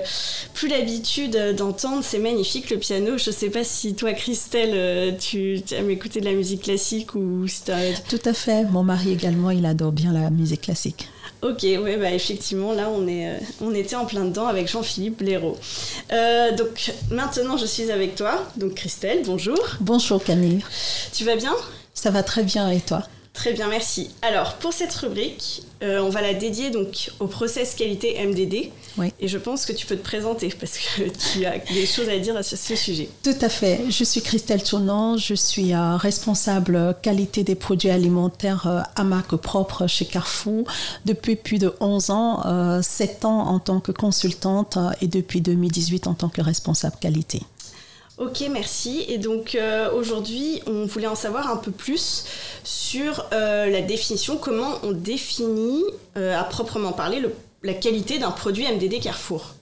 plus 0.53 0.67
l'habitude 0.67 1.55
d'entendre. 1.57 2.03
C'est 2.03 2.19
magnifique 2.19 2.69
le 2.69 2.77
piano. 2.77 3.17
Je 3.17 3.31
sais 3.31 3.49
pas 3.49 3.63
si 3.63 3.93
toi, 3.93 4.13
Christelle, 4.13 5.17
tu 5.17 5.61
tu 5.65 5.73
aimes 5.75 5.89
écouter 5.89 6.19
de 6.21 6.25
la 6.25 6.33
musique 6.33 6.63
classique 6.63 7.15
ou 7.15 7.47
si 7.47 7.63
t'as- 7.63 7.93
Tout 8.09 8.19
à 8.25 8.33
fait. 8.33 8.63
Mon 8.65 8.83
mari 8.83 9.11
également, 9.11 9.51
il 9.51 9.65
adore 9.65 9.91
bien 9.91 10.13
la 10.13 10.29
musique 10.29 10.61
classique. 10.61 11.07
Ok, 11.41 11.63
ouais, 11.63 11.97
bah 11.97 12.11
effectivement, 12.11 12.71
là, 12.71 12.89
on, 12.95 13.07
est, 13.07 13.27
euh, 13.29 13.37
on 13.61 13.73
était 13.73 13.95
en 13.95 14.05
plein 14.05 14.25
dedans 14.25 14.45
avec 14.45 14.67
Jean-Philippe 14.69 15.17
Blaireau. 15.19 15.57
Euh, 16.13 16.55
donc, 16.55 16.91
maintenant, 17.09 17.57
je 17.57 17.65
suis 17.65 17.89
avec 17.91 18.13
toi. 18.15 18.45
Donc, 18.57 18.75
Christelle, 18.75 19.23
bonjour. 19.25 19.57
Bonjour 19.79 20.23
Camille. 20.23 20.61
Tu 21.13 21.23
vas 21.23 21.35
bien? 21.35 21.53
Ça 21.95 22.11
va 22.11 22.21
très 22.21 22.43
bien 22.43 22.69
et 22.69 22.79
toi? 22.79 23.03
Très 23.33 23.53
bien, 23.53 23.69
merci. 23.69 24.11
Alors, 24.21 24.55
pour 24.55 24.73
cette 24.73 24.93
rubrique, 24.93 25.63
euh, 25.81 25.99
on 26.01 26.09
va 26.09 26.21
la 26.21 26.33
dédier 26.33 26.69
donc 26.69 27.11
au 27.19 27.27
process 27.27 27.75
qualité 27.75 28.23
MDD. 28.25 28.71
Oui. 28.97 29.13
Et 29.21 29.29
je 29.29 29.37
pense 29.37 29.65
que 29.65 29.71
tu 29.71 29.85
peux 29.85 29.95
te 29.95 30.03
présenter 30.03 30.49
parce 30.49 30.77
que 30.77 31.03
tu 31.33 31.45
as 31.45 31.57
des 31.59 31.85
choses 31.85 32.09
à 32.09 32.19
dire 32.19 32.35
à 32.35 32.43
ce, 32.43 32.57
ce 32.57 32.75
sujet. 32.75 33.09
Tout 33.23 33.35
à 33.39 33.47
fait. 33.47 33.85
Je 33.89 34.03
suis 34.03 34.21
Christelle 34.21 34.61
Tournant, 34.61 35.15
je 35.15 35.33
suis 35.33 35.73
euh, 35.73 35.95
responsable 35.95 36.95
qualité 37.01 37.43
des 37.43 37.55
produits 37.55 37.89
alimentaires 37.89 38.67
euh, 38.67 38.81
à 38.95 39.03
marque 39.05 39.37
propre 39.37 39.87
chez 39.87 40.05
Carrefour 40.05 40.65
depuis 41.05 41.37
plus 41.37 41.57
de 41.57 41.73
11 41.79 42.09
ans, 42.09 42.45
euh, 42.45 42.81
7 42.81 43.25
ans 43.25 43.47
en 43.47 43.59
tant 43.59 43.79
que 43.79 43.93
consultante 43.93 44.75
euh, 44.75 44.89
et 45.01 45.07
depuis 45.07 45.39
2018 45.39 46.07
en 46.07 46.15
tant 46.15 46.29
que 46.29 46.41
responsable 46.41 46.97
qualité. 46.99 47.41
Ok, 48.21 48.43
merci. 48.51 49.03
Et 49.07 49.17
donc 49.17 49.55
euh, 49.55 49.91
aujourd'hui, 49.91 50.61
on 50.67 50.85
voulait 50.85 51.07
en 51.07 51.15
savoir 51.15 51.49
un 51.49 51.57
peu 51.57 51.71
plus 51.71 52.25
sur 52.63 53.25
euh, 53.33 53.65
la 53.65 53.81
définition, 53.81 54.37
comment 54.37 54.75
on 54.83 54.91
définit 54.91 55.83
euh, 56.17 56.37
à 56.39 56.43
proprement 56.43 56.91
parler 56.91 57.19
le- 57.19 57.33
la 57.63 57.73
qualité 57.73 58.19
d'un 58.19 58.29
produit 58.31 58.65
MDD 58.71 58.99
Carrefour. 59.01 59.55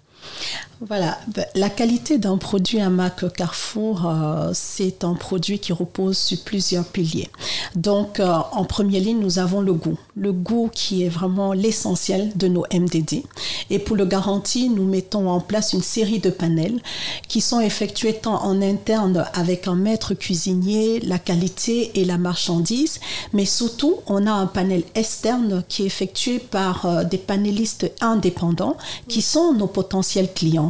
Voilà, 0.88 1.18
Ben, 1.28 1.46
la 1.56 1.70
qualité 1.70 2.20
d'un 2.20 2.38
produit 2.38 2.80
à 2.80 2.90
marque 2.90 3.34
Carrefour, 3.34 4.06
euh, 4.06 4.52
c'est 4.54 5.04
un 5.04 5.14
produit 5.14 5.60
qui 5.60 5.74
repose 5.74 6.18
sur 6.18 6.40
plusieurs 6.40 6.86
piliers. 6.86 7.28
Donc, 7.76 8.22
euh, 8.22 8.38
en 8.54 8.64
première 8.64 9.02
ligne, 9.02 9.20
nous 9.20 9.40
avons 9.40 9.60
le 9.60 9.74
goût. 9.74 10.00
Le 10.16 10.32
goût 10.32 10.70
qui 10.72 11.04
est 11.04 11.10
vraiment 11.10 11.52
l'essentiel 11.52 12.32
de 12.38 12.48
nos 12.48 12.64
MDD. 12.72 13.26
Et 13.70 13.80
pour 13.80 13.98
le 13.98 14.06
garantir, 14.06 14.72
nous 14.72 14.86
mettons 14.86 15.30
en 15.30 15.42
place 15.42 15.74
une 15.74 15.82
série 15.82 16.20
de 16.20 16.30
panels 16.30 16.80
qui 17.28 17.42
sont 17.42 17.60
effectués 17.60 18.14
tant 18.14 18.42
en 18.42 18.62
interne 18.62 19.26
avec 19.34 19.68
un 19.68 19.76
maître 19.76 20.14
cuisinier, 20.14 21.02
la 21.02 21.20
qualité 21.20 21.92
et 22.00 22.06
la 22.06 22.18
marchandise, 22.18 23.02
mais 23.34 23.46
surtout, 23.46 23.98
on 24.08 24.26
a 24.26 24.32
un 24.32 24.48
panel 24.48 24.84
externe 24.96 25.62
qui 25.68 25.84
est 25.84 25.88
effectué 25.88 26.40
par 26.40 26.86
euh, 26.86 27.04
des 27.04 27.18
panélistes 27.18 27.92
indépendants 28.00 28.78
qui 29.10 29.22
sont 29.22 29.54
nos 29.54 29.68
potentiels 29.68 30.34
clients. 30.34 30.69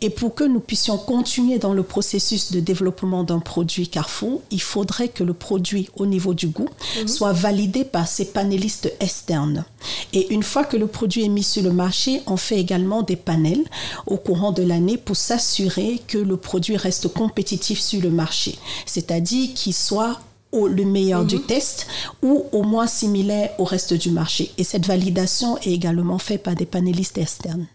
Et 0.00 0.10
pour 0.10 0.34
que 0.34 0.44
nous 0.44 0.60
puissions 0.60 0.98
continuer 0.98 1.58
dans 1.58 1.72
le 1.72 1.82
processus 1.82 2.52
de 2.52 2.60
développement 2.60 3.22
d'un 3.24 3.38
produit 3.38 3.88
Carrefour, 3.88 4.40
il 4.50 4.60
faudrait 4.62 5.08
que 5.08 5.24
le 5.24 5.34
produit 5.34 5.88
au 5.96 6.06
niveau 6.06 6.34
du 6.34 6.48
goût 6.48 6.68
soit 7.06 7.32
validé 7.32 7.84
par 7.84 8.06
ces 8.08 8.26
panélistes 8.26 8.92
externes. 9.00 9.64
Et 10.12 10.32
une 10.32 10.42
fois 10.42 10.64
que 10.64 10.76
le 10.76 10.86
produit 10.86 11.24
est 11.24 11.28
mis 11.28 11.42
sur 11.42 11.62
le 11.62 11.72
marché, 11.72 12.22
on 12.26 12.36
fait 12.36 12.58
également 12.58 13.02
des 13.02 13.16
panels 13.16 13.64
au 14.06 14.16
courant 14.16 14.52
de 14.52 14.62
l'année 14.62 14.96
pour 14.96 15.16
s'assurer 15.16 16.00
que 16.06 16.18
le 16.18 16.36
produit 16.36 16.76
reste 16.76 17.08
compétitif 17.08 17.78
sur 17.80 18.00
le 18.00 18.10
marché, 18.10 18.58
c'est-à-dire 18.86 19.48
qu'il 19.54 19.74
soit 19.74 20.20
au- 20.52 20.66
le 20.66 20.84
meilleur 20.84 21.24
du 21.24 21.38
test 21.40 21.86
ou 22.22 22.44
au 22.52 22.62
moins 22.64 22.86
similaire 22.88 23.50
au 23.58 23.64
reste 23.64 23.94
du 23.94 24.10
marché. 24.10 24.50
Et 24.58 24.64
cette 24.64 24.86
validation 24.86 25.56
est 25.58 25.70
également 25.72 26.18
faite 26.18 26.42
par 26.42 26.56
des 26.56 26.66
panélistes 26.66 27.18
externes. 27.18 27.66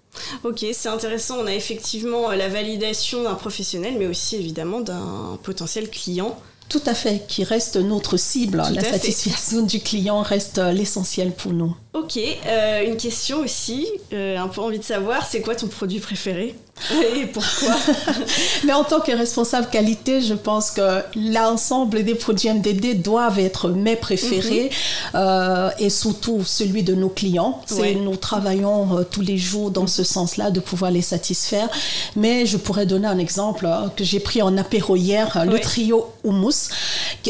Ok, 0.44 0.66
c'est 0.74 0.90
intéressant. 0.90 1.38
On 1.40 1.48
a 1.48 1.54
effectivement 1.54 2.32
euh, 2.32 2.36
la 2.36 2.50
validation 2.50 3.24
d'un 3.24 3.36
professionnel, 3.36 3.96
mais 3.98 4.08
aussi 4.08 4.36
évidemment 4.36 4.82
d'un 4.82 5.38
potentiel 5.44 5.90
client. 5.90 6.38
Tout 6.68 6.82
à 6.88 6.96
fait, 6.96 7.26
qui 7.28 7.44
reste 7.44 7.76
notre 7.78 8.18
cible. 8.18 8.62
Tout 8.68 8.74
La 8.74 8.82
fait. 8.82 8.94
satisfaction 8.94 9.62
du 9.62 9.80
client 9.80 10.22
reste 10.22 10.58
euh, 10.58 10.72
l'essentiel 10.72 11.32
pour 11.32 11.54
nous. 11.54 11.76
Ok, 11.94 12.18
euh, 12.18 12.86
une 12.86 12.98
question 12.98 13.40
aussi, 13.40 13.88
euh, 14.14 14.38
un 14.38 14.48
peu 14.48 14.62
envie 14.62 14.80
de 14.80 14.84
savoir, 14.84 15.26
c'est 15.28 15.42
quoi 15.42 15.56
ton 15.56 15.68
produit 15.68 16.00
préféré? 16.00 16.56
Et 16.92 17.26
pourquoi? 17.28 17.76
Mais 18.66 18.74
en 18.74 18.84
tant 18.84 19.00
que 19.00 19.12
responsable 19.12 19.70
qualité, 19.70 20.22
je 20.22 20.34
pense 20.34 20.72
que 20.72 21.02
l'ensemble 21.16 22.04
des 22.04 22.16
produits 22.16 22.50
MDD 22.50 23.02
doivent 23.02 23.40
être 23.40 23.70
mes 23.70 23.96
préférés 23.96 24.70
euh, 25.16 25.70
et 25.80 25.90
surtout 25.90 26.44
celui 26.44 26.84
de 26.84 26.94
nos 26.94 27.10
clients. 27.10 27.62
C'est- 27.66 27.76
Ouais. 27.86 27.96
Nous 27.96 28.16
travaillons 28.18 28.98
euh, 29.00 29.04
tous 29.10 29.22
les 29.22 29.38
jours 29.38 29.72
dans 29.72 29.88
ce 29.88 30.04
sens-là 30.04 30.52
de 30.52 30.60
pouvoir 30.60 30.92
les 30.92 31.02
satisfaire. 31.02 31.70
Mais 32.16 32.46
je 32.46 32.58
pourrais 32.58 32.86
donner 32.86 33.08
un 33.08 33.20
exemple 33.20 33.66
euh, 33.66 33.88
que 33.96 34.04
j'ai 34.04 34.20
pris 34.20 34.42
en 34.42 34.58
apéro 34.58 34.96
hier, 34.96 35.46
le 35.46 35.60
trio 35.60 36.08
hummus 36.26 36.70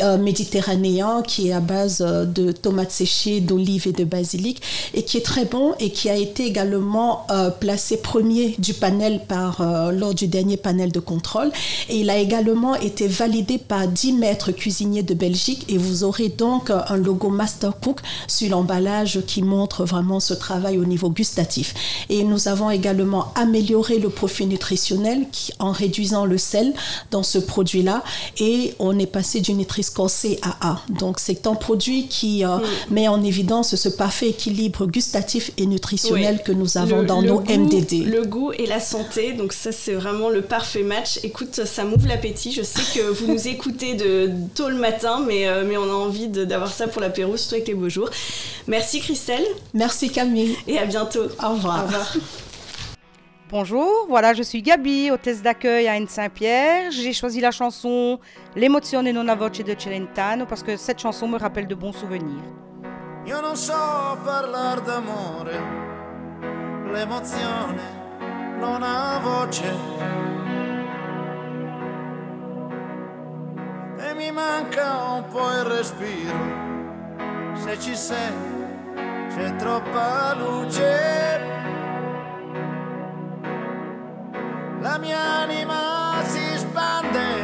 euh, 0.01 0.17
méditerranéen 0.17 1.21
qui 1.25 1.49
est 1.49 1.53
à 1.53 1.59
base 1.59 1.99
de 1.99 2.51
tomates 2.51 2.91
séchées, 2.91 3.41
d'olives 3.41 3.87
et 3.87 3.91
de 3.91 4.03
basilic 4.05 4.61
et 4.93 5.03
qui 5.03 5.17
est 5.17 5.25
très 5.25 5.45
bon 5.45 5.73
et 5.79 5.91
qui 5.91 6.09
a 6.09 6.15
été 6.15 6.45
également 6.45 7.27
placé 7.59 7.97
premier 7.97 8.55
du 8.59 8.73
panel 8.73 9.21
par, 9.27 9.34
euh, 9.59 9.91
lors 9.91 10.13
du 10.13 10.27
dernier 10.27 10.57
panel 10.57 10.91
de 10.91 10.99
contrôle. 10.99 11.51
Et 11.89 11.97
il 11.99 12.09
a 12.09 12.17
également 12.17 12.75
été 12.75 13.07
validé 13.07 13.57
par 13.57 13.88
10 13.88 14.13
maîtres 14.13 14.51
cuisiniers 14.51 15.03
de 15.03 15.13
Belgique 15.13 15.65
et 15.69 15.77
vous 15.77 16.03
aurez 16.03 16.29
donc 16.29 16.69
euh, 16.69 16.79
un 16.88 16.97
logo 16.97 17.29
Master 17.29 17.73
Cook 17.79 17.99
sur 18.27 18.49
l'emballage 18.49 19.19
qui 19.27 19.41
montre 19.41 19.86
vraiment 19.86 20.19
ce 20.19 20.33
travail 20.33 20.77
au 20.77 20.86
niveau 20.86 21.09
gustatif. 21.09 21.73
Et 22.09 22.23
nous 22.23 22.47
avons 22.47 22.69
également 22.69 23.31
amélioré 23.36 23.99
le 23.99 24.09
profil 24.09 24.47
nutritionnel 24.47 25.25
qui, 25.31 25.51
en 25.59 25.71
réduisant 25.71 26.25
le 26.25 26.38
sel 26.38 26.73
dans 27.11 27.23
ce 27.23 27.38
produit-là 27.38 28.03
et 28.39 28.73
on 28.79 28.97
est 28.99 29.05
passé 29.05 29.41
du 29.41 29.53
Nutri-Score 29.53 30.09
C 30.09 30.39
à 30.41 30.69
A. 30.71 30.81
Donc 30.99 31.19
c'est 31.19 31.47
un 31.47 31.55
produit 31.55 32.07
qui 32.07 32.45
euh, 32.45 32.57
met 32.89 33.07
en 33.07 33.23
évidence 33.23 33.75
ce 33.75 33.89
parfait 33.89 34.29
équilibre 34.29 34.86
gustatif 34.86 35.51
et 35.57 35.65
nutritionnel 35.65 36.41
que 36.43 36.51
nous 36.51 36.77
avons 36.77 37.01
Le- 37.01 37.05
dans 37.07 37.21
le 37.21 37.27
nos 37.29 37.39
goût- 37.41 37.51
MDD. 37.57 38.05
Le 38.05 38.23
goût 38.25 38.51
et 38.53 38.65
la 38.65 38.79
santé, 38.79 39.24
donc 39.34 39.53
ça 39.53 39.71
c'est 39.71 39.93
vraiment 39.93 40.30
le 40.30 40.41
parfait 40.41 40.84
match. 40.84 41.19
Écoute, 41.23 41.65
ça 41.65 41.84
m'ouvre 41.84 42.07
l'appétit. 42.07 42.51
Je 42.51 42.61
sais 42.63 42.84
que 42.99 43.05
vous 43.07 43.28
nous 43.28 43.47
écoutez 43.47 43.93
de 43.95 44.32
tôt 44.55 44.69
le 44.69 44.76
matin, 44.76 45.21
mais, 45.26 45.47
euh, 45.47 45.63
mais 45.65 45.78
on 45.78 45.84
a 45.84 45.93
envie 45.93 46.28
de- 46.28 46.45
d'avoir 46.45 46.71
ça 46.71 46.88
pour 46.88 47.01
l'apéro, 47.01 47.38
surtout 47.38 47.55
avec 47.55 47.67
les 47.67 47.73
beaux 47.73 47.89
jours. 47.89 48.09
Merci 48.67 48.99
Christelle. 49.01 49.45
Merci 49.73 50.09
Camille. 50.09 50.55
Et 50.67 50.78
à 50.80 50.86
bientôt. 50.86 51.26
Au 51.43 51.49
revoir. 51.53 51.84
Au 51.84 51.88
revoir. 51.88 52.13
Bonjour, 53.51 54.05
voilà, 54.09 54.34
je 54.34 54.41
suis 54.41 54.61
Gabi, 54.63 55.11
hôtesse 55.11 55.41
d'accueil 55.43 55.88
à 55.88 55.93
Anne 55.93 56.07
Saint-Pierre. 56.07 56.91
J'ai 56.91 57.13
choisi 57.13 57.39
la 57.39 57.51
chanson 57.51 58.19
L'emozione 58.55 59.11
non 59.11 59.28
ha 59.28 59.36
voce 59.36 59.63
de 59.63 59.76
Celentano 59.78 60.45
parce 60.47 60.63
que 60.63 60.76
cette 60.78 60.99
chanson 60.99 61.28
me 61.28 61.38
rappelle 61.38 61.67
de 61.67 61.76
bons 61.76 61.93
souvenirs. 61.93 62.43
Io 63.28 63.41
non 63.41 63.55
so 63.55 63.73
parlare 64.26 64.82
d'amore, 64.86 65.47
l'emozione 66.93 67.80
non 68.57 68.83
ha 68.83 69.19
voce. 69.19 69.71
E 73.97 74.13
mi 74.13 74.31
manca 74.31 75.13
un 75.15 75.23
po' 75.31 75.49
il 75.51 75.63
respiro, 75.63 76.39
se 77.53 77.79
ci 77.79 77.95
sei 77.95 78.33
c'è 79.29 79.55
troppa 79.55 80.33
luce. 80.35 81.53
La 84.79 84.97
mia 84.99 85.19
anima 85.43 86.21
si 86.23 86.57
spande 86.57 87.43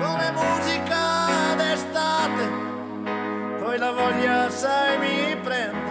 come 0.00 0.32
musica 0.32 1.54
d'estate 1.56 2.62
poi 3.72 3.78
la 3.78 3.92
voglia 3.92 4.50
sai 4.50 4.98
mi 4.98 5.36
prende 5.36 5.90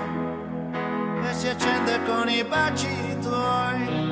e 1.28 1.34
si 1.34 1.48
accende 1.48 2.04
con 2.06 2.30
i 2.30 2.44
baci 2.44 3.18
tuoi. 3.22 4.11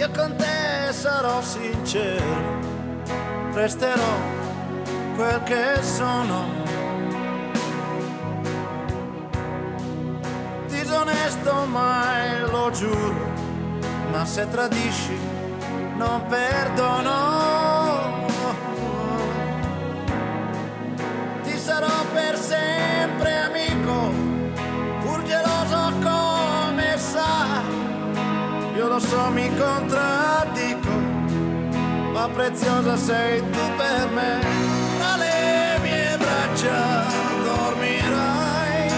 Io 0.00 0.10
con 0.16 0.34
te 0.34 0.92
sarò 0.92 1.42
sincero, 1.42 2.24
resterò 3.52 4.14
quel 5.14 5.42
che 5.42 5.82
sono. 5.82 6.46
Disonesto 10.68 11.66
mai 11.66 12.40
lo 12.50 12.70
giuro, 12.70 13.30
ma 14.10 14.24
se 14.24 14.48
tradisci 14.48 15.18
non 15.98 16.24
perdono. 16.28 17.18
Ti 21.42 21.58
sarò 21.58 22.04
per 22.14 22.38
sempre 22.38 22.79
so, 29.00 29.30
mi 29.30 29.48
contraddico, 29.56 30.88
ma 32.12 32.28
preziosa 32.28 32.96
sei 32.96 33.40
tu 33.50 33.60
per 33.76 34.08
me. 34.10 34.40
Tra 34.98 35.16
mie 35.82 36.16
braccia 36.18 37.04
dormirai 37.42 38.90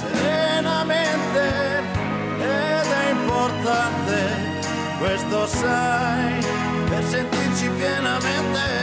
serenamente. 0.00 1.44
Ed 2.38 2.90
è 3.02 3.10
importante, 3.10 4.16
questo 4.98 5.46
sai, 5.46 6.44
per 6.88 7.04
sentirci 7.04 7.68
pienamente 7.68 8.75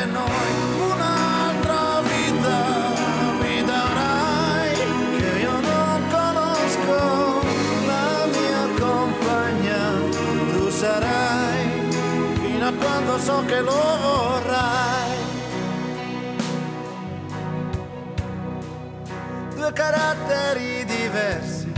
quando 12.80 13.20
so 13.20 13.44
che 13.46 13.60
lo 13.62 13.72
vorrai. 13.72 15.18
Due 19.56 19.72
caratteri 19.74 20.86
diversi 20.86 21.72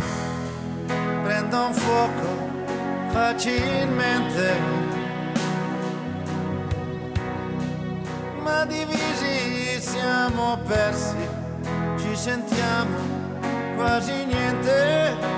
prendono 1.24 1.74
fuoco 1.74 2.28
facilmente, 3.10 4.58
ma 8.42 8.66
divisi 8.66 9.80
siamo 9.80 10.58
persi, 10.66 11.16
ci 11.98 12.16
sentiamo 12.16 12.98
quasi 13.76 14.26
niente. 14.26 15.34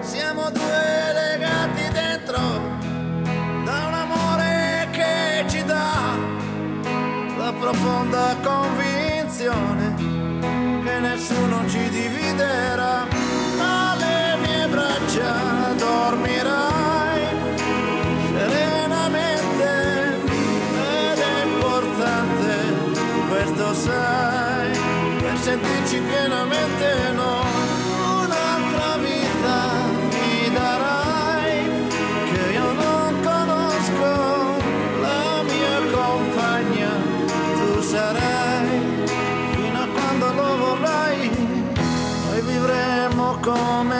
Siamo 0.00 0.50
due 0.50 1.12
le 1.12 1.31
profonda 7.72 8.36
convinzione 8.42 9.94
che 10.84 10.98
nessuno 11.00 11.66
ci 11.68 11.88
dividerà. 11.88 13.06
Alle 13.58 14.36
mie 14.42 14.68
braccia 14.68 15.72
dormirai 15.78 16.61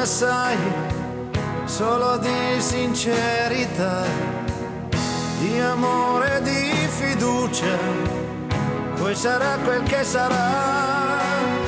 come 0.03 0.07
sai, 0.07 0.57
solo 1.65 2.17
di 2.19 2.61
sincerità, 2.61 4.03
di 5.39 5.61
amore, 5.61 6.43
di 6.43 6.89
fiducia, 6.89 7.79
poi 8.97 9.15
sarà 9.15 9.59
quel 9.63 9.83
che 9.85 10.03
sarà. 10.03 11.62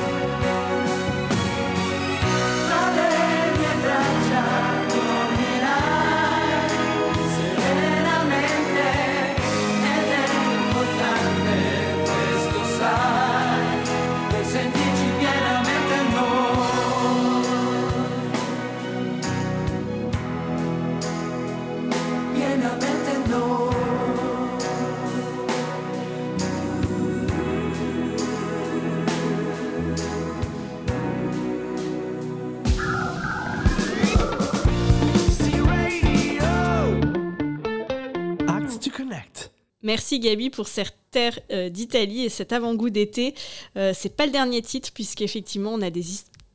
Merci 39.85 40.19
Gabi 40.19 40.49
pour 40.49 40.67
cette 40.67 40.95
terre 41.11 41.39
euh, 41.51 41.69
d'Italie 41.69 42.25
et 42.25 42.29
cet 42.29 42.51
avant-goût 42.53 42.89
d'été. 42.89 43.35
Euh, 43.77 43.93
c'est 43.95 44.09
pas 44.09 44.25
le 44.25 44.31
dernier 44.31 44.63
titre 44.63 44.89
puisqu'effectivement 44.91 45.71
on 45.73 45.81
a 45.83 45.91
des 45.91 46.03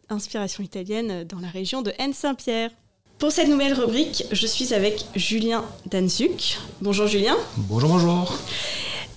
inspirations 0.08 0.64
italiennes 0.64 1.22
dans 1.22 1.38
la 1.38 1.48
région 1.48 1.80
de 1.80 1.92
Haine-Saint-Pierre. 2.00 2.72
Pour 3.18 3.30
cette 3.30 3.46
nouvelle 3.46 3.74
rubrique, 3.74 4.24
je 4.32 4.46
suis 4.48 4.74
avec 4.74 5.04
Julien 5.14 5.64
Danzuk. 5.86 6.58
Bonjour 6.82 7.06
Julien. 7.06 7.36
Bonjour, 7.56 7.90
bonjour. 7.90 8.36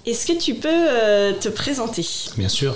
Est-ce 0.05 0.27
que 0.27 0.37
tu 0.37 0.53
peux 0.53 0.69
euh, 0.69 1.33
te 1.33 1.49
présenter? 1.49 2.05
Bien 2.37 2.49
sûr. 2.49 2.75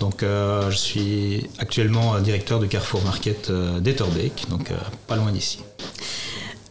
Donc, 0.00 0.22
euh, 0.22 0.70
je 0.70 0.76
suis 0.76 1.46
actuellement 1.58 2.14
euh, 2.14 2.20
directeur 2.20 2.60
du 2.60 2.68
Carrefour 2.68 3.02
Market 3.02 3.50
euh, 3.50 3.80
d'Etterbeek, 3.80 4.48
donc 4.48 4.70
euh, 4.70 4.76
pas 5.08 5.16
loin 5.16 5.32
d'ici. 5.32 5.58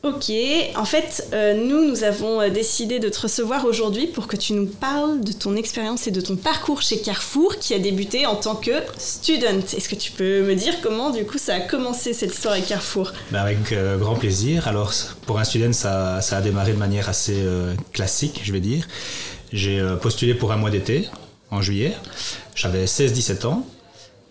Ok, 0.04 0.32
en 0.76 0.86
fait, 0.86 1.28
euh, 1.32 1.54
nous, 1.54 1.88
nous 1.88 2.04
avons 2.04 2.42
euh, 2.42 2.50
décidé 2.50 2.98
de 2.98 3.08
te 3.08 3.22
recevoir 3.22 3.66
aujourd'hui 3.66 4.08
pour 4.08 4.26
que 4.26 4.36
tu 4.36 4.54
nous 4.54 4.66
parles 4.66 5.22
de 5.22 5.32
ton 5.32 5.56
expérience 5.56 6.08
et 6.08 6.12
de 6.12 6.22
ton 6.22 6.36
parcours 6.38 6.82
chez 6.82 7.00
Carrefour 7.02 7.58
qui 7.58 7.76
a 7.76 7.80
débuté 7.80 8.26
en 8.26 8.36
tant 8.36 8.56
que 8.56 8.72
student. 8.98 9.60
Est-ce 9.60 9.88
que 9.88 9.96
tu 9.96 10.12
peux 10.12 10.42
me 10.42 10.56
dire 10.56 10.82
comment, 10.82 11.12
du 11.12 11.24
coup, 11.24 11.38
ça 11.38 11.54
a 11.54 11.60
commencé 11.60 12.14
cette 12.14 12.34
histoire 12.34 12.56
avec 12.56 12.66
Carrefour? 12.66 13.14
Ben, 13.30 13.42
avec 13.42 13.72
euh, 13.74 14.00
grand 14.00 14.16
plaisir. 14.16 14.68
Alors, 14.68 14.92
pour 15.28 15.38
un 15.38 15.44
student, 15.44 15.72
ça, 15.72 16.18
a 16.18 16.42
démarré 16.42 16.74
de 16.74 16.80
manière 16.80 17.08
assez 17.08 17.38
classique, 17.94 18.42
je 18.44 18.52
vais 18.54 18.60
dire. 18.60 18.88
J'ai 19.54 19.86
postulé 20.02 20.34
pour 20.34 20.52
un 20.52 20.58
mois 20.58 20.72
d'été, 20.72 21.10
en 21.52 21.62
juillet. 21.62 21.96
J'avais 22.56 22.86
16-17 22.86 23.46
ans. 23.46 23.68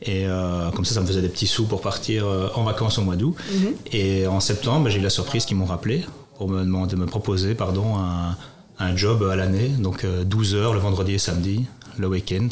Et 0.03 0.24
euh, 0.26 0.70
comme 0.70 0.84
ça, 0.84 0.94
ça 0.94 1.01
me 1.01 1.07
faisait 1.07 1.20
des 1.20 1.28
petits 1.28 1.46
sous 1.46 1.66
pour 1.66 1.80
partir 1.82 2.26
euh, 2.26 2.48
en 2.55 2.64
vacances 2.64 2.98
au 2.98 3.03
mois 3.03 3.16
d'août. 3.16 3.34
Mhm. 3.53 3.74
Et 3.92 4.26
en 4.26 4.40
septembre, 4.40 4.88
j'ai 4.88 4.98
eu 4.98 5.03
la 5.03 5.11
surprise 5.11 5.44
qu'ils 5.44 5.57
m'ont 5.57 5.66
rappelé 5.66 6.05
pour 6.38 6.48
me, 6.48 6.61
demander, 6.61 6.96
me 6.96 7.07
proposer 7.07 7.55
pardon, 7.55 7.96
un, 7.96 8.36
un 8.78 8.96
job 8.96 9.28
à 9.30 9.36
l'année, 9.36 9.68
donc 9.68 10.05
euh, 10.05 10.24
12 10.24 10.55
heures 10.55 10.72
le 10.72 10.80
vendredi 10.80 11.14
et 11.14 11.18
samedi, 11.18 11.66
le 11.98 12.09
week-end. 12.09 12.48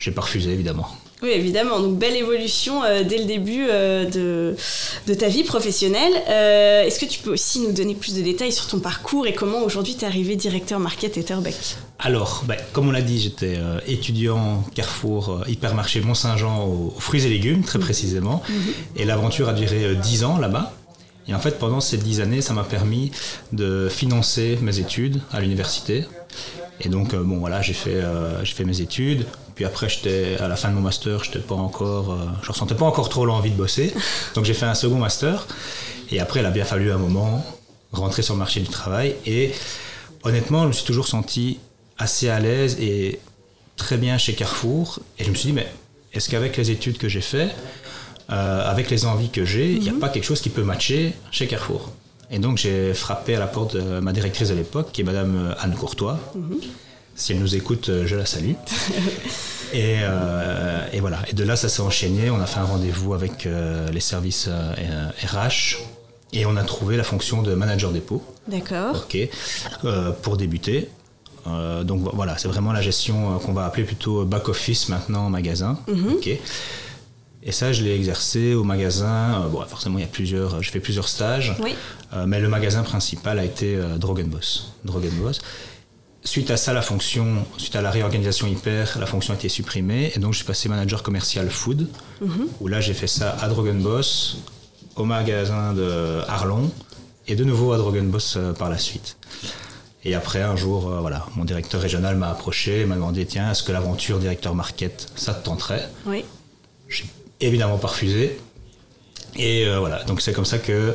J'ai 0.00 0.10
pas 0.10 0.22
refusé, 0.22 0.50
évidemment. 0.50 0.88
Oui, 1.22 1.30
évidemment. 1.30 1.78
Donc, 1.78 1.98
belle 1.98 2.16
évolution 2.16 2.82
euh, 2.82 3.04
dès 3.04 3.18
le 3.18 3.26
début 3.26 3.66
euh, 3.70 4.04
de, 4.04 4.56
de 5.06 5.14
ta 5.14 5.28
vie 5.28 5.44
professionnelle. 5.44 6.12
Euh, 6.28 6.82
Est-ce 6.82 6.98
que 6.98 7.04
tu 7.04 7.20
peux 7.20 7.32
aussi 7.32 7.60
nous 7.60 7.70
donner 7.70 7.94
plus 7.94 8.16
de 8.16 8.22
détails 8.22 8.50
sur 8.50 8.66
ton 8.66 8.80
parcours 8.80 9.28
et 9.28 9.32
comment 9.32 9.62
aujourd'hui 9.62 9.94
tu 9.94 10.02
es 10.04 10.08
arrivé 10.08 10.34
directeur 10.34 10.80
market 10.80 11.16
Etterbeek 11.16 11.76
Alors, 12.04 12.42
ben, 12.46 12.56
comme 12.72 12.88
on 12.88 12.90
l'a 12.90 13.00
dit, 13.00 13.20
j'étais 13.20 13.54
euh, 13.56 13.78
étudiant 13.86 14.64
Carrefour 14.74 15.30
euh, 15.30 15.48
hypermarché 15.48 16.00
Mont-Saint-Jean 16.00 16.64
aux, 16.64 16.94
aux 16.96 17.00
fruits 17.00 17.24
et 17.24 17.28
légumes, 17.28 17.62
très 17.62 17.78
précisément. 17.78 18.42
Et 18.96 19.04
l'aventure 19.04 19.48
a 19.48 19.52
duré 19.52 19.84
euh, 19.84 19.94
10 19.94 20.24
ans 20.24 20.38
là-bas. 20.38 20.72
Et 21.28 21.34
en 21.34 21.38
fait, 21.38 21.60
pendant 21.60 21.80
ces 21.80 21.98
10 21.98 22.20
années, 22.20 22.40
ça 22.40 22.54
m'a 22.54 22.64
permis 22.64 23.12
de 23.52 23.88
financer 23.88 24.58
mes 24.62 24.80
études 24.80 25.20
à 25.32 25.40
l'université. 25.40 26.04
Et 26.80 26.88
donc, 26.88 27.14
euh, 27.14 27.22
bon, 27.22 27.38
voilà, 27.38 27.62
j'ai 27.62 27.72
fait, 27.72 28.02
fait 28.44 28.64
mes 28.64 28.80
études. 28.80 29.24
Puis 29.54 29.64
après, 29.64 29.88
j'étais 29.88 30.38
à 30.40 30.48
la 30.48 30.56
fin 30.56 30.70
de 30.70 30.74
mon 30.74 30.80
master, 30.80 31.22
j'étais 31.22 31.38
pas 31.38 31.54
encore, 31.54 32.18
je 32.42 32.48
ressentais 32.48 32.74
pas 32.74 32.86
encore 32.86 33.10
trop 33.10 33.24
l'envie 33.26 33.50
de 33.50 33.56
bosser. 33.56 33.94
Donc, 34.34 34.44
j'ai 34.44 34.54
fait 34.54 34.66
un 34.66 34.74
second 34.74 34.98
master. 34.98 35.46
Et 36.10 36.18
après, 36.18 36.40
il 36.40 36.46
a 36.46 36.50
bien 36.50 36.64
fallu 36.64 36.90
un 36.90 36.98
moment 36.98 37.46
rentrer 37.92 38.22
sur 38.22 38.34
le 38.34 38.38
marché 38.40 38.58
du 38.58 38.68
travail. 38.68 39.14
Et 39.24 39.52
honnêtement, 40.24 40.62
je 40.62 40.68
me 40.68 40.72
suis 40.72 40.84
toujours 40.84 41.06
senti 41.06 41.58
assez 42.02 42.28
à 42.28 42.40
l'aise 42.40 42.76
et 42.80 43.20
très 43.76 43.96
bien 43.96 44.18
chez 44.18 44.34
Carrefour. 44.34 45.00
Et 45.18 45.24
je 45.24 45.30
me 45.30 45.34
suis 45.34 45.48
dit, 45.48 45.52
mais 45.52 45.68
est-ce 46.12 46.28
qu'avec 46.28 46.56
les 46.56 46.70
études 46.70 46.98
que 46.98 47.08
j'ai 47.08 47.20
faites, 47.20 47.54
euh, 48.30 48.70
avec 48.70 48.90
les 48.90 49.04
envies 49.04 49.30
que 49.30 49.44
j'ai, 49.44 49.72
il 49.72 49.80
n'y 49.80 49.88
a 49.88 49.94
pas 49.94 50.08
quelque 50.08 50.24
chose 50.24 50.40
qui 50.40 50.50
peut 50.50 50.62
matcher 50.62 51.14
chez 51.30 51.46
Carrefour? 51.46 51.92
Et 52.30 52.38
donc 52.38 52.58
j'ai 52.58 52.94
frappé 52.94 53.34
à 53.34 53.38
la 53.38 53.46
porte 53.46 53.76
de 53.76 54.00
ma 54.00 54.12
directrice 54.12 54.48
de 54.48 54.54
l'époque, 54.54 54.90
qui 54.92 55.02
est 55.02 55.04
Madame 55.04 55.54
Anne 55.60 55.74
Courtois. 55.74 56.18
Si 57.14 57.32
elle 57.32 57.40
nous 57.40 57.54
écoute, 57.54 57.90
euh, 57.90 58.06
je 58.06 58.16
la 58.16 58.24
salue. 58.24 58.52
et, 59.74 59.98
euh, 60.00 60.86
et 60.94 61.00
voilà. 61.00 61.18
Et 61.28 61.34
de 61.34 61.44
là, 61.44 61.56
ça 61.56 61.68
s'est 61.68 61.82
enchaîné. 61.82 62.30
On 62.30 62.40
a 62.40 62.46
fait 62.46 62.60
un 62.60 62.64
rendez-vous 62.64 63.12
avec 63.12 63.44
euh, 63.44 63.90
les 63.90 64.00
services 64.00 64.48
euh, 64.48 65.10
RH 65.22 65.76
et 66.32 66.46
on 66.46 66.56
a 66.56 66.62
trouvé 66.62 66.96
la 66.96 67.04
fonction 67.04 67.42
de 67.42 67.54
manager 67.54 67.92
dépôt. 67.92 68.22
D'accord. 68.48 69.04
Ok. 69.04 69.18
Euh, 69.84 70.10
pour 70.22 70.36
débuter. 70.36 70.88
Euh, 71.46 71.82
donc 71.84 72.02
vo- 72.02 72.10
voilà, 72.14 72.38
c'est 72.38 72.48
vraiment 72.48 72.72
la 72.72 72.80
gestion 72.82 73.34
euh, 73.34 73.38
qu'on 73.38 73.52
va 73.52 73.64
appeler 73.64 73.84
plutôt 73.84 74.24
back 74.24 74.48
office 74.48 74.88
maintenant 74.88 75.26
en 75.26 75.30
magasin. 75.30 75.78
Mhm. 75.88 76.18
Et 77.44 77.50
ça, 77.50 77.72
je 77.72 77.82
l'ai 77.82 77.94
exercé 77.96 78.54
au 78.54 78.62
magasin. 78.62 79.42
euh, 79.42 79.48
bon, 79.48 79.60
forcément, 79.66 79.98
il 79.98 80.02
y 80.02 80.04
a 80.04 80.08
plusieurs. 80.08 80.62
Je 80.62 80.70
fais 80.70 80.78
plusieurs 80.80 81.08
stages. 81.08 81.54
Oui. 81.62 81.74
Mais 82.26 82.40
le 82.40 82.48
magasin 82.48 82.82
principal 82.82 83.38
a 83.38 83.44
été 83.44 83.76
Drogenboss. 83.98 84.72
Drogenboss. 84.84 85.40
Suite 86.24 86.50
à 86.52 86.56
ça, 86.56 86.72
la 86.72 86.82
fonction, 86.82 87.44
suite 87.56 87.74
à 87.74 87.80
la 87.80 87.90
réorganisation 87.90 88.46
hyper, 88.46 88.96
la 89.00 89.06
fonction 89.06 89.32
a 89.32 89.36
été 89.36 89.48
supprimée 89.48 90.12
et 90.14 90.18
donc 90.20 90.34
je 90.34 90.36
suis 90.36 90.46
passé 90.46 90.68
manager 90.68 91.02
commercial 91.02 91.50
food. 91.50 91.88
Mhm. 92.20 92.46
Où 92.60 92.68
là, 92.68 92.80
j'ai 92.80 92.94
fait 92.94 93.06
ça 93.08 93.34
à 93.40 93.48
Drogenboss, 93.48 94.36
au 94.96 95.04
magasin 95.04 95.72
de 95.72 96.20
Arlon 96.28 96.70
et 97.26 97.34
de 97.34 97.42
nouveau 97.44 97.72
à 97.72 97.78
Drogenboss 97.78 98.38
par 98.58 98.68
la 98.70 98.78
suite. 98.78 99.16
Et 100.04 100.14
après, 100.14 100.42
un 100.42 100.56
jour, 100.56 100.88
euh, 100.88 101.00
voilà, 101.00 101.26
mon 101.36 101.44
directeur 101.44 101.80
régional 101.80 102.16
m'a 102.16 102.30
approché, 102.30 102.84
m'a 102.86 102.96
demandé 102.96 103.24
tiens, 103.24 103.52
est-ce 103.52 103.62
que 103.62 103.70
l'aventure 103.70 104.18
directeur 104.18 104.54
market, 104.54 105.06
ça 105.14 105.32
te 105.32 105.44
tenterait? 105.44 105.88
Oui. 106.06 106.24
J'ai 106.88 107.04
évidemment 107.40 107.78
pas 107.78 107.88
refusé. 107.88 108.40
Et 109.36 109.66
euh, 109.66 109.78
voilà, 109.78 110.02
donc 110.04 110.20
c'est 110.20 110.32
comme 110.32 110.44
ça 110.44 110.58
que 110.58 110.94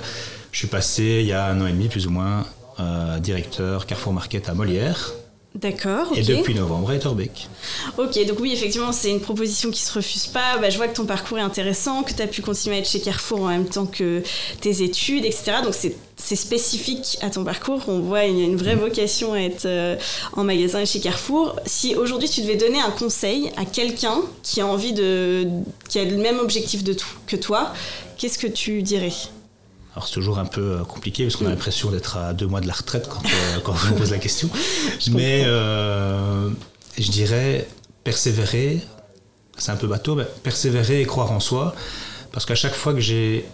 je 0.52 0.58
suis 0.58 0.68
passé 0.68 1.20
il 1.22 1.28
y 1.28 1.34
a 1.34 1.46
un 1.46 1.62
an 1.62 1.68
et 1.68 1.72
demi 1.72 1.88
plus 1.88 2.06
ou 2.06 2.12
moins 2.12 2.46
euh, 2.80 3.18
directeur 3.20 3.86
Carrefour 3.86 4.14
Market 4.14 4.50
à 4.50 4.54
Molière. 4.54 5.14
D'accord. 5.62 6.10
Et 6.16 6.22
depuis 6.22 6.54
novembre 6.54 6.92
à 6.92 6.96
Etterbeek. 6.96 7.48
Ok, 7.98 8.24
donc 8.28 8.40
oui, 8.40 8.54
effectivement, 8.54 8.92
c'est 8.92 9.10
une 9.10 9.20
proposition 9.20 9.72
qui 9.72 9.82
se 9.82 9.92
refuse 9.92 10.28
pas. 10.28 10.58
Bah, 10.60 10.70
je 10.70 10.78
vois 10.78 10.88
que 10.88 10.96
ton 10.96 11.06
parcours 11.06 11.40
est 11.40 11.42
intéressant, 11.42 12.04
que 12.04 12.14
tu 12.14 12.22
as 12.22 12.28
pu 12.28 12.44
continuer 12.44 12.76
à 12.76 12.80
être 12.80 12.88
chez 12.88 13.00
Carrefour 13.00 13.42
en 13.42 13.48
même 13.48 13.66
temps 13.66 13.88
que 13.88 14.22
tes 14.62 14.84
études, 14.84 15.26
etc. 15.26 15.54
Donc 15.64 15.74
c'est 15.74 16.36
spécifique 16.36 17.18
à 17.22 17.32
ton 17.32 17.44
parcours. 17.44 17.82
On 17.88 18.02
voit 18.02 18.26
une, 18.26 18.40
une 18.40 18.56
vraie 18.56 18.76
vocation 18.76 19.34
à 19.34 19.40
être 19.40 19.66
euh, 19.66 19.96
en 20.34 20.44
magasin 20.44 20.82
et 20.82 20.86
chez 20.86 21.00
Carrefour. 21.00 21.56
Si 21.66 21.96
aujourd'hui 21.96 22.30
tu 22.30 22.42
devais 22.42 22.56
donner 22.56 22.80
un 22.80 22.92
conseil 22.92 23.52
à 23.58 23.66
quelqu'un 23.66 24.22
qui 24.44 24.62
a 24.62 24.68
envie 24.68 24.94
de, 24.94 25.48
qui 25.90 25.98
a 25.98 26.06
le 26.06 26.18
même 26.18 26.38
objectif 26.38 26.84
de 26.84 26.94
tout 26.94 27.08
que 27.26 27.36
toi, 27.36 27.74
qu'est-ce 28.18 28.38
que 28.38 28.48
tu 28.48 28.84
dirais? 28.84 29.14
Alors 29.98 30.08
c'est 30.08 30.14
toujours 30.14 30.38
un 30.38 30.46
peu 30.46 30.62
euh, 30.62 30.84
compliqué 30.84 31.24
parce 31.24 31.38
qu'on 31.38 31.48
a 31.48 31.50
l'impression 31.50 31.90
d'être 31.90 32.18
à 32.18 32.36
deux 32.36 32.46
mois 32.46 32.62
de 32.62 32.68
la 32.68 32.74
retraite 32.74 33.10
quand, 33.10 33.26
euh, 33.26 33.60
quand 33.64 33.74
on 33.90 33.96
pose 33.96 34.12
la 34.12 34.20
question. 34.20 34.48
mais 35.10 35.42
euh, 35.48 36.52
je 37.00 37.10
dirais 37.10 37.68
persévérer, 38.04 38.80
c'est 39.58 39.72
un 39.72 39.76
peu 39.76 39.88
bateau, 39.88 40.14
mais 40.14 40.26
persévérer 40.44 41.02
et 41.02 41.06
croire 41.08 41.32
en 41.32 41.40
soi. 41.40 41.74
Parce 42.32 42.46
qu'à 42.46 42.54
chaque 42.54 42.76
fois 42.76 42.94
que 42.94 43.00
j'ai 43.00 43.48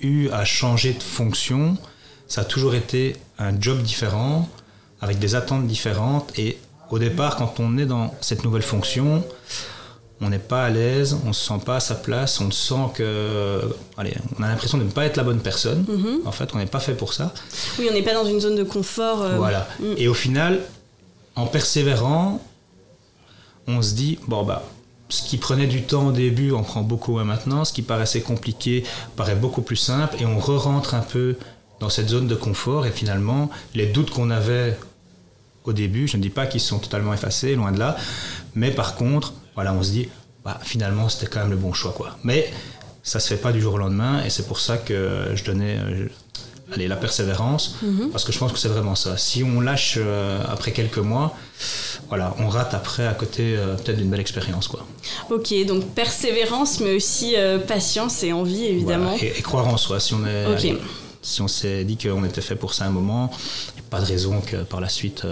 eu 0.00 0.30
à 0.30 0.46
changer 0.46 0.94
de 0.94 1.02
fonction, 1.02 1.76
ça 2.26 2.40
a 2.40 2.44
toujours 2.44 2.74
été 2.74 3.14
un 3.38 3.60
job 3.60 3.82
différent, 3.82 4.48
avec 5.02 5.18
des 5.18 5.34
attentes 5.34 5.66
différentes. 5.66 6.32
Et 6.38 6.56
au 6.88 6.98
départ, 6.98 7.36
quand 7.36 7.60
on 7.60 7.76
est 7.76 7.84
dans 7.84 8.14
cette 8.22 8.44
nouvelle 8.44 8.62
fonction, 8.62 9.22
on 10.20 10.30
n'est 10.30 10.38
pas 10.38 10.64
à 10.64 10.70
l'aise, 10.70 11.16
on 11.26 11.32
se 11.32 11.46
sent 11.46 11.60
pas 11.64 11.76
à 11.76 11.80
sa 11.80 11.94
place, 11.94 12.40
on 12.40 12.50
sent 12.50 12.74
que, 12.94 13.60
allez, 13.98 14.14
on 14.38 14.42
a 14.42 14.48
l'impression 14.48 14.78
de 14.78 14.84
ne 14.84 14.90
pas 14.90 15.04
être 15.04 15.16
la 15.16 15.24
bonne 15.24 15.40
personne. 15.40 15.84
Mhm. 15.86 16.20
En 16.26 16.32
fait, 16.32 16.50
on 16.54 16.58
n'est 16.58 16.66
pas 16.66 16.80
fait 16.80 16.94
pour 16.94 17.12
ça. 17.12 17.34
Oui, 17.78 17.86
on 17.90 17.94
n'est 17.94 18.02
pas 18.02 18.14
dans 18.14 18.24
une 18.24 18.40
zone 18.40 18.56
de 18.56 18.62
confort. 18.64 19.22
euh, 19.22 19.36
Voilà. 19.36 19.68
mm. 19.80 19.94
Et 19.98 20.08
au 20.08 20.14
final, 20.14 20.60
en 21.34 21.46
persévérant, 21.46 22.40
on 23.66 23.82
se 23.82 23.94
dit, 23.94 24.18
bon 24.26 24.42
bah, 24.42 24.62
ce 25.08 25.22
qui 25.22 25.36
prenait 25.36 25.66
du 25.66 25.82
temps 25.82 26.06
au 26.08 26.12
début 26.12 26.52
en 26.52 26.62
prend 26.62 26.82
beaucoup 26.82 27.12
moins 27.12 27.24
maintenant, 27.24 27.64
ce 27.64 27.72
qui 27.72 27.82
paraissait 27.82 28.22
compliqué 28.22 28.84
paraît 29.16 29.36
beaucoup 29.36 29.62
plus 29.62 29.76
simple, 29.76 30.16
et 30.20 30.24
on 30.26 30.38
re-rentre 30.38 30.94
un 30.94 31.00
peu 31.00 31.36
dans 31.78 31.90
cette 31.90 32.08
zone 32.08 32.26
de 32.26 32.34
confort, 32.34 32.86
et 32.86 32.90
finalement, 32.90 33.50
les 33.74 33.86
doutes 33.86 34.10
qu'on 34.10 34.30
avait 34.30 34.78
au 35.64 35.72
début, 35.74 36.08
je 36.08 36.16
ne 36.16 36.22
dis 36.22 36.30
pas 36.30 36.46
qu'ils 36.46 36.60
sont 36.62 36.78
totalement 36.78 37.12
effacés, 37.12 37.54
loin 37.54 37.70
de 37.70 37.78
là, 37.78 37.96
mais 38.54 38.70
par 38.70 38.94
contre, 38.94 39.34
voilà, 39.56 39.72
on 39.72 39.82
se 39.82 39.90
dit, 39.90 40.08
bah, 40.44 40.60
finalement, 40.62 41.08
c'était 41.08 41.26
quand 41.26 41.40
même 41.40 41.50
le 41.50 41.56
bon 41.56 41.72
choix, 41.72 41.90
quoi. 41.92 42.16
Mais 42.22 42.48
ça 43.02 43.18
se 43.18 43.28
fait 43.28 43.40
pas 43.40 43.50
du 43.52 43.60
jour 43.60 43.74
au 43.74 43.78
lendemain, 43.78 44.22
et 44.24 44.30
c'est 44.30 44.46
pour 44.46 44.60
ça 44.60 44.76
que 44.78 45.32
je 45.34 45.42
donnais 45.44 45.78
euh, 45.78 46.08
allez, 46.72 46.86
la 46.88 46.96
persévérance, 46.96 47.76
Mhm. 47.82 48.10
parce 48.10 48.24
que 48.24 48.32
je 48.32 48.38
pense 48.38 48.52
que 48.52 48.58
c'est 48.58 48.68
vraiment 48.68 48.94
ça. 48.94 49.16
Si 49.16 49.42
on 49.42 49.60
lâche 49.60 49.94
euh, 49.98 50.40
après 50.48 50.72
quelques 50.72 50.98
mois, 50.98 51.34
voilà, 52.08 52.34
on 52.38 52.48
rate 52.48 52.74
après 52.74 53.06
à 53.06 53.14
côté 53.14 53.56
euh, 53.56 53.74
peut-être 53.76 53.96
d'une 53.96 54.10
belle 54.10 54.20
expérience, 54.20 54.68
quoi. 54.68 54.86
Ok, 55.30 55.52
donc 55.66 55.84
persévérance, 55.94 56.80
mais 56.80 56.94
aussi 56.94 57.34
euh, 57.36 57.58
patience 57.58 58.22
et 58.22 58.32
envie, 58.32 58.64
évidemment. 58.66 59.10
Voilà, 59.16 59.24
et, 59.24 59.38
et 59.38 59.42
croire 59.42 59.66
en 59.68 59.76
soi. 59.76 59.98
Si 60.00 60.14
on 60.14 60.24
est, 60.26 60.46
Ok. 60.46 60.58
allez, 60.58 60.78
si 61.22 61.40
on 61.42 61.48
s'est 61.48 61.82
dit 61.84 61.96
qu'on 61.96 62.24
était 62.24 62.40
fait 62.40 62.56
pour 62.56 62.74
ça 62.74 62.84
un 62.84 62.90
moment, 62.90 63.30
il 63.76 63.80
n'y 63.80 63.86
a 63.86 63.90
pas 63.90 64.00
de 64.00 64.06
raison 64.06 64.40
que 64.40 64.56
par 64.58 64.80
la 64.80 64.88
suite. 64.88 65.24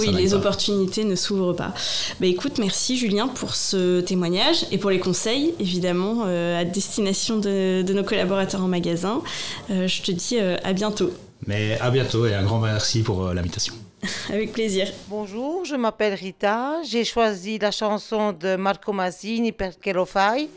Oui, 0.00 0.12
les 0.12 0.30
pas. 0.30 0.36
opportunités 0.36 1.04
ne 1.04 1.14
s'ouvrent 1.14 1.52
pas. 1.52 1.72
Bah 2.20 2.26
écoute, 2.26 2.58
merci 2.58 2.96
Julien 2.96 3.28
pour 3.28 3.54
ce 3.54 4.00
témoignage 4.00 4.66
et 4.70 4.78
pour 4.78 4.90
les 4.90 4.98
conseils, 5.00 5.54
évidemment, 5.58 6.24
euh, 6.26 6.60
à 6.60 6.64
destination 6.64 7.36
de, 7.36 7.82
de 7.82 7.92
nos 7.92 8.04
collaborateurs 8.04 8.62
en 8.62 8.68
magasin. 8.68 9.22
Euh, 9.70 9.86
je 9.86 10.02
te 10.02 10.12
dis 10.12 10.38
euh, 10.38 10.56
à 10.64 10.72
bientôt. 10.72 11.10
Mais 11.46 11.78
à 11.80 11.90
bientôt 11.90 12.26
et 12.26 12.34
un 12.34 12.42
grand 12.42 12.58
merci 12.60 13.02
pour 13.02 13.26
euh, 13.26 13.34
l'invitation. 13.34 13.74
Avec 14.30 14.52
plaisir. 14.52 14.88
Bonjour, 15.08 15.64
je 15.64 15.76
m'appelle 15.76 16.14
Rita. 16.14 16.82
J'ai 16.84 17.04
choisi 17.04 17.58
la 17.58 17.70
chanson 17.70 18.32
de 18.32 18.56
Marco 18.56 18.92
Mazzini, 18.92 19.52
Perché 19.52 19.92
lo 19.92 20.06
fai, 20.06 20.48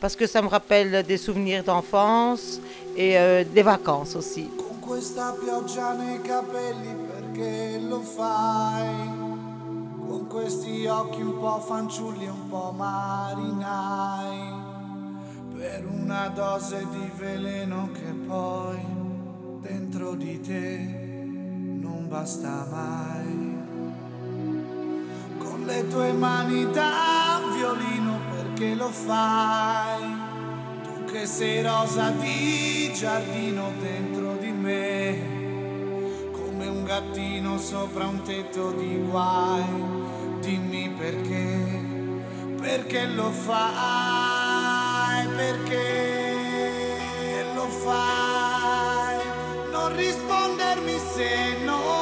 parce 0.00 0.14
que 0.14 0.26
ça 0.26 0.40
me 0.40 0.48
rappelle 0.48 1.02
des 1.06 1.16
souvenirs 1.16 1.64
d'enfance 1.64 2.60
et 2.96 3.18
euh, 3.18 3.44
des 3.44 3.62
vacances 3.62 4.14
aussi. 4.16 4.46
questa 4.84 5.32
pioggia 5.40 5.94
nei 5.94 6.18
capelli 6.26 6.90
perché 7.32 7.78
lo 7.80 8.00
fai? 8.00 9.08
Con 10.06 10.26
questi 10.28 10.86
occhi 10.86 11.22
un 11.22 11.38
po' 11.38 11.60
fanciulli 11.60 12.26
e 12.26 12.28
un 12.28 12.48
po' 12.48 12.74
marinai. 12.76 14.60
Per 15.54 15.86
una 15.86 16.28
dose 16.28 16.86
di 16.90 17.10
veleno 17.16 17.90
che 17.92 18.12
poi 18.26 18.80
dentro 19.60 20.14
di 20.14 20.40
te 20.40 20.76
non 21.80 22.06
basta 22.08 22.66
mai. 22.70 23.60
Con 25.38 25.64
le 25.64 25.88
tue 25.88 26.12
mani 26.12 26.70
da 26.70 27.40
violino 27.54 28.18
perché 28.30 28.74
lo 28.74 28.88
fai? 28.88 30.02
Tu 30.82 31.04
che 31.10 31.24
sei 31.26 31.62
rosa 31.62 32.10
di 32.10 32.92
giardino 32.92 33.70
dentro 33.80 34.36
di 34.36 34.50
me, 34.50 35.41
come 36.62 36.68
un 36.68 36.84
gattino 36.84 37.58
sopra 37.58 38.06
un 38.06 38.22
tetto 38.22 38.70
di 38.72 38.96
guai. 39.08 39.64
Dimmi 40.40 40.90
perché, 40.90 41.84
perché 42.60 43.06
lo 43.06 43.30
fai, 43.30 45.26
perché 45.34 46.36
lo 47.54 47.66
fai. 47.66 49.16
Non 49.72 49.96
rispondermi 49.96 50.98
se 51.14 51.56
non 51.64 52.01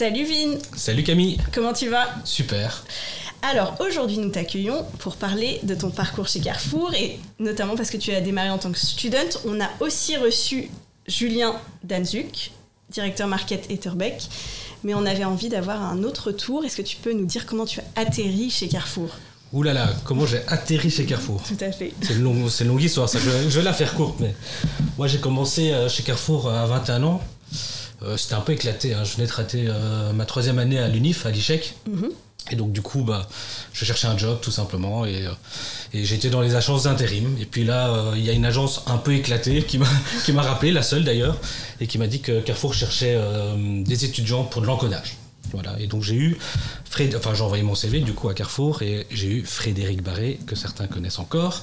Salut 0.00 0.24
Vin 0.24 0.56
Salut 0.74 1.02
Camille 1.02 1.36
Comment 1.52 1.74
tu 1.74 1.90
vas? 1.90 2.06
Super 2.24 2.86
alors 3.42 3.76
aujourd'hui 3.80 4.16
nous 4.16 4.30
t'accueillons 4.30 4.86
pour 4.98 5.16
parler 5.16 5.60
de 5.62 5.74
ton 5.74 5.90
parcours 5.90 6.26
chez 6.26 6.40
Carrefour 6.40 6.94
et 6.94 7.18
notamment 7.38 7.76
parce 7.76 7.90
que 7.90 7.98
tu 7.98 8.10
as 8.10 8.22
démarré 8.22 8.48
en 8.48 8.56
tant 8.56 8.72
que 8.72 8.78
student. 8.78 9.28
On 9.44 9.60
a 9.60 9.68
aussi 9.80 10.16
reçu 10.16 10.70
Julien 11.06 11.54
Danzuk, 11.84 12.50
directeur 12.88 13.28
market 13.28 13.70
Etterbeck, 13.70 14.22
mais 14.84 14.94
on 14.94 15.04
avait 15.04 15.24
envie 15.24 15.50
d'avoir 15.50 15.82
un 15.82 16.02
autre 16.02 16.32
tour. 16.32 16.64
Est-ce 16.64 16.78
que 16.78 16.82
tu 16.82 16.96
peux 16.96 17.12
nous 17.12 17.26
dire 17.26 17.44
comment 17.44 17.66
tu 17.66 17.80
as 17.80 18.00
atterri 18.00 18.48
chez 18.48 18.68
Carrefour? 18.68 19.10
Ouh 19.52 19.62
là 19.62 19.74
là, 19.74 19.92
comment 20.04 20.24
j'ai 20.24 20.40
atterri 20.46 20.90
chez 20.90 21.04
Carrefour? 21.04 21.42
Tout 21.46 21.62
à 21.62 21.72
fait. 21.72 21.92
C'est 22.00 22.14
une 22.14 22.22
longue, 22.22 22.48
c'est 22.48 22.64
une 22.64 22.70
longue 22.70 22.82
histoire, 22.82 23.06
ça. 23.06 23.18
Je, 23.18 23.28
vais 23.28 23.62
la 23.62 23.74
faire 23.74 23.94
courte, 23.94 24.18
mais 24.20 24.34
moi 24.96 25.08
j'ai 25.08 25.18
commencé 25.18 25.72
euh, 25.72 25.90
chez 25.90 26.02
Carrefour 26.02 26.48
à 26.48 26.64
21 26.64 27.02
ans. 27.02 27.20
Euh, 28.02 28.16
c'était 28.16 28.34
un 28.34 28.40
peu 28.40 28.52
éclaté. 28.52 28.94
Hein. 28.94 29.04
Je 29.04 29.16
venais 29.16 29.26
de 29.26 29.32
rater 29.32 29.66
euh, 29.68 30.12
ma 30.12 30.24
troisième 30.24 30.58
année 30.58 30.78
à 30.78 30.88
l'UNIF, 30.88 31.26
à 31.26 31.30
l'ICHEC. 31.30 31.74
Mhm. 31.88 32.10
Et 32.50 32.56
donc 32.56 32.72
du 32.72 32.80
coup, 32.80 33.02
bah, 33.02 33.28
je 33.72 33.84
cherchais 33.84 34.06
un 34.06 34.16
job 34.16 34.38
tout 34.40 34.50
simplement 34.50 35.04
et, 35.04 35.26
euh, 35.26 35.30
j'étais 35.92 36.30
dans 36.30 36.40
les 36.40 36.54
agences 36.54 36.84
d'intérim. 36.84 37.36
Et 37.40 37.44
puis 37.44 37.64
là, 37.64 37.90
euh, 37.90 38.12
il 38.16 38.24
y 38.24 38.30
a 38.30 38.32
une 38.32 38.46
agence 38.46 38.82
un 38.86 38.96
peu 38.96 39.14
éclatée 39.14 39.62
qui 39.62 39.78
m'a 39.78 40.42
rappelé, 40.42 40.72
la 40.72 40.82
seule 40.82 41.04
d'ailleurs, 41.04 41.36
et 41.80 41.86
qui 41.86 41.98
m'a 41.98 42.06
dit 42.06 42.20
que 42.20 42.40
Carrefour 42.40 42.74
cherchait 42.74 43.18
des 43.56 44.04
étudiants 44.04 44.44
pour 44.44 44.62
de 44.62 44.66
l'encodage. 44.66 45.16
Voilà. 45.52 45.74
Et 45.80 45.86
donc 45.86 46.02
j'ai 46.02 46.14
eu, 46.14 46.38
Fred... 46.84 47.14
enfin 47.16 47.34
j'ai 47.34 47.42
envoyé 47.42 47.62
mon 47.62 47.74
CV 47.74 48.00
du 48.00 48.12
coup 48.12 48.28
à 48.28 48.34
Carrefour 48.34 48.82
et 48.82 49.06
j'ai 49.10 49.28
eu 49.28 49.44
Frédéric 49.44 50.02
Barré 50.02 50.38
que 50.46 50.54
certains 50.54 50.86
connaissent 50.86 51.18
encore, 51.18 51.62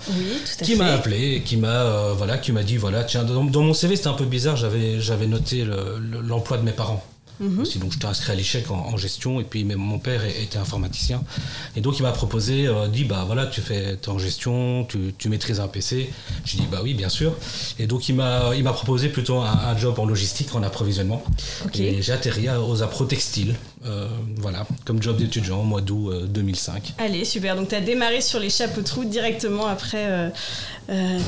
qui 0.61 0.75
m'a 0.75 0.93
appelé, 0.93 1.41
qui 1.45 1.57
m'a 1.57 2.11
voilà, 2.13 2.37
qui 2.37 2.51
m'a 2.51 2.63
dit 2.63 2.77
voilà 2.77 3.03
tiens 3.03 3.23
dans, 3.23 3.43
mon 3.43 3.73
CV 3.73 3.95
c'était 3.95 4.09
un 4.09 4.13
peu 4.13 4.25
bizarre, 4.25 4.57
j'avais 4.57 4.99
j'avais 4.99 5.27
noté 5.27 5.65
l'emploi 6.23 6.57
de 6.57 6.63
mes 6.63 6.71
parents. 6.71 7.05
Mhm. 7.39 7.63
donc 7.79 7.91
j'étais 7.91 8.05
inscrit 8.05 8.31
à 8.31 8.35
l'échec 8.35 8.71
en, 8.71 8.97
gestion 8.97 9.39
et 9.39 9.43
puis 9.43 9.63
mon 9.63 9.99
père 9.99 10.23
était 10.25 10.57
informaticien. 10.57 11.23
Et 11.75 11.81
donc 11.81 11.99
il 11.99 12.03
m'a 12.03 12.11
proposé, 12.11 12.67
euh, 12.67 12.87
dit 12.87 13.03
bah 13.03 13.23
voilà 13.27 13.45
tu 13.45 13.61
fais 13.61 13.93
es 13.93 14.09
en 14.09 14.17
gestion, 14.17 14.85
tu, 14.85 15.29
maîtrises 15.29 15.59
un 15.59 15.67
PC. 15.67 16.09
J'ai 16.45 16.57
dit 16.57 16.67
bah 16.71 16.79
oui 16.83 16.93
bien 16.93 17.09
sûr. 17.09 17.33
Et 17.77 17.85
donc 17.85 18.09
il 18.09 18.15
m'a 18.15 18.55
il 18.55 18.63
m'a 18.63 18.73
proposé 18.73 19.09
plutôt 19.09 19.39
un, 19.39 19.77
job 19.77 19.99
en 19.99 20.05
logistique 20.05 20.55
en 20.55 20.63
approvisionnement. 20.63 21.23
Et 21.75 22.01
j'ai 22.01 22.11
atterri 22.13 22.47
aux 22.49 22.81
Apro 22.81 23.05
Textiles 23.05 23.55
euh, 23.85 24.07
voilà 24.37 24.65
comme 24.85 25.01
job 25.01 25.17
d'étudiant 25.17 25.61
au 25.61 25.63
mois 25.63 25.81
d'août 25.81 26.25
2005. 26.27 26.93
Euh, 26.99 27.05
Allez 27.05 27.25
super 27.25 27.55
donc 27.55 27.69
tu 27.69 27.75
as 27.75 27.81
démarré 27.81 28.21
sur 28.21 28.39
les 28.39 28.49
chapeaux 28.49 28.81
de 28.81 28.89
roue 28.89 29.05
directement 29.05 29.67
après 29.67 30.31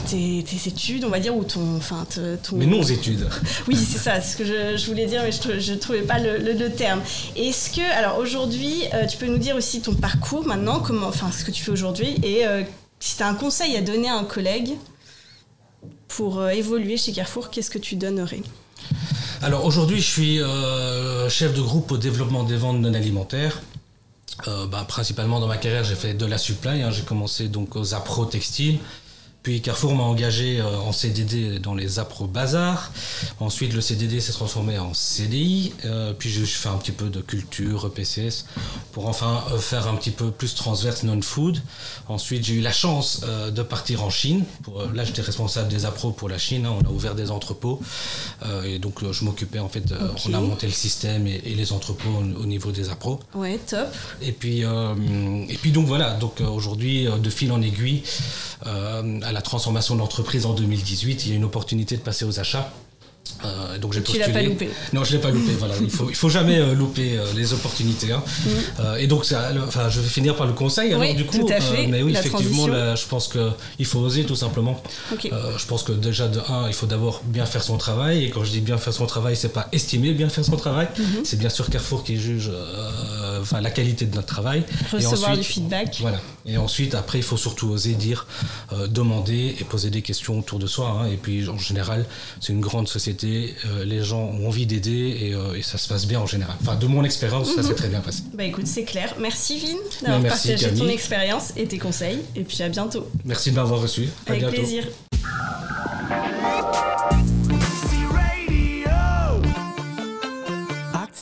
tes, 0.10 0.40
études 0.40 1.04
on 1.06 1.10
va 1.10 1.20
dire 1.20 1.36
ou 1.36 1.44
ton 1.44 1.78
enfin 1.78 2.06
ton 2.10 2.56
mais 2.56 2.66
non 2.66 2.82
études 2.82 3.28
oui 3.68 3.76
c'est 3.76 3.98
ça 3.98 4.22
ce 4.22 4.38
que 4.38 4.46
je, 4.46 4.86
voulais 4.88 5.06
dire 5.06 5.22
mais 5.24 5.32
je, 5.32 5.60
je 5.60 5.74
trouvais 5.74 6.02
pas 6.02 6.20
le, 6.20 6.70
terme. 6.70 7.02
Est-ce 7.36 7.76
que, 7.76 7.98
alors 7.98 8.18
aujourd'hui, 8.18 8.84
euh, 8.94 9.06
tu 9.06 9.18
peux 9.18 9.28
nous 9.28 9.38
dire 9.38 9.56
aussi 9.56 9.82
ton 9.82 9.96
parcours 9.96 10.46
maintenant, 10.46 10.80
comment, 10.80 11.08
enfin 11.08 11.32
ce 11.32 11.44
que 11.44 11.52
tu 11.52 11.64
fais 11.64 11.72
aujourd'hui, 11.72 12.16
et 12.24 12.46
euh, 12.46 12.64
si 13.00 13.18
tu 13.18 13.24
as 13.24 13.28
un 13.28 13.36
conseil 13.36 13.76
à 13.78 13.82
donner 13.82 14.10
à 14.10 14.16
un 14.16 14.24
collègue 14.24 14.76
pour 16.08 16.40
euh, 16.40 16.50
évoluer 16.50 16.98
chez 16.98 17.12
Carrefour, 17.12 17.50
qu'est-ce 17.50 17.70
que 17.70 17.80
tu 17.80 17.96
donnerais? 17.96 18.42
Alors 19.42 19.66
aujourd'hui, 19.66 20.02
je 20.02 20.08
suis 20.08 20.40
chef 21.30 21.54
de 21.54 21.62
groupe 21.62 21.92
au 21.92 21.98
développement 21.98 22.44
des 22.44 22.58
ventes 22.58 22.80
non 22.80 22.94
alimentaires. 22.94 23.62
Bah, 24.46 24.86
principalement 24.88 25.40
dans 25.40 25.48
ma 25.48 25.58
carrière, 25.58 25.84
j'ai 25.84 25.96
fait 25.96 26.14
de 26.14 26.26
la 26.26 26.38
supply. 26.38 26.82
Hein. 26.82 26.92
J'ai 26.92 27.04
commencé 27.04 27.48
donc 27.48 27.76
aux 27.76 27.94
Apro 27.94 28.26
Textiles. 28.26 28.80
Puis 29.42 29.62
Carrefour 29.62 29.96
m'a 29.96 30.04
engagé 30.04 30.60
euh, 30.60 30.78
en 30.80 30.92
CDD 30.92 31.60
dans 31.60 31.74
les 31.74 31.98
Apro 31.98 32.28
Bazar. 32.28 32.92
Ensuite, 33.40 33.74
le 33.74 33.80
CDD 33.80 34.20
s'est 34.20 34.34
transformé 34.34 34.78
en 34.78 34.94
CDI. 34.94 35.72
Euh, 35.86 36.12
puis 36.12 36.30
je 36.30 36.44
fais 36.44 36.68
un 36.68 36.76
petit 36.76 36.92
peu 36.92 37.10
de 37.10 37.22
culture, 37.22 37.90
PCS, 37.90 38.46
pour 38.92 39.08
enfin 39.08 39.46
euh, 39.52 39.58
faire 39.58 39.88
un 39.88 39.96
petit 39.96 40.12
peu 40.12 40.32
plus 40.32 40.56
transverse 40.56 41.04
non-food. 41.04 41.62
Ensuite, 42.10 42.44
j'ai 42.44 42.56
eu 42.56 42.62
la 42.62 42.74
chance 42.74 43.22
de 43.22 43.62
partir 43.64 44.04
en 44.04 44.10
Chine. 44.10 44.44
là, 44.94 45.06
j'étais 45.06 45.22
responsable 45.22 45.70
des 45.70 45.86
Apro 45.86 46.12
pour 46.12 46.28
la 46.28 46.38
Chine. 46.38 46.66
Hein. 46.66 46.76
on 46.82 46.86
a 46.86 46.90
ouvert 46.90 47.16
des 47.16 47.32
entrepôts. 47.32 47.82
et 48.66 48.80
donc, 48.80 49.10
je 49.10 49.24
m'occupais, 49.24 49.60
en 49.60 49.70
fait, 49.70 49.94
on 50.28 50.34
a 50.34 50.40
monté 50.40 50.68
le 50.68 50.74
système 50.74 51.28
et, 51.28 51.40
les 51.40 51.72
entrepôts 51.72 52.10
au, 52.10 52.46
niveau 52.46 52.72
des 52.72 52.90
Apro. 52.90 53.20
Ouais, 53.34 53.58
top. 53.58 53.88
Et 54.22 54.32
puis, 54.32 54.62
et 54.62 55.58
puis 55.62 55.72
donc 55.72 55.88
voilà. 55.88 56.12
Donc 56.12 56.42
aujourd'hui, 56.42 57.08
de 57.08 57.30
fil 57.30 57.52
en 57.52 57.62
aiguille, 57.62 58.04
à 59.30 59.32
la 59.32 59.42
transformation 59.44 59.94
de 59.94 60.00
l'entreprise 60.00 60.48
en 60.48 60.54
2018, 60.54 61.26
il 61.28 61.30
y 61.30 61.34
a 61.34 61.36
une 61.36 61.44
opportunité 61.44 61.96
de 61.96 62.02
passer 62.02 62.26
aux 62.26 62.40
achats. 62.40 62.74
Euh, 63.46 63.78
donc 63.78 63.94
j'ai 63.94 64.02
postulé. 64.02 64.26
Tu 64.26 64.32
l'as 64.32 64.40
pas 64.40 64.46
loupé. 64.46 64.70
Non, 64.92 65.04
je 65.04 65.14
l'ai 65.14 65.20
pas 65.20 65.30
loupé. 65.30 65.52
voilà, 65.54 65.76
il 65.80 65.90
faut 65.90 66.08
il 66.10 66.16
faut 66.16 66.30
jamais 66.30 66.58
euh, 66.58 66.74
louper 66.74 67.18
euh, 67.18 67.26
les 67.36 67.54
opportunités. 67.54 68.12
Hein. 68.12 68.24
Mm. 68.26 68.98
et 69.00 69.08
donc 69.08 69.22
enfin, 69.68 69.90
je 69.90 70.02
vais 70.02 70.10
finir 70.10 70.36
par 70.36 70.48
le 70.48 70.54
conseil. 70.54 70.94
Alors 70.94 71.14
du 71.14 71.26
coup, 71.26 71.38
tout 71.38 71.54
à 71.54 71.62
fait. 71.62 71.86
mais 71.86 72.02
oui, 72.02 72.14
effectivement, 72.14 72.66
je 72.66 73.06
pense 73.08 73.28
que 73.28 73.52
il 73.78 73.86
faut 73.86 74.00
oser 74.00 74.26
tout 74.26 74.36
simplement. 74.36 74.82
je 75.14 75.66
pense 75.68 75.84
que 75.84 75.92
déjà 75.92 76.28
de 76.28 76.40
un, 76.50 76.68
il 76.68 76.74
faut 76.74 76.88
d'abord 76.88 77.22
bien 77.24 77.46
faire 77.46 77.64
son 77.64 77.78
travail. 77.78 78.26
Et 78.26 78.30
quand 78.32 78.44
je 78.44 78.52
dis 78.52 78.62
bien 78.62 78.78
faire 78.78 78.94
son 78.94 79.06
travail, 79.06 79.36
c'est 79.36 79.54
pas 79.54 79.68
estimer 79.72 80.14
bien 80.14 80.30
faire 80.30 80.44
son 80.44 80.58
travail. 80.58 80.88
Mm-hmm. 80.88 81.24
C'est 81.24 81.38
bien 81.38 81.50
sûr 81.50 81.70
Carrefour 81.70 82.04
qui 82.04 82.18
juge, 82.18 82.52
enfin 83.40 83.62
la 83.62 83.70
qualité 83.70 84.06
de 84.06 84.16
notre 84.16 84.28
travail. 84.28 84.64
Recevoir 84.92 85.38
du 85.38 85.44
feedback. 85.44 85.98
Voilà. 86.02 86.20
Et 86.50 86.58
ensuite, 86.58 86.96
après, 86.96 87.20
il 87.20 87.24
faut 87.24 87.38
surtout 87.38 87.70
oser 87.70 87.94
dire, 87.94 88.28
demander 88.88 89.56
et 89.60 89.64
poser 89.64 89.90
des 89.90 90.02
questions 90.02 90.40
autour 90.40 90.60
de 90.60 90.68
soi. 90.68 91.02
Hein. 91.02 91.12
Et 91.12 91.18
puis, 91.18 91.48
en 91.48 91.58
général, 91.58 92.06
c'est 92.40 92.54
une 92.54 92.62
grande 92.62 92.88
société 92.88 93.20
euh, 93.66 93.86
les 93.86 94.04
gens 94.04 94.22
ont 94.22 94.48
envie 94.48 94.66
d'aider 94.66 95.32
euh, 95.34 95.54
et, 95.54 95.62
ça 95.62 95.78
se 95.78 95.88
passe 95.88 96.06
bien 96.06 96.20
en 96.20 96.26
général. 96.26 96.56
Enfin, 96.62 96.76
de 96.76 96.88
mon 96.88 97.04
expérience, 97.04 97.54
ça 97.54 97.64
s'est 97.64 97.70
mhm. 97.70 97.76
très 97.76 97.88
bien 97.88 98.00
passé. 98.02 98.24
Bah 98.34 98.44
écoute, 98.44 98.68
c'est 98.68 98.84
clair. 98.84 99.16
Merci 99.20 99.60
Vin 99.60 99.78
d'avoir 100.02 100.34
partagé 100.34 100.74
ton 100.74 100.88
expérience 100.88 101.54
et 101.58 101.68
tes 101.68 101.78
conseils. 101.78 102.20
Et 102.36 102.44
puis 102.44 102.62
à 102.64 102.70
bientôt. 102.70 103.10
Merci 103.26 103.52
de 103.52 103.56
m'avoir 103.56 103.82
reçu. 103.82 104.10
Avec 104.28 104.48
plaisir. 104.48 104.86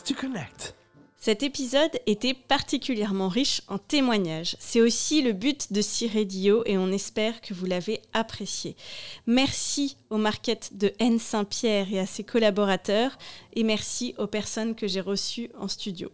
to 0.06 0.14
connect. 0.14 0.77
Cet 1.28 1.44
épisode 1.44 1.92
était 2.06 2.34
particulièrement 2.34 3.28
riche 3.28 3.62
en 3.68 3.78
témoignages. 3.78 4.56
C'est 4.62 4.80
aussi 4.80 5.22
le 5.22 5.34
but 5.34 5.74
de 5.74 5.82
Ciredio 5.82 6.64
et 6.66 6.78
on 6.78 6.90
espère 6.90 7.42
que 7.42 7.54
vous 7.54 7.66
l'avez 7.66 8.02
apprécié. 8.14 8.78
Merci 9.26 9.98
au 10.10 10.16
market 10.16 10.78
de 10.78 10.94
N 11.00 11.20
Saint-Pierre 11.20 11.92
et 11.92 12.00
à 12.00 12.06
ses 12.06 12.24
collaborateurs 12.24 13.18
et 13.52 13.64
merci 13.64 14.16
aux 14.18 14.28
personnes 14.28 14.74
que 14.74 14.88
j'ai 14.88 15.02
reçues 15.02 15.50
en 15.60 15.68
studio. 15.68 16.10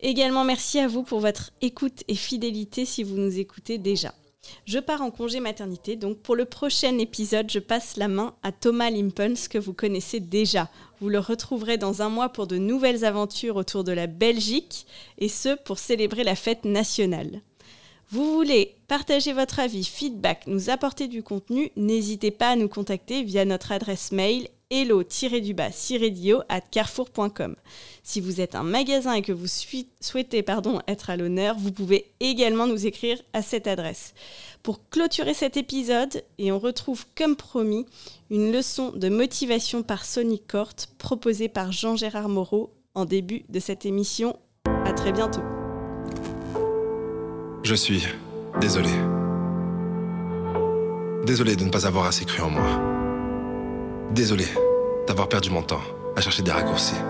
Également 0.00 0.42
merci 0.42 0.80
à 0.80 0.88
vous 0.88 1.04
pour 1.04 1.20
votre 1.20 1.52
écoute 1.60 2.02
et 2.08 2.16
fidélité 2.16 2.84
si 2.84 3.04
vous 3.04 3.18
nous 3.18 3.38
écoutez 3.38 3.78
déjà. 3.78 4.12
Je 4.64 4.80
pars 4.80 5.02
en 5.02 5.12
congé 5.12 5.38
maternité, 5.38 5.94
donc 5.94 6.18
pour 6.18 6.34
le 6.34 6.44
prochain 6.44 6.98
épisode, 6.98 7.50
je 7.50 7.60
passe 7.60 7.96
la 7.96 8.08
main 8.08 8.34
à 8.42 8.50
Thomas 8.50 8.90
Limpens, 8.90 9.46
que 9.46 9.58
vous 9.58 9.72
connaissez 9.72 10.18
déjà. 10.18 10.68
Vous 11.02 11.08
le 11.08 11.18
retrouverez 11.18 11.78
dans 11.78 12.00
un 12.00 12.08
mois 12.08 12.28
pour 12.28 12.46
de 12.46 12.58
nouvelles 12.58 13.04
aventures 13.04 13.56
autour 13.56 13.82
de 13.82 13.90
la 13.90 14.06
Belgique, 14.06 14.86
et 15.18 15.28
ce 15.28 15.56
pour 15.56 15.80
célébrer 15.80 16.22
la 16.22 16.36
fête 16.36 16.64
nationale. 16.64 17.40
Vous 18.08 18.32
voulez 18.32 18.76
partager 18.86 19.32
votre 19.32 19.58
avis, 19.58 19.82
feedback, 19.82 20.46
nous 20.46 20.70
apporter 20.70 21.08
du 21.08 21.24
contenu, 21.24 21.72
n'hésitez 21.74 22.30
pas 22.30 22.50
à 22.50 22.56
nous 22.56 22.68
contacter 22.68 23.24
via 23.24 23.44
notre 23.44 23.72
adresse 23.72 24.12
mail 24.12 24.46
hello-du-bas 24.72 25.70
at 26.48 26.60
carrefour.com. 26.62 27.56
Si 28.02 28.20
vous 28.20 28.40
êtes 28.40 28.54
un 28.54 28.62
magasin 28.62 29.12
et 29.12 29.22
que 29.22 29.32
vous 29.32 29.46
souhaitez 30.00 30.42
pardon, 30.42 30.80
être 30.88 31.10
à 31.10 31.16
l'honneur, 31.16 31.56
vous 31.58 31.70
pouvez 31.70 32.10
également 32.20 32.66
nous 32.66 32.86
écrire 32.86 33.18
à 33.34 33.42
cette 33.42 33.66
adresse. 33.66 34.14
Pour 34.62 34.88
clôturer 34.88 35.34
cet 35.34 35.56
épisode, 35.56 36.24
et 36.38 36.50
on 36.50 36.58
retrouve 36.58 37.04
comme 37.16 37.36
promis 37.36 37.84
une 38.30 38.50
leçon 38.50 38.90
de 38.92 39.08
motivation 39.08 39.82
par 39.82 40.04
Sonic 40.04 40.50
Court 40.50 40.72
proposée 40.98 41.48
par 41.48 41.70
Jean-Gérard 41.70 42.30
Moreau 42.30 42.72
en 42.94 43.04
début 43.04 43.44
de 43.50 43.60
cette 43.60 43.84
émission. 43.84 44.38
À 44.84 44.92
très 44.92 45.12
bientôt. 45.12 45.42
Je 47.62 47.74
suis 47.74 48.04
désolé. 48.60 48.90
Désolé 51.26 51.56
de 51.56 51.64
ne 51.64 51.70
pas 51.70 51.86
avoir 51.86 52.06
assez 52.06 52.24
cru 52.24 52.42
en 52.42 52.50
moi. 52.50 53.01
Désolé 54.12 54.44
d'avoir 55.06 55.26
perdu 55.26 55.48
mon 55.48 55.62
temps 55.62 55.80
à 56.16 56.20
chercher 56.20 56.42
des 56.42 56.50
raccourcis. 56.50 57.00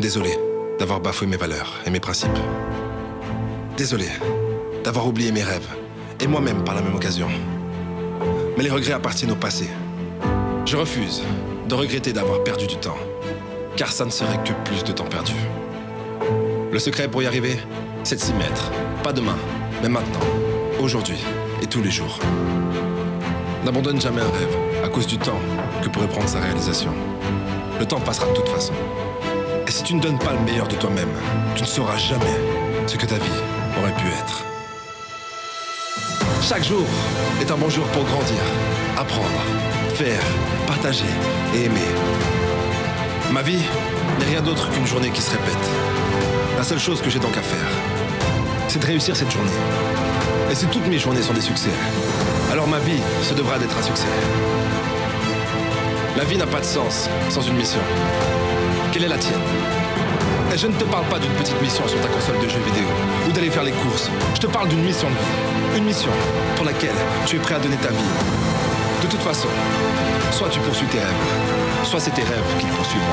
Désolé 0.00 0.36
d'avoir 0.76 0.98
bafoué 0.98 1.28
mes 1.28 1.36
valeurs 1.36 1.72
et 1.86 1.90
mes 1.90 2.00
principes. 2.00 2.36
Désolé 3.76 4.06
d'avoir 4.82 5.06
oublié 5.06 5.30
mes 5.30 5.44
rêves 5.44 5.68
et 6.18 6.26
moi-même 6.26 6.64
par 6.64 6.74
la 6.74 6.82
même 6.82 6.96
occasion. 6.96 7.28
Mais 8.56 8.64
les 8.64 8.70
regrets 8.70 8.94
appartiennent 8.94 9.30
au 9.30 9.36
passé. 9.36 9.68
Je 10.66 10.76
refuse 10.76 11.22
de 11.68 11.74
regretter 11.76 12.12
d'avoir 12.12 12.42
perdu 12.42 12.66
du 12.66 12.76
temps, 12.76 12.98
car 13.76 13.92
ça 13.92 14.04
ne 14.04 14.10
serait 14.10 14.42
que 14.42 14.54
plus 14.68 14.82
de 14.82 14.90
temps 14.90 15.04
perdu. 15.04 15.34
Le 16.72 16.78
secret 16.80 17.06
pour 17.06 17.22
y 17.22 17.26
arriver, 17.26 17.56
c'est 18.02 18.16
de 18.16 18.20
s'y 18.20 18.34
mettre, 18.34 18.72
pas 19.04 19.12
demain, 19.12 19.38
mais 19.80 19.88
maintenant, 19.88 20.26
aujourd'hui 20.80 21.18
et 21.62 21.66
tous 21.66 21.82
les 21.82 21.92
jours. 21.92 22.18
N'abandonne 23.64 24.00
jamais 24.00 24.22
un 24.22 24.30
rêve 24.30 24.56
à 24.84 24.88
cause 24.88 25.06
du 25.06 25.18
temps 25.18 25.40
que 25.82 25.88
pourrait 25.88 26.08
prendre 26.08 26.28
sa 26.28 26.40
réalisation. 26.40 26.92
Le 27.78 27.86
temps 27.86 28.00
passera 28.00 28.26
de 28.26 28.34
toute 28.34 28.48
façon. 28.48 28.72
Et 29.66 29.70
si 29.70 29.82
tu 29.82 29.94
ne 29.94 30.00
donnes 30.00 30.18
pas 30.18 30.32
le 30.32 30.40
meilleur 30.40 30.66
de 30.66 30.74
toi-même, 30.74 31.12
tu 31.54 31.62
ne 31.62 31.66
sauras 31.66 31.96
jamais 31.96 32.36
ce 32.86 32.96
que 32.96 33.06
ta 33.06 33.16
vie 33.16 33.40
aurait 33.78 33.94
pu 33.94 34.06
être. 34.08 34.44
Chaque 36.42 36.64
jour 36.64 36.86
est 37.40 37.50
un 37.50 37.56
bon 37.56 37.68
jour 37.68 37.84
pour 37.88 38.04
grandir, 38.04 38.40
apprendre, 38.96 39.42
faire, 39.94 40.22
partager 40.66 41.04
et 41.54 41.64
aimer. 41.64 41.88
Ma 43.32 43.42
vie 43.42 43.62
n'est 44.18 44.24
rien 44.24 44.40
d'autre 44.40 44.70
qu'une 44.70 44.86
journée 44.86 45.10
qui 45.10 45.20
se 45.20 45.30
répète. 45.30 45.68
La 46.56 46.64
seule 46.64 46.78
chose 46.78 47.02
que 47.02 47.10
j'ai 47.10 47.18
donc 47.18 47.36
à 47.36 47.42
faire, 47.42 47.68
c'est 48.68 48.80
de 48.80 48.86
réussir 48.86 49.14
cette 49.14 49.30
journée. 49.30 49.50
Et 50.50 50.54
si 50.54 50.66
toutes 50.66 50.86
mes 50.86 50.98
journées 50.98 51.22
sont 51.22 51.34
des 51.34 51.42
succès, 51.42 51.70
alors 52.50 52.66
ma 52.66 52.78
vie 52.78 53.02
se 53.22 53.34
devra 53.34 53.58
d'être 53.58 53.76
un 53.76 53.82
succès. 53.82 54.06
La 56.18 56.24
vie 56.24 56.36
n'a 56.36 56.48
pas 56.48 56.58
de 56.58 56.64
sens 56.64 57.08
sans 57.30 57.42
une 57.42 57.54
mission. 57.54 57.78
Quelle 58.90 59.04
est 59.04 59.08
la 59.08 59.18
tienne? 59.18 59.38
Et 60.52 60.58
je 60.58 60.66
ne 60.66 60.72
te 60.72 60.82
parle 60.82 61.04
pas 61.04 61.20
d'une 61.20 61.30
petite 61.34 61.62
mission 61.62 61.86
sur 61.86 62.00
ta 62.00 62.08
console 62.08 62.40
de 62.42 62.48
jeux 62.48 62.58
vidéo 62.58 62.88
ou 63.28 63.30
d'aller 63.30 63.50
faire 63.50 63.62
les 63.62 63.70
courses. 63.70 64.10
Je 64.34 64.40
te 64.40 64.48
parle 64.48 64.66
d'une 64.66 64.82
mission 64.82 65.06
de 65.08 65.14
vie. 65.14 65.78
Une 65.78 65.84
mission 65.84 66.10
pour 66.56 66.64
laquelle 66.66 66.96
tu 67.24 67.36
es 67.36 67.38
prêt 67.38 67.54
à 67.54 67.60
donner 67.60 67.76
ta 67.76 67.90
vie. 67.90 68.10
De 69.00 69.06
toute 69.06 69.22
façon, 69.22 69.46
soit 70.32 70.48
tu 70.48 70.58
poursuis 70.58 70.88
tes 70.88 70.98
rêves, 70.98 71.24
soit 71.84 72.00
c'est 72.00 72.10
tes 72.10 72.24
rêves 72.24 72.50
qui 72.58 72.66
te 72.66 72.74
poursuivront. 72.74 73.06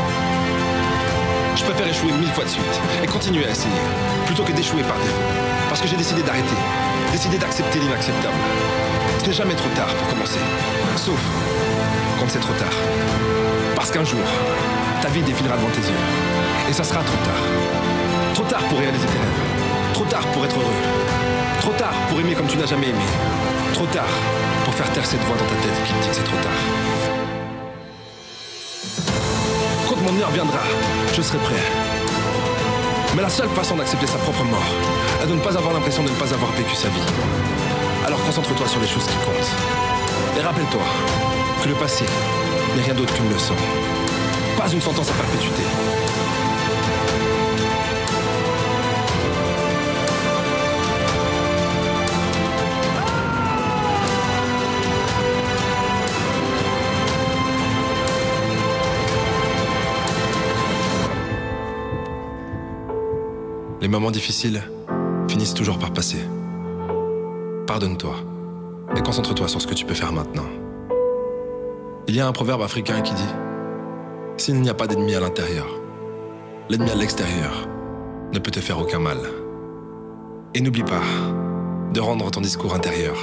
Je 1.57 1.63
préfère 1.63 1.87
échouer 1.87 2.11
mille 2.11 2.31
fois 2.31 2.45
de 2.45 2.49
suite 2.49 2.81
et 3.03 3.05
continuer 3.05 3.45
à 3.45 3.51
essayer, 3.51 3.85
plutôt 4.25 4.41
que 4.41 4.51
d'échouer 4.51 4.81
par 4.81 4.97
défaut. 4.97 5.29
Parce 5.69 5.79
que 5.79 5.87
j'ai 5.87 5.95
décidé 5.95 6.23
d'arrêter, 6.23 6.57
décidé 7.11 7.37
d'accepter 7.37 7.77
l'inacceptable. 7.77 8.33
Ce 9.19 9.27
n'est 9.27 9.33
jamais 9.33 9.53
trop 9.53 9.69
tard 9.75 9.93
pour 9.93 10.07
commencer, 10.07 10.39
sauf 10.95 11.19
quand 12.19 12.27
c'est 12.29 12.39
trop 12.39 12.53
tard. 12.53 12.75
Parce 13.75 13.91
qu'un 13.91 14.03
jour, 14.03 14.25
ta 15.01 15.09
vie 15.09 15.21
défilera 15.21 15.55
devant 15.57 15.69
tes 15.69 15.81
yeux, 15.81 16.03
et 16.69 16.73
ça 16.73 16.83
sera 16.83 17.01
trop 17.01 17.17
tard. 17.23 17.43
Trop 18.33 18.43
tard 18.43 18.63
pour 18.69 18.79
réaliser 18.79 19.05
tes 19.05 19.19
rêves, 19.19 19.93
trop 19.93 20.05
tard 20.05 20.25
pour 20.27 20.45
être 20.45 20.55
heureux, 20.55 20.81
trop 21.61 21.73
tard 21.73 21.93
pour 22.09 22.19
aimer 22.19 22.33
comme 22.33 22.47
tu 22.47 22.57
n'as 22.57 22.65
jamais 22.65 22.89
aimé, 22.89 23.05
trop 23.73 23.85
tard 23.87 24.13
pour 24.63 24.73
faire 24.73 24.89
taire 24.91 25.05
cette 25.05 25.23
voix 25.25 25.35
dans 25.37 25.45
ta 25.45 25.55
tête 25.55 25.83
qui 25.85 25.93
te 25.93 26.01
dit 26.01 26.09
que 26.09 26.15
c'est 26.15 26.23
trop 26.23 26.37
tard. 26.37 26.61
Quand 29.87 30.01
mon 30.01 30.19
heure 30.19 30.31
viendra, 30.31 30.59
je 31.13 31.21
serai 31.21 31.37
prêt. 31.37 31.63
Mais 33.15 33.21
la 33.21 33.29
seule 33.29 33.49
façon 33.49 33.77
d'accepter 33.77 34.07
sa 34.07 34.17
propre 34.17 34.43
mort 34.43 34.65
est 35.23 35.27
de 35.27 35.33
ne 35.33 35.39
pas 35.39 35.55
avoir 35.57 35.73
l'impression 35.73 36.03
de 36.03 36.09
ne 36.09 36.15
pas 36.15 36.33
avoir 36.33 36.51
vécu 36.51 36.75
sa 36.75 36.89
vie. 36.89 37.05
Alors 38.05 38.21
concentre-toi 38.25 38.67
sur 38.67 38.81
les 38.81 38.87
choses 38.87 39.05
qui 39.05 39.15
comptent. 39.25 40.37
Et 40.37 40.41
rappelle-toi 40.41 40.81
le 41.67 41.73
passé 41.73 42.05
n'est 42.75 42.83
rien 42.83 42.93
d'autre 42.93 43.13
qu'une 43.13 43.29
leçon. 43.29 43.55
Pas 44.57 44.69
une 44.71 44.81
sentence 44.81 45.09
à 45.09 45.13
perpétuité. 45.13 45.63
Les 63.81 63.87
moments 63.87 64.11
difficiles 64.11 64.61
finissent 65.27 65.53
toujours 65.53 65.79
par 65.79 65.91
passer. 65.91 66.17
Pardonne-toi 67.67 68.15
et 68.95 69.01
concentre-toi 69.01 69.47
sur 69.47 69.61
ce 69.61 69.67
que 69.67 69.73
tu 69.73 69.85
peux 69.85 69.93
faire 69.93 70.11
maintenant. 70.11 70.54
Il 72.07 72.15
y 72.15 72.19
a 72.19 72.27
un 72.27 72.31
proverbe 72.31 72.61
africain 72.61 73.01
qui 73.01 73.15
dit 73.15 73.33
S'il 74.37 74.61
n'y 74.61 74.69
a 74.69 74.75
pas 74.75 74.85
d'ennemi 74.85 75.15
à 75.15 75.19
l'intérieur, 75.19 75.65
l'ennemi 76.69 76.91
à 76.91 76.95
l'extérieur 76.95 77.67
ne 78.31 78.37
peut 78.37 78.51
te 78.51 78.59
faire 78.59 78.79
aucun 78.79 78.99
mal. 78.99 79.17
Et 80.53 80.61
n'oublie 80.61 80.83
pas 80.83 81.01
de 81.93 81.99
rendre 81.99 82.29
ton 82.29 82.41
discours 82.41 82.75
intérieur 82.75 83.17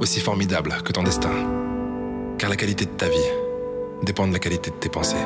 aussi 0.00 0.20
formidable 0.20 0.74
que 0.84 0.92
ton 0.92 1.02
destin, 1.02 1.32
car 2.36 2.50
la 2.50 2.56
qualité 2.56 2.84
de 2.84 2.90
ta 2.90 3.08
vie 3.08 3.32
dépend 4.02 4.28
de 4.28 4.32
la 4.32 4.38
qualité 4.38 4.70
de 4.70 4.76
tes 4.76 4.90
pensées. 4.90 5.16